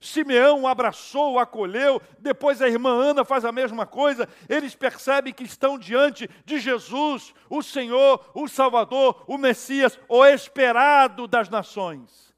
Simeão 0.00 0.66
abraçou, 0.66 1.38
acolheu, 1.38 2.00
depois 2.18 2.60
a 2.60 2.68
irmã 2.68 2.90
Ana 2.90 3.24
faz 3.24 3.44
a 3.44 3.52
mesma 3.52 3.86
coisa. 3.86 4.28
Eles 4.48 4.74
percebem 4.74 5.32
que 5.32 5.44
estão 5.44 5.78
diante 5.78 6.28
de 6.44 6.58
Jesus, 6.58 7.32
o 7.48 7.62
Senhor, 7.62 8.30
o 8.34 8.46
Salvador, 8.48 9.24
o 9.26 9.38
Messias, 9.38 9.98
o 10.08 10.24
esperado 10.26 11.26
das 11.26 11.48
nações. 11.48 12.33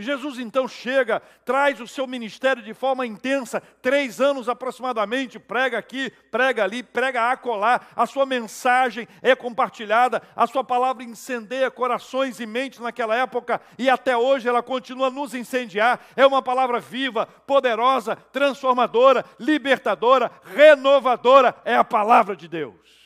Jesus 0.00 0.38
então 0.38 0.68
chega, 0.68 1.20
traz 1.44 1.80
o 1.80 1.86
seu 1.86 2.06
ministério 2.06 2.62
de 2.62 2.72
forma 2.72 3.06
intensa, 3.06 3.60
três 3.82 4.20
anos 4.20 4.48
aproximadamente, 4.48 5.38
prega 5.38 5.78
aqui, 5.78 6.10
prega 6.30 6.64
ali, 6.64 6.82
prega 6.82 7.30
acolá, 7.30 7.80
a 7.94 8.06
sua 8.06 8.24
mensagem 8.26 9.08
é 9.22 9.34
compartilhada, 9.34 10.22
a 10.34 10.46
sua 10.46 10.62
palavra 10.62 11.02
incendeia 11.02 11.70
corações 11.70 12.40
e 12.40 12.46
mentes 12.46 12.78
naquela 12.78 13.16
época 13.16 13.60
e 13.78 13.90
até 13.90 14.16
hoje 14.16 14.48
ela 14.48 14.62
continua 14.62 15.08
a 15.08 15.10
nos 15.10 15.34
incendiar. 15.34 16.00
É 16.14 16.26
uma 16.26 16.42
palavra 16.42 16.78
viva, 16.78 17.26
poderosa, 17.26 18.16
transformadora, 18.16 19.24
libertadora, 19.38 20.30
renovadora, 20.44 21.54
é 21.64 21.74
a 21.74 21.84
palavra 21.84 22.36
de 22.36 22.48
Deus. 22.48 23.00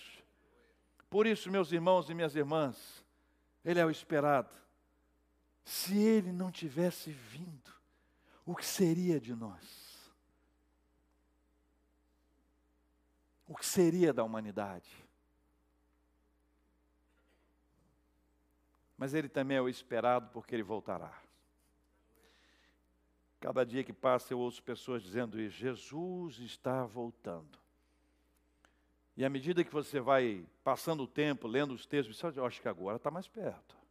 Por 1.08 1.26
isso, 1.26 1.50
meus 1.50 1.72
irmãos 1.72 2.10
e 2.10 2.14
minhas 2.14 2.34
irmãs, 2.34 3.04
Ele 3.64 3.80
é 3.80 3.86
o 3.86 3.90
esperado 3.90 4.63
se 5.64 5.98
ele 5.98 6.30
não 6.30 6.52
tivesse 6.52 7.10
vindo, 7.10 7.72
o 8.44 8.54
que 8.54 8.66
seria 8.66 9.18
de 9.18 9.34
nós? 9.34 10.12
O 13.46 13.56
que 13.56 13.64
seria 13.64 14.12
da 14.12 14.22
humanidade? 14.22 14.90
Mas 18.96 19.14
ele 19.14 19.28
também 19.28 19.56
é 19.56 19.60
o 19.60 19.68
esperado 19.68 20.30
porque 20.32 20.54
ele 20.54 20.62
voltará. 20.62 21.18
Cada 23.40 23.64
dia 23.64 23.84
que 23.84 23.92
passa 23.92 24.32
eu 24.32 24.38
ouço 24.38 24.62
pessoas 24.62 25.02
dizendo 25.02 25.40
isso: 25.40 25.56
Jesus 25.56 26.38
está 26.38 26.84
voltando. 26.86 27.58
E 29.16 29.24
à 29.24 29.28
medida 29.28 29.64
que 29.64 29.72
você 29.72 30.00
vai 30.00 30.44
passando 30.62 31.04
o 31.04 31.08
tempo, 31.08 31.46
lendo 31.46 31.72
os 31.72 31.86
textos, 31.86 32.16
você 32.16 32.40
acha 32.40 32.60
que 32.60 32.68
agora 32.68 32.96
está 32.96 33.10
mais 33.10 33.28
perto. 33.28 33.83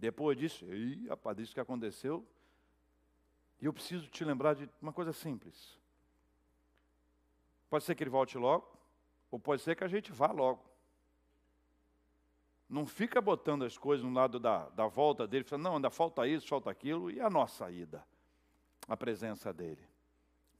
Depois 0.00 0.36
disso, 0.36 0.64
ei, 0.72 1.06
rapaz, 1.08 1.38
isso 1.38 1.52
que 1.52 1.60
aconteceu. 1.60 2.26
E 3.60 3.66
eu 3.66 3.72
preciso 3.72 4.08
te 4.08 4.24
lembrar 4.24 4.54
de 4.54 4.66
uma 4.80 4.94
coisa 4.94 5.12
simples. 5.12 5.78
Pode 7.68 7.84
ser 7.84 7.94
que 7.94 8.02
ele 8.02 8.08
volte 8.08 8.38
logo, 8.38 8.66
ou 9.30 9.38
pode 9.38 9.60
ser 9.60 9.76
que 9.76 9.84
a 9.84 9.88
gente 9.88 10.10
vá 10.10 10.32
logo. 10.32 10.64
Não 12.66 12.86
fica 12.86 13.20
botando 13.20 13.62
as 13.62 13.76
coisas 13.76 14.04
no 14.04 14.14
lado 14.14 14.40
da, 14.40 14.70
da 14.70 14.86
volta 14.86 15.26
dele, 15.26 15.44
falando, 15.44 15.64
não, 15.64 15.76
ainda 15.76 15.90
falta 15.90 16.26
isso, 16.26 16.48
falta 16.48 16.70
aquilo, 16.70 17.10
e 17.10 17.20
a 17.20 17.28
nossa 17.28 17.70
ida, 17.70 18.02
a 18.88 18.96
presença 18.96 19.52
dele. 19.52 19.86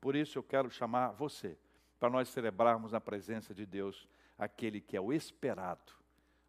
Por 0.02 0.14
isso 0.14 0.38
eu 0.38 0.42
quero 0.42 0.70
chamar 0.70 1.12
você, 1.12 1.56
para 1.98 2.10
nós 2.10 2.28
celebrarmos 2.28 2.92
a 2.92 3.00
presença 3.00 3.54
de 3.54 3.64
Deus, 3.64 4.06
aquele 4.36 4.82
que 4.82 4.98
é 4.98 5.00
o 5.00 5.14
esperado, 5.14 5.94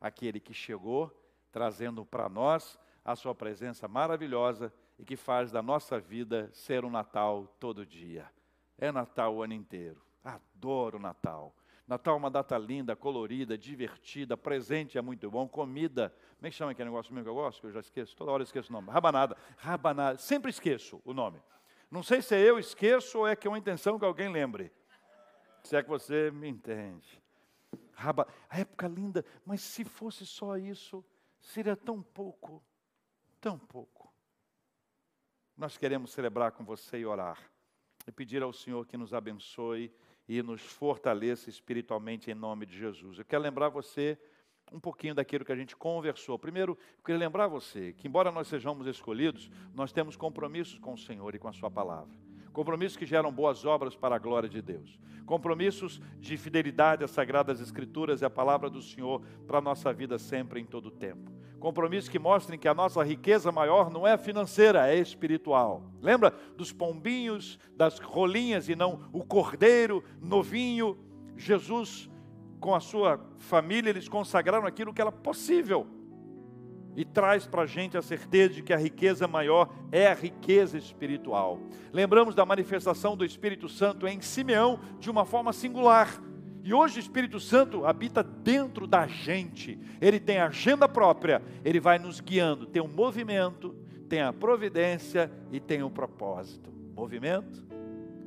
aquele 0.02 0.42
que 0.42 0.54
chegou 0.54 1.21
trazendo 1.52 2.06
para 2.06 2.30
nós 2.30 2.80
a 3.04 3.16
sua 3.16 3.36
presença 3.36 3.88
maravilhosa 3.88 4.74
e 4.98 5.04
que 5.04 5.16
faz 5.16 5.52
da 5.52 5.62
nossa 5.62 6.00
vida 6.00 6.50
ser 6.54 6.86
um 6.86 6.90
Natal 6.90 7.48
todo 7.60 7.86
dia. 7.86 8.30
É 8.78 8.92
Natal 8.92 9.36
o 9.36 9.44
ano 9.44 9.54
inteiro. 9.54 10.02
Adoro 10.24 11.00
Natal. 11.00 11.56
Natal 11.88 12.14
é 12.14 12.18
uma 12.18 12.32
data 12.32 12.58
linda, 12.58 12.96
colorida, 12.96 13.58
divertida, 13.58 14.38
presente 14.38 14.98
é 14.98 15.02
muito 15.02 15.30
bom, 15.30 15.48
comida. 15.48 16.16
Como 16.38 16.48
é 16.48 16.50
que 16.50 16.56
chama 16.56 16.72
aquele 16.72 16.90
negócio 16.90 17.14
mesmo 17.14 17.26
que 17.26 17.30
eu 17.30 17.36
gosto? 17.36 17.60
Que 17.60 17.68
eu 17.68 17.72
já 17.72 17.80
esqueço, 17.82 18.16
toda 18.16 18.32
hora 18.32 18.42
eu 18.42 18.46
esqueço 18.46 18.70
o 18.70 18.74
nome. 18.74 18.90
Rabanada. 18.90 19.36
Rabanada. 19.58 20.18
Sempre 20.18 20.52
esqueço 20.52 21.02
o 21.04 21.14
nome. 21.14 21.42
Não 21.90 22.02
sei 22.02 22.22
se 22.22 22.34
é 22.34 22.40
eu 22.40 22.58
esqueço 22.58 23.20
ou 23.20 23.28
é 23.28 23.36
que 23.36 23.46
é 23.46 23.52
uma 23.52 23.58
intenção 23.58 24.00
que 24.00 24.06
alguém 24.06 24.32
lembre. 24.32 24.72
Se 25.64 25.76
é 25.76 25.84
que 25.84 25.90
você 25.90 26.32
me 26.32 26.48
entende. 26.48 27.22
Raba... 27.94 28.26
A 28.50 28.60
época 28.60 28.88
linda, 28.88 29.26
mas 29.46 29.62
se 29.62 29.84
fosse 29.84 30.26
só 30.26 30.58
isso, 30.58 31.04
seria 31.42 31.76
tão 31.76 32.02
pouco, 32.02 32.64
tão 33.40 33.58
pouco. 33.58 34.12
Nós 35.58 35.78
queremos 35.78 36.12
celebrar 36.12 36.52
com 36.54 36.64
você 36.64 37.00
e 37.00 37.06
orar, 37.06 37.38
e 38.08 38.12
pedir 38.12 38.42
ao 38.42 38.54
Senhor 38.54 38.86
que 38.86 38.98
nos 38.98 39.14
abençoe 39.14 39.94
e 40.28 40.42
nos 40.42 40.62
fortaleça 40.62 41.50
espiritualmente 41.50 42.32
em 42.32 42.34
nome 42.34 42.66
de 42.66 42.78
Jesus. 42.78 43.20
Eu 43.20 43.26
quero 43.26 43.44
lembrar 43.44 43.70
você 43.70 44.18
um 44.72 44.80
pouquinho 44.80 45.14
daquilo 45.14 45.44
que 45.44 45.52
a 45.52 45.56
gente 45.56 45.76
conversou. 45.76 46.40
Primeiro, 46.40 46.78
eu 46.98 47.04
queria 47.04 47.20
lembrar 47.20 47.48
você 47.48 47.94
que, 47.94 48.08
embora 48.08 48.32
nós 48.32 48.48
sejamos 48.48 48.88
escolhidos, 48.88 49.52
nós 49.74 49.92
temos 49.92 50.16
compromissos 50.16 50.80
com 50.80 50.94
o 50.94 50.98
Senhor 50.98 51.36
e 51.36 51.40
com 51.40 51.50
a 51.50 51.54
Sua 51.54 51.70
palavra 51.70 52.31
compromissos 52.52 52.98
que 52.98 53.06
geram 53.06 53.32
boas 53.32 53.66
obras 53.66 53.96
para 53.96 54.16
a 54.16 54.20
glória 54.20 54.50
de 54.50 54.62
Deus, 54.62 55.00
compromissos 55.26 56.02
de 56.20 56.36
fidelidade 56.38 57.04
às 57.04 57.12
sagradas 57.12 57.60
escrituras 57.60 58.22
e 58.22 58.26
à 58.26 58.30
palavra 58.30 58.70
do 58.70 58.82
Senhor 58.82 59.22
para 59.48 59.60
a 59.60 59.62
nossa 59.62 59.94
vida 59.94 60.18
sempre 60.18 60.60
em 60.60 60.66
todo 60.66 60.88
o 60.88 60.92
tempo. 60.92 61.32
Compromissos 61.60 62.10
que 62.10 62.18
mostrem 62.18 62.58
que 62.58 62.68
a 62.68 62.74
nossa 62.74 63.04
riqueza 63.04 63.52
maior 63.52 63.92
não 63.92 64.06
é 64.06 64.18
financeira, 64.18 64.92
é 64.92 64.98
espiritual. 64.98 65.84
Lembra 66.02 66.34
dos 66.58 66.74
pombinhos, 66.74 67.60
das 67.76 68.00
rolinhas 68.00 68.68
e 68.68 68.76
não 68.76 69.08
o 69.14 69.24
cordeiro 69.24 70.04
novinho? 70.20 70.98
Jesus, 71.38 72.10
com 72.60 72.74
a 72.74 72.80
sua 72.80 73.24
família, 73.38 73.92
eles 73.92 74.10
consagraram 74.10 74.66
aquilo 74.66 74.94
que 74.94 75.02
era 75.02 75.12
possível 75.12 76.01
e 76.96 77.06
traz 77.06 77.46
para 77.48 77.64
a 77.64 77.66
gente 77.66 77.98
a 77.98 78.02
certeza 78.02 78.56
de 78.56 78.62
que 78.62 78.74
a 78.74 78.78
riqueza 78.78 79.28
maior 79.28 79.70
é 79.92 80.08
a 80.08 80.14
riqueza 80.14 80.78
espiritual. 80.78 81.60
Lembramos 81.94 82.36
da 82.36 82.46
manifestação 82.46 83.16
do 83.16 83.26
Espírito 83.26 83.70
Santo 83.70 84.08
em 84.08 84.22
Simeão 84.22 84.80
de 85.00 85.10
uma 85.10 85.26
forma 85.26 85.54
singular. 85.54 86.22
E 86.64 86.74
hoje 86.74 87.00
o 87.00 87.00
Espírito 87.00 87.40
Santo 87.40 87.86
habita 87.86 88.22
dentro 88.22 88.86
da 88.86 89.08
gente. 89.08 89.80
Ele 90.00 90.20
tem 90.20 90.38
agenda 90.38 90.88
própria, 90.88 91.42
ele 91.66 91.80
vai 91.80 91.98
nos 91.98 92.20
guiando. 92.20 92.68
Tem 92.68 92.82
um 92.82 92.88
movimento, 92.88 93.76
tem 94.08 94.22
a 94.22 94.32
providência 94.32 95.32
e 95.52 95.60
tem 95.60 95.82
o 95.82 95.88
um 95.88 95.90
propósito. 95.90 96.72
Movimento, 96.94 97.66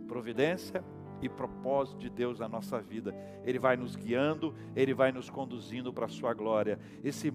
providência 0.09 0.83
e 1.23 1.29
propósito 1.29 1.99
de 1.99 2.11
Deus 2.11 2.39
na 2.39 2.49
nossa 2.49 2.81
vida. 2.81 3.15
Ele 3.45 3.59
vai 3.59 3.77
nos 3.77 3.95
guiando, 3.95 4.55
ele 4.75 4.93
vai 4.93 5.13
nos 5.13 5.31
conduzindo 5.31 5.93
para 5.93 6.07
a 6.07 6.09
sua 6.09 6.35
glória. 6.35 6.79
Esse 7.03 7.33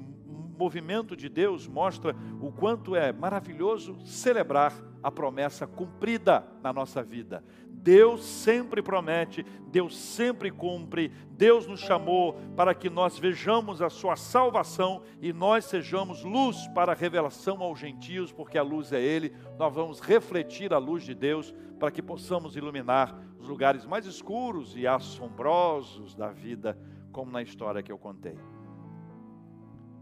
movimento 0.59 1.15
de 1.15 1.29
Deus 1.29 1.65
mostra 1.65 2.13
o 2.41 2.51
quanto 2.51 2.93
é 2.93 3.13
maravilhoso 3.13 3.97
celebrar 4.05 4.73
a 5.01 5.09
promessa 5.09 5.65
cumprida 5.65 6.45
na 6.61 6.73
nossa 6.73 7.01
vida. 7.01 7.41
Deus 7.65 8.25
sempre 8.25 8.81
promete, 8.81 9.45
Deus 9.71 9.97
sempre 9.97 10.51
cumpre, 10.51 11.13
Deus 11.31 11.65
nos 11.65 11.79
chamou 11.79 12.33
para 12.57 12.75
que 12.75 12.89
nós 12.89 13.17
vejamos 13.17 13.81
a 13.81 13.89
sua 13.89 14.17
salvação 14.17 15.01
e 15.21 15.31
nós 15.31 15.63
sejamos 15.63 16.25
luz 16.25 16.67
para 16.75 16.91
a 16.91 16.95
revelação 16.95 17.63
aos 17.63 17.79
gentios, 17.79 18.33
porque 18.33 18.57
a 18.57 18.63
luz 18.63 18.91
é 18.91 19.01
Ele. 19.01 19.33
Nós 19.57 19.73
vamos 19.73 20.01
refletir 20.01 20.73
a 20.73 20.77
luz 20.77 21.03
de 21.03 21.15
Deus 21.15 21.55
para 21.79 21.89
que 21.89 22.01
possamos 22.01 22.57
iluminar 22.57 23.17
os 23.39 23.47
lugares 23.47 23.85
mais 23.85 24.05
escuros 24.05 24.75
e 24.75 24.85
assombrosos 24.85 26.13
da 26.13 26.29
vida, 26.29 26.77
como 27.13 27.31
na 27.31 27.41
história 27.41 27.81
que 27.81 27.93
eu 27.93 27.97
contei. 27.97 28.37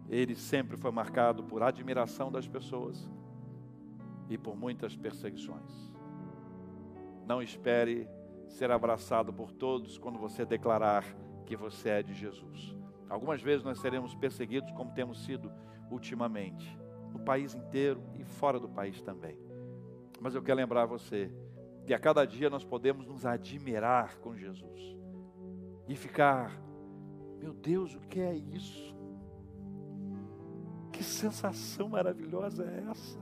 Ele 0.09 0.35
sempre 0.35 0.77
foi 0.77 0.91
marcado 0.91 1.43
por 1.43 1.61
admiração 1.61 2.31
das 2.31 2.47
pessoas 2.47 3.09
e 4.29 4.37
por 4.37 4.55
muitas 4.55 4.95
perseguições. 4.95 5.91
Não 7.25 7.41
espere 7.41 8.07
ser 8.47 8.71
abraçado 8.71 9.33
por 9.33 9.51
todos 9.51 9.97
quando 9.97 10.17
você 10.17 10.45
declarar 10.45 11.03
que 11.45 11.55
você 11.55 11.89
é 11.89 12.03
de 12.03 12.13
Jesus. 12.13 12.75
Algumas 13.09 13.41
vezes 13.41 13.63
nós 13.63 13.79
seremos 13.79 14.15
perseguidos, 14.15 14.71
como 14.71 14.93
temos 14.93 15.23
sido 15.23 15.51
ultimamente, 15.89 16.77
no 17.11 17.19
país 17.19 17.55
inteiro 17.55 18.01
e 18.15 18.23
fora 18.23 18.59
do 18.59 18.67
país 18.67 19.01
também. 19.01 19.37
Mas 20.19 20.35
eu 20.35 20.41
quero 20.41 20.57
lembrar 20.57 20.85
você 20.85 21.31
que 21.85 21.93
a 21.93 21.99
cada 21.99 22.25
dia 22.25 22.49
nós 22.49 22.65
podemos 22.65 23.07
nos 23.07 23.25
admirar 23.25 24.17
com 24.17 24.35
Jesus 24.35 24.97
e 25.87 25.95
ficar, 25.95 26.51
meu 27.39 27.53
Deus, 27.53 27.95
o 27.95 28.01
que 28.01 28.19
é 28.19 28.35
isso? 28.35 28.96
Que 30.97 31.03
sensação 31.03 31.89
maravilhosa 31.89 32.63
é 32.63 32.89
essa? 32.89 33.19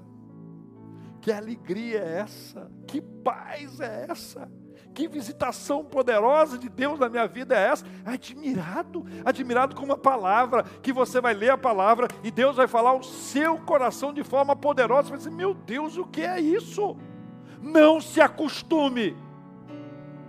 Que 1.20 1.30
alegria 1.30 2.00
é 2.00 2.20
essa? 2.20 2.72
Que 2.88 3.02
paz 3.02 3.82
é 3.82 4.06
essa? 4.10 4.50
Que 4.94 5.10
visitação 5.10 5.84
poderosa 5.84 6.58
de 6.58 6.70
Deus 6.70 6.98
na 6.98 7.10
minha 7.10 7.28
vida 7.28 7.54
é 7.54 7.68
essa? 7.68 7.86
Admirado, 8.06 9.06
admirado 9.26 9.76
com 9.76 9.84
uma 9.84 9.98
palavra, 9.98 10.64
que 10.82 10.94
você 10.94 11.20
vai 11.20 11.34
ler 11.34 11.50
a 11.50 11.58
palavra 11.58 12.08
e 12.24 12.32
Deus 12.32 12.56
vai 12.56 12.66
falar 12.66 12.94
o 12.94 13.04
seu 13.04 13.58
coração 13.58 14.14
de 14.14 14.24
forma 14.24 14.56
poderosa. 14.56 15.04
Você 15.04 15.10
vai 15.10 15.18
dizer, 15.18 15.32
meu 15.32 15.54
Deus, 15.54 15.98
o 15.98 16.06
que 16.06 16.22
é 16.22 16.40
isso? 16.40 16.96
Não 17.62 18.00
se 18.00 18.22
acostume, 18.22 19.18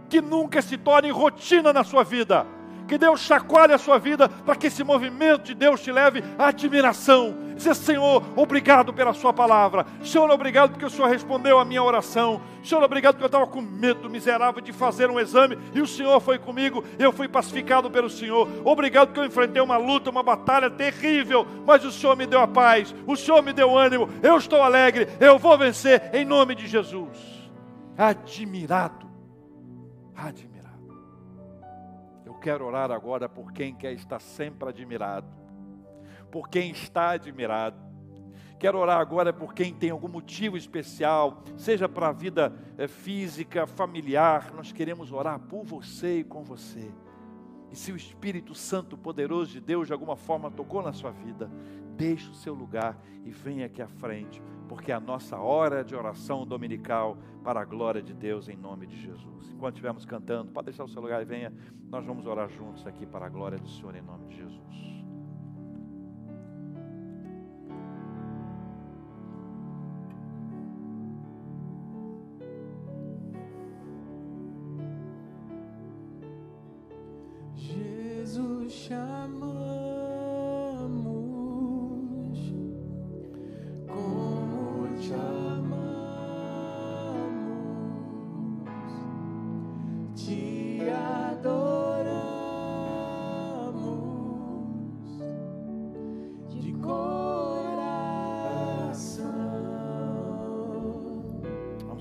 que 0.09 0.21
nunca 0.21 0.61
se 0.61 0.77
torne 0.77 1.11
rotina 1.11 1.73
na 1.73 1.85
sua 1.85 2.03
vida 2.03 2.45
que 2.87 2.99
Deus 2.99 3.21
chacoalhe 3.21 3.73
a 3.73 3.79
sua 3.79 3.99
vida, 3.99 4.29
para 4.29 4.57
que 4.57 4.69
esse 4.69 4.85
movimento 4.85 5.45
de 5.45 5.55
Deus 5.55 5.81
te 5.81 5.91
leve 5.91 6.23
à 6.39 6.49
admiração. 6.49 7.37
Dizer, 7.57 7.75
Senhor, 7.75 8.23
obrigado 8.37 8.93
pela 8.93 9.15
Sua 9.15 9.33
palavra. 9.33 9.87
Senhor, 10.05 10.31
obrigado 10.31 10.73
porque 10.73 10.85
o 10.85 10.91
Senhor 10.91 11.09
respondeu 11.09 11.59
a 11.59 11.65
minha 11.65 11.83
oração. 11.83 12.41
Senhor, 12.63 12.83
obrigado 12.83 13.15
porque 13.15 13.25
eu 13.25 13.29
estava 13.29 13.47
com 13.47 13.63
medo 13.63 14.11
miserável 14.11 14.61
de 14.61 14.73
fazer 14.73 15.11
um 15.11 15.19
exame 15.19 15.59
e 15.75 15.81
o 15.81 15.87
Senhor 15.87 16.21
foi 16.21 16.39
comigo. 16.39 16.85
Eu 16.99 17.13
fui 17.13 17.27
pacificado 17.27 17.91
pelo 17.91 18.11
Senhor. 18.11 18.49
Obrigado 18.65 19.09
porque 19.09 19.21
eu 19.21 19.25
enfrentei 19.25 19.63
uma 19.63 19.79
luta, 19.79 20.11
uma 20.11 20.23
batalha 20.23 20.69
terrível, 20.69 21.47
mas 21.67 21.85
o 21.85 21.91
Senhor 21.91 22.15
me 22.15 22.27
deu 22.27 22.41
a 22.41 22.49
paz. 22.49 22.95
O 23.07 23.17
Senhor 23.17 23.43
me 23.43 23.53
deu 23.53 23.77
ânimo. 23.77 24.09
Eu 24.23 24.37
estou 24.37 24.63
alegre. 24.63 25.09
Eu 25.19 25.39
vou 25.39 25.57
vencer 25.57 26.11
em 26.13 26.25
nome 26.25 26.55
de 26.55 26.67
Jesus. 26.67 27.19
Admirado. 27.97 29.07
Admirado 30.15 30.56
quero 32.47 32.65
orar 32.65 32.93
agora 32.93 33.29
por 33.29 33.53
quem 33.53 33.75
quer 33.75 33.93
estar 33.95 34.21
sempre 34.21 34.69
admirado, 34.69 35.27
por 36.31 36.49
quem 36.49 36.71
está 36.71 37.11
admirado. 37.11 37.77
Quero 38.57 38.79
orar 38.79 39.01
agora 39.01 39.33
por 39.33 39.53
quem 39.53 39.75
tem 39.75 39.91
algum 39.91 40.07
motivo 40.07 40.57
especial, 40.57 41.43
seja 41.57 41.89
para 41.89 42.07
a 42.07 42.13
vida 42.13 42.57
é, 42.79 42.87
física, 42.87 43.67
familiar. 43.67 44.53
Nós 44.55 44.71
queremos 44.71 45.11
orar 45.11 45.41
por 45.41 45.65
você 45.65 46.21
e 46.21 46.25
com 46.25 46.45
você. 46.45 46.89
E 47.73 47.75
se 47.75 47.91
o 47.91 47.97
Espírito 47.97 48.55
Santo 48.55 48.97
poderoso 48.97 49.51
de 49.51 49.61
Deus 49.61 49.89
de 49.89 49.93
alguma 49.93 50.15
forma 50.15 50.49
tocou 50.49 50.81
na 50.81 50.93
sua 50.93 51.11
vida, 51.11 51.51
deixe 51.97 52.31
o 52.31 52.35
seu 52.35 52.55
lugar 52.55 52.97
e 53.25 53.31
venha 53.33 53.67
aqui 53.67 53.83
à 53.83 53.89
frente, 53.89 54.41
porque 54.69 54.93
é 54.93 54.95
a 54.95 55.01
nossa 55.01 55.39
hora 55.39 55.85
de 55.85 55.95
oração 55.95 56.47
dominical 56.47 57.17
para 57.43 57.61
a 57.61 57.65
glória 57.65 58.03
de 58.03 58.13
Deus 58.13 58.49
em 58.49 58.57
nome 58.57 58.87
de 58.87 59.01
Jesus. 59.01 59.51
Enquanto 59.51 59.75
estivermos 59.75 60.05
cantando, 60.05 60.53
pode 60.53 60.67
deixar 60.67 60.85
o 60.85 60.89
seu 60.89 61.01
lugar 61.01 61.23
e 61.23 61.25
venha, 61.25 61.53
nós 61.89 62.05
vamos 62.05 62.27
orar 62.27 62.49
juntos 62.49 62.87
aqui 62.87 63.07
para 63.07 63.27
a 63.27 63.29
glória 63.29 63.59
do 63.59 63.69
Senhor 63.69 63.95
em 63.95 64.03
nome 64.03 64.27
de 64.29 64.37
Jesus. 64.37 64.97
Jesus 77.55 78.73
chamou. 78.73 79.86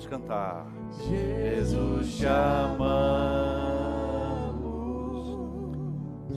Cantar. 0.08 0.66
Jesus 1.08 2.18
te 2.18 2.28
amamos. 2.28 3.26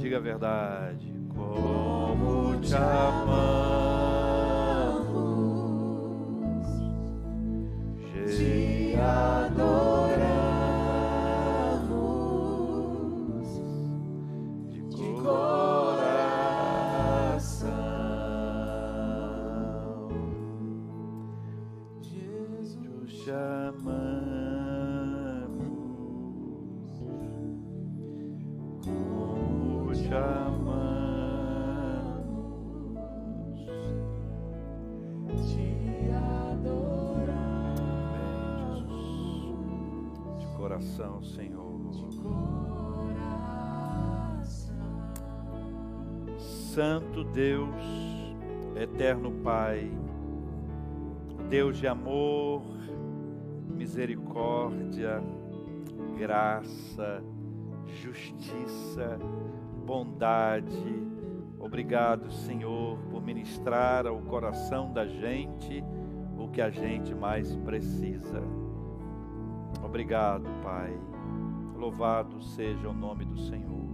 Diga 0.01 0.19
a 0.19 0.21
verdade. 0.21 1.13
Como 1.35 2.57
te 2.61 2.75
amamos. 2.75 3.58
Deus 51.49 51.79
de 51.79 51.87
amor, 51.87 52.63
misericórdia, 53.71 55.23
graça, 56.19 57.23
justiça, 57.87 59.19
bondade. 59.87 61.09
Obrigado, 61.59 62.31
Senhor, 62.31 62.99
por 63.11 63.23
ministrar 63.23 64.07
ao 64.07 64.19
coração 64.21 64.93
da 64.93 65.07
gente 65.07 65.83
o 66.39 66.49
que 66.49 66.61
a 66.61 66.69
gente 66.69 67.15
mais 67.15 67.57
precisa. 67.57 68.43
Obrigado, 69.83 70.45
Pai. 70.63 70.93
Louvado 71.77 72.43
seja 72.43 72.91
o 72.91 72.93
nome 72.93 73.25
do 73.25 73.39
Senhor. 73.39 73.89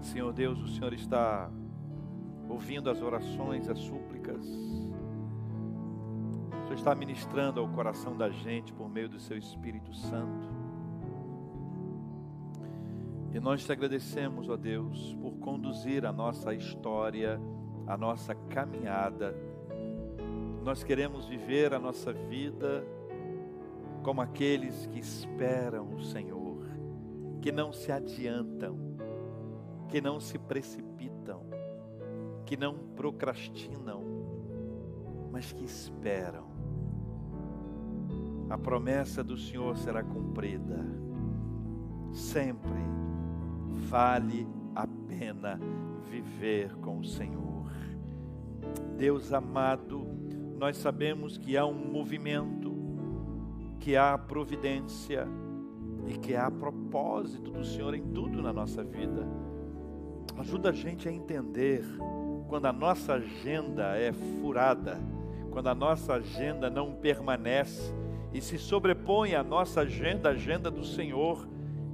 Senhor 0.00 0.32
Deus, 0.32 0.60
o 0.60 0.66
Senhor 0.66 0.92
está 0.92 1.48
ouvindo 2.48 2.90
as 2.90 3.00
orações, 3.02 3.68
as 3.68 3.78
súplicas. 3.78 4.44
Senhor 6.68 6.78
está 6.78 6.94
ministrando 6.94 7.60
ao 7.60 7.68
coração 7.68 8.14
da 8.14 8.28
gente 8.28 8.74
por 8.74 8.90
meio 8.90 9.08
do 9.08 9.18
seu 9.18 9.38
Espírito 9.38 9.94
Santo. 9.94 10.46
E 13.32 13.40
nós 13.40 13.64
te 13.64 13.72
agradecemos, 13.72 14.50
ó 14.50 14.56
Deus, 14.56 15.14
por 15.14 15.38
conduzir 15.38 16.04
a 16.04 16.12
nossa 16.12 16.52
história, 16.52 17.40
a 17.86 17.96
nossa 17.96 18.34
caminhada. 18.34 19.34
Nós 20.62 20.84
queremos 20.84 21.26
viver 21.26 21.72
a 21.72 21.78
nossa 21.78 22.12
vida 22.12 22.84
como 24.02 24.20
aqueles 24.20 24.86
que 24.88 24.98
esperam 24.98 25.94
o 25.94 26.02
Senhor, 26.02 26.66
que 27.40 27.50
não 27.50 27.72
se 27.72 27.90
adiantam, 27.90 28.76
que 29.88 30.02
não 30.02 30.20
se 30.20 30.38
precipitam, 30.38 31.46
que 32.44 32.58
não 32.58 32.74
procrastinam, 32.94 34.02
mas 35.32 35.50
que 35.50 35.64
esperam. 35.64 36.57
A 38.50 38.56
promessa 38.56 39.22
do 39.22 39.36
Senhor 39.36 39.76
será 39.76 40.02
cumprida. 40.02 40.84
Sempre 42.12 42.80
vale 43.88 44.48
a 44.74 44.86
pena 45.06 45.60
viver 46.10 46.74
com 46.76 46.98
o 46.98 47.04
Senhor. 47.04 47.70
Deus 48.96 49.32
amado, 49.32 50.06
nós 50.58 50.78
sabemos 50.78 51.36
que 51.36 51.56
há 51.56 51.66
um 51.66 51.74
movimento, 51.74 52.74
que 53.78 53.96
há 53.96 54.16
providência 54.16 55.28
e 56.06 56.16
que 56.16 56.34
há 56.34 56.50
propósito 56.50 57.50
do 57.50 57.64
Senhor 57.64 57.94
em 57.94 58.02
tudo 58.02 58.40
na 58.40 58.52
nossa 58.52 58.82
vida. 58.82 59.26
Ajuda 60.38 60.70
a 60.70 60.72
gente 60.72 61.06
a 61.06 61.12
entender 61.12 61.84
quando 62.48 62.64
a 62.64 62.72
nossa 62.72 63.14
agenda 63.14 63.96
é 63.96 64.10
furada, 64.12 64.98
quando 65.50 65.68
a 65.68 65.74
nossa 65.74 66.14
agenda 66.14 66.70
não 66.70 66.94
permanece 66.94 67.92
e 68.32 68.40
se 68.40 68.58
sobrepõe 68.58 69.34
à 69.34 69.42
nossa 69.42 69.80
agenda, 69.80 70.28
a 70.28 70.32
agenda 70.32 70.70
do 70.70 70.84
Senhor. 70.84 71.48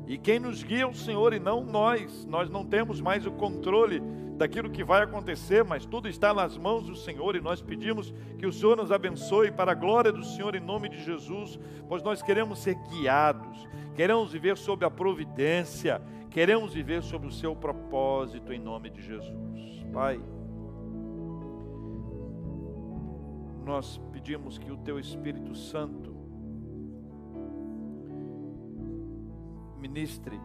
E 0.07 0.19
quem 0.19 0.39
nos 0.39 0.63
guia 0.63 0.83
é 0.83 0.87
o 0.87 0.95
Senhor 0.95 1.33
e 1.33 1.39
não 1.39 1.65
nós. 1.65 2.25
Nós 2.27 2.51
não 2.51 2.65
temos 2.65 3.01
mais 3.01 3.25
o 3.27 3.33
controle 3.33 4.03
daquilo 4.37 4.71
que 4.71 4.85
vai 4.85 5.03
acontecer, 5.03 5.65
mas 5.65 5.87
tudo 5.87 6.09
está 6.09 6.35
nas 6.35 6.59
mãos 6.59 6.85
do 6.85 6.97
Senhor 6.97 7.37
e 7.37 7.41
nós 7.41 7.63
pedimos 7.63 8.13
que 8.39 8.47
o 8.47 8.53
Senhor 8.53 8.77
nos 8.77 8.91
abençoe 8.91 9.51
para 9.51 9.73
a 9.73 9.75
glória 9.75 10.13
do 10.13 10.25
Senhor 10.25 10.55
em 10.55 10.61
nome 10.61 10.89
de 10.89 11.03
Jesus, 11.05 11.59
pois 11.89 12.03
nós 12.03 12.21
queremos 12.21 12.59
ser 12.59 12.75
guiados, 12.91 13.69
queremos 13.95 14.33
viver 14.33 14.57
sob 14.57 14.85
a 14.85 14.91
providência, 14.91 16.03
queremos 16.31 16.75
viver 16.75 17.03
sob 17.03 17.27
o 17.29 17.33
seu 17.33 17.55
propósito 17.55 18.53
em 18.53 18.59
nome 18.59 18.91
de 18.91 19.03
Jesus. 19.03 19.85
Pai, 19.93 20.21
nós 23.65 24.01
pedimos 24.13 24.59
que 24.59 24.71
o 24.71 24.77
teu 24.77 24.99
Espírito 24.99 25.55
Santo 25.55 26.14
ministre 29.89 30.41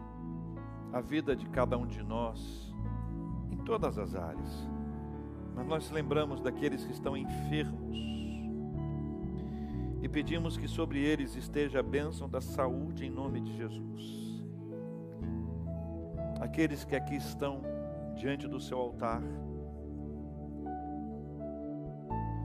a 0.92 1.00
vida 1.00 1.34
de 1.34 1.48
cada 1.48 1.78
um 1.78 1.86
de 1.86 2.02
nós 2.02 2.74
em 3.50 3.56
todas 3.64 3.96
as 3.96 4.14
áreas. 4.14 4.68
Mas 5.54 5.66
nós 5.66 5.90
lembramos 5.90 6.42
daqueles 6.42 6.84
que 6.84 6.92
estão 6.92 7.16
enfermos 7.16 7.96
e 10.02 10.08
pedimos 10.08 10.58
que 10.58 10.68
sobre 10.68 10.98
eles 11.00 11.36
esteja 11.36 11.80
a 11.80 11.82
bênção 11.82 12.28
da 12.28 12.40
saúde 12.42 13.06
em 13.06 13.10
nome 13.10 13.40
de 13.40 13.56
Jesus. 13.56 14.44
Aqueles 16.38 16.84
que 16.84 16.94
aqui 16.94 17.16
estão 17.16 17.62
diante 18.16 18.46
do 18.46 18.60
seu 18.60 18.78
altar, 18.78 19.22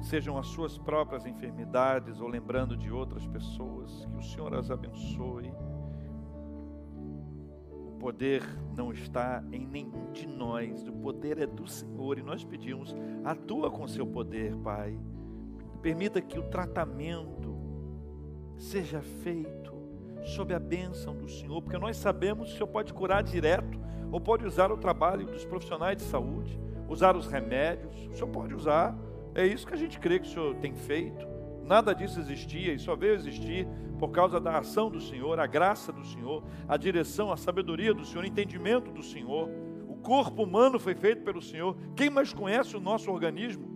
sejam 0.01 0.37
as 0.37 0.47
suas 0.47 0.77
próprias 0.77 1.25
enfermidades 1.25 2.21
ou 2.21 2.27
lembrando 2.29 2.77
de 2.77 2.89
outras 2.89 3.27
pessoas, 3.27 4.05
que 4.05 4.17
o 4.17 4.23
Senhor 4.23 4.53
as 4.53 4.71
abençoe 4.71 5.51
poder 8.05 8.43
não 8.77 8.91
está 8.91 9.43
em 9.51 9.65
nenhum 9.65 10.11
de 10.11 10.27
nós, 10.27 10.87
o 10.87 10.91
poder 10.91 11.39
é 11.39 11.47
do 11.47 11.67
Senhor 11.67 12.19
e 12.19 12.21
nós 12.21 12.43
pedimos, 12.43 12.95
atua 13.23 13.71
com 13.71 13.87
seu 13.87 14.05
poder, 14.05 14.55
Pai. 14.57 14.95
Permita 15.81 16.21
que 16.21 16.37
o 16.37 16.43
tratamento 16.43 17.57
seja 18.57 19.01
feito 19.01 19.73
sob 20.21 20.53
a 20.53 20.59
bênção 20.59 21.15
do 21.15 21.27
Senhor, 21.27 21.59
porque 21.63 21.79
nós 21.79 21.97
sabemos 21.97 22.49
que 22.49 22.53
o 22.53 22.57
Senhor 22.57 22.67
pode 22.67 22.93
curar 22.93 23.23
direto 23.23 23.79
ou 24.11 24.21
pode 24.21 24.45
usar 24.45 24.71
o 24.71 24.77
trabalho 24.77 25.25
dos 25.25 25.43
profissionais 25.43 25.97
de 25.97 26.03
saúde, 26.03 26.59
usar 26.87 27.15
os 27.15 27.25
remédios, 27.25 28.07
o 28.11 28.13
Senhor 28.13 28.29
pode 28.29 28.53
usar. 28.53 28.95
É 29.33 29.47
isso 29.47 29.65
que 29.65 29.73
a 29.73 29.77
gente 29.77 29.99
crê 29.99 30.19
que 30.19 30.27
o 30.27 30.31
Senhor 30.31 30.53
tem 30.57 30.75
feito. 30.75 31.25
Nada 31.65 31.95
disso 31.95 32.19
existia 32.19 32.73
e 32.73 32.79
só 32.79 32.95
veio 32.95 33.15
existir 33.15 33.67
por 33.97 34.11
causa 34.11 34.39
da 34.39 34.59
ação 34.59 34.89
do 34.89 35.01
Senhor, 35.01 35.39
a 35.39 35.47
graça 35.47 35.91
do 35.91 36.05
Senhor, 36.05 36.43
a 36.67 36.77
direção, 36.77 37.31
a 37.31 37.37
sabedoria 37.37 37.93
do 37.93 38.05
Senhor, 38.05 38.23
o 38.23 38.27
entendimento 38.27 38.91
do 38.91 39.01
Senhor. 39.01 39.49
O 39.87 39.95
corpo 39.95 40.43
humano 40.43 40.79
foi 40.79 40.93
feito 40.93 41.23
pelo 41.23 41.41
Senhor. 41.41 41.75
Quem 41.95 42.09
mais 42.09 42.33
conhece 42.33 42.77
o 42.77 42.79
nosso 42.79 43.11
organismo? 43.11 43.75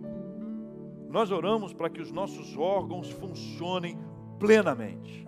Nós 1.08 1.32
oramos 1.32 1.72
para 1.72 1.90
que 1.90 2.00
os 2.00 2.12
nossos 2.12 2.56
órgãos 2.56 3.10
funcionem 3.10 3.98
plenamente. 4.38 5.26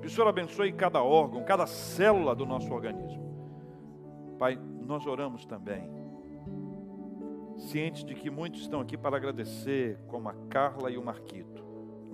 Que 0.00 0.06
o 0.06 0.10
Senhor 0.10 0.28
abençoe 0.28 0.72
cada 0.72 1.02
órgão, 1.02 1.44
cada 1.44 1.66
célula 1.66 2.34
do 2.34 2.46
nosso 2.46 2.72
organismo. 2.72 3.26
Pai, 4.38 4.58
nós 4.86 5.06
oramos 5.06 5.44
também, 5.44 5.90
cientes 7.58 8.04
de 8.04 8.14
que 8.14 8.30
muitos 8.30 8.60
estão 8.60 8.80
aqui 8.80 8.96
para 8.96 9.16
agradecer, 9.16 9.98
como 10.06 10.28
a 10.28 10.34
Carla 10.48 10.90
e 10.90 10.96
o 10.96 11.04
Marquito. 11.04 11.55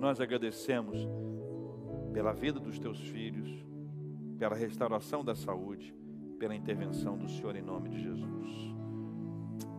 Nós 0.03 0.19
agradecemos 0.19 1.07
pela 2.11 2.33
vida 2.33 2.59
dos 2.59 2.77
teus 2.77 2.99
filhos, 2.99 3.65
pela 4.37 4.53
restauração 4.53 5.23
da 5.23 5.33
saúde, 5.33 5.95
pela 6.37 6.53
intervenção 6.53 7.17
do 7.17 7.29
Senhor 7.29 7.55
em 7.55 7.61
nome 7.61 7.87
de 7.87 8.03
Jesus. 8.03 8.75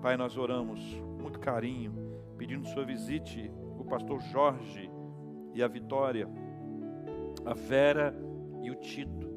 Pai, 0.00 0.16
nós 0.16 0.38
oramos 0.38 0.80
muito 1.20 1.38
carinho, 1.38 1.92
pedindo 2.38 2.66
Senhor 2.66 2.86
visite 2.86 3.52
o 3.78 3.84
pastor 3.84 4.18
Jorge 4.22 4.90
e 5.52 5.62
a 5.62 5.68
Vitória, 5.68 6.26
a 7.44 7.52
Vera 7.52 8.16
e 8.62 8.70
o 8.70 8.76
Tito, 8.76 9.28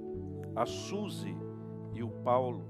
a 0.56 0.66
Suzy 0.66 1.36
e 1.96 2.02
o 2.02 2.10
Paulo, 2.10 2.64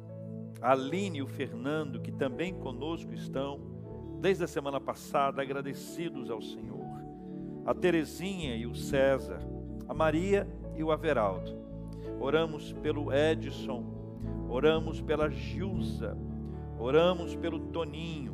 a 0.59 0.72
Aline 0.72 1.20
e 1.20 1.22
o 1.22 1.28
Fernando, 1.28 2.01
que 2.01 2.11
também 2.11 2.55
conosco 2.55 3.13
estão, 3.13 3.61
desde 4.20 4.43
a 4.43 4.47
semana 4.47 4.82
passada, 4.82 5.39
agradecidos 5.39 6.32
ao 6.32 6.41
Senhor, 6.41 6.77
a 7.68 7.74
Terezinha 7.74 8.55
e 8.55 8.65
o 8.65 8.74
César, 8.74 9.39
a 9.89 9.93
Maria 9.93 10.47
e 10.74 10.82
o 10.82 10.89
Averaldo. 10.89 11.53
Oramos 12.18 12.72
pelo 12.72 13.13
Edson, 13.13 13.84
oramos 14.49 15.01
pela 15.01 15.30
Gilza, 15.30 16.18
oramos 16.80 17.36
pelo 17.36 17.59
Toninho, 17.59 18.32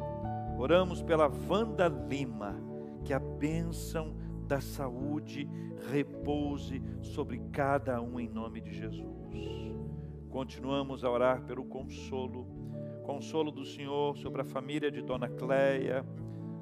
oramos 0.55 1.01
pela 1.01 1.31
Wanda 1.49 1.87
Lima, 1.87 2.55
que 3.03 3.11
a 3.11 3.17
bênção 3.17 4.15
da 4.47 4.61
saúde 4.61 5.49
repouse 5.91 6.79
sobre 7.01 7.39
cada 7.51 7.99
um 7.99 8.19
em 8.19 8.29
nome 8.29 8.61
de 8.61 8.71
Jesus. 8.71 9.73
Continuamos 10.29 11.03
a 11.03 11.09
orar 11.09 11.41
pelo 11.41 11.65
consolo, 11.65 12.45
consolo 13.01 13.51
do 13.51 13.65
Senhor 13.65 14.15
sobre 14.15 14.41
a 14.41 14.45
família 14.45 14.91
de 14.91 15.01
Dona 15.01 15.27
Cleia, 15.27 16.05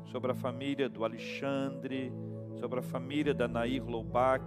sobre 0.06 0.32
a 0.32 0.36
família 0.36 0.88
do 0.88 1.04
Alexandre, 1.04 2.14
sobre 2.62 2.78
a 2.78 2.84
família 2.84 3.34
da 3.34 3.48
Nair 3.48 3.84
Loubach, 3.84 4.46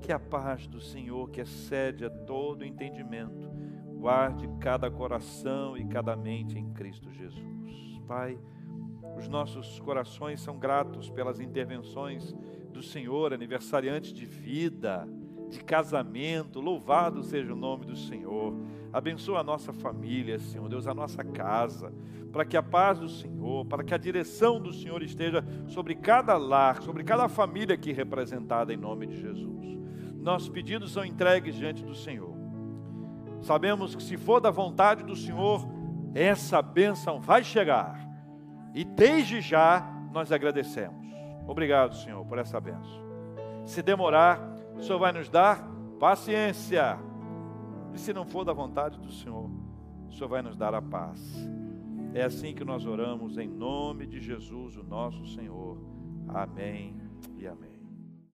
que 0.00 0.10
a 0.10 0.18
paz 0.18 0.66
do 0.66 0.80
Senhor, 0.80 1.28
que 1.28 1.42
excede 1.42 2.06
a 2.06 2.08
todo 2.08 2.64
entendimento, 2.64 3.50
guarde 3.98 4.48
cada 4.58 4.90
coração 4.90 5.76
e 5.76 5.84
cada 5.84 6.16
mente 6.16 6.58
em 6.58 6.72
Cristo 6.72 7.12
Jesus. 7.12 8.00
Pai, 8.06 8.38
os 9.18 9.28
nossos 9.28 9.78
corações 9.80 10.40
são 10.40 10.58
gratos 10.58 11.10
pelas 11.10 11.38
intervenções 11.38 12.34
do 12.72 12.82
Senhor, 12.82 13.34
aniversariante 13.34 14.14
de 14.14 14.24
vida, 14.24 15.06
de 15.50 15.62
casamento, 15.62 16.60
louvado 16.60 17.22
seja 17.22 17.52
o 17.52 17.56
nome 17.56 17.84
do 17.84 17.94
Senhor. 17.94 18.54
Abençoa 18.90 19.40
a 19.40 19.44
nossa 19.44 19.70
família, 19.70 20.38
Senhor 20.38 20.66
Deus, 20.66 20.86
a 20.86 20.94
nossa 20.94 21.22
casa, 21.22 21.92
para 22.32 22.44
que 22.44 22.56
a 22.56 22.62
paz 22.62 22.98
do 22.98 23.08
Senhor, 23.08 23.64
para 23.66 23.82
que 23.82 23.94
a 23.94 23.98
direção 23.98 24.60
do 24.60 24.72
Senhor 24.72 25.02
esteja 25.02 25.44
sobre 25.66 25.94
cada 25.94 26.36
lar, 26.36 26.82
sobre 26.82 27.02
cada 27.02 27.28
família 27.28 27.74
aqui 27.74 27.92
representada 27.92 28.72
em 28.72 28.76
nome 28.76 29.06
de 29.06 29.20
Jesus. 29.20 29.78
Nossos 30.20 30.48
pedidos 30.48 30.92
são 30.92 31.04
entregues 31.04 31.54
diante 31.54 31.84
do 31.84 31.94
Senhor. 31.94 32.36
Sabemos 33.40 33.94
que 33.94 34.02
se 34.02 34.16
for 34.16 34.40
da 34.40 34.50
vontade 34.50 35.04
do 35.04 35.16
Senhor, 35.16 35.66
essa 36.14 36.60
bênção 36.60 37.20
vai 37.20 37.44
chegar. 37.44 37.98
E 38.74 38.84
desde 38.84 39.40
já 39.40 39.86
nós 40.12 40.32
agradecemos. 40.32 41.06
Obrigado, 41.46 41.94
Senhor, 41.96 42.24
por 42.26 42.38
essa 42.38 42.60
bênção. 42.60 43.08
Se 43.64 43.82
demorar, 43.82 44.40
o 44.76 44.82
Senhor 44.82 44.98
vai 44.98 45.12
nos 45.12 45.28
dar 45.28 45.66
paciência. 45.98 46.98
E 47.94 47.98
se 47.98 48.12
não 48.12 48.26
for 48.26 48.44
da 48.44 48.52
vontade 48.52 48.98
do 48.98 49.10
Senhor, 49.10 49.50
o 50.08 50.12
Senhor 50.12 50.28
vai 50.28 50.42
nos 50.42 50.56
dar 50.56 50.74
a 50.74 50.82
paz. 50.82 51.48
É 52.14 52.24
assim 52.24 52.54
que 52.54 52.64
nós 52.64 52.86
oramos 52.86 53.36
em 53.38 53.48
nome 53.48 54.06
de 54.06 54.20
Jesus, 54.20 54.76
o 54.76 54.82
nosso 54.82 55.26
Senhor. 55.26 55.78
Amém. 56.28 56.97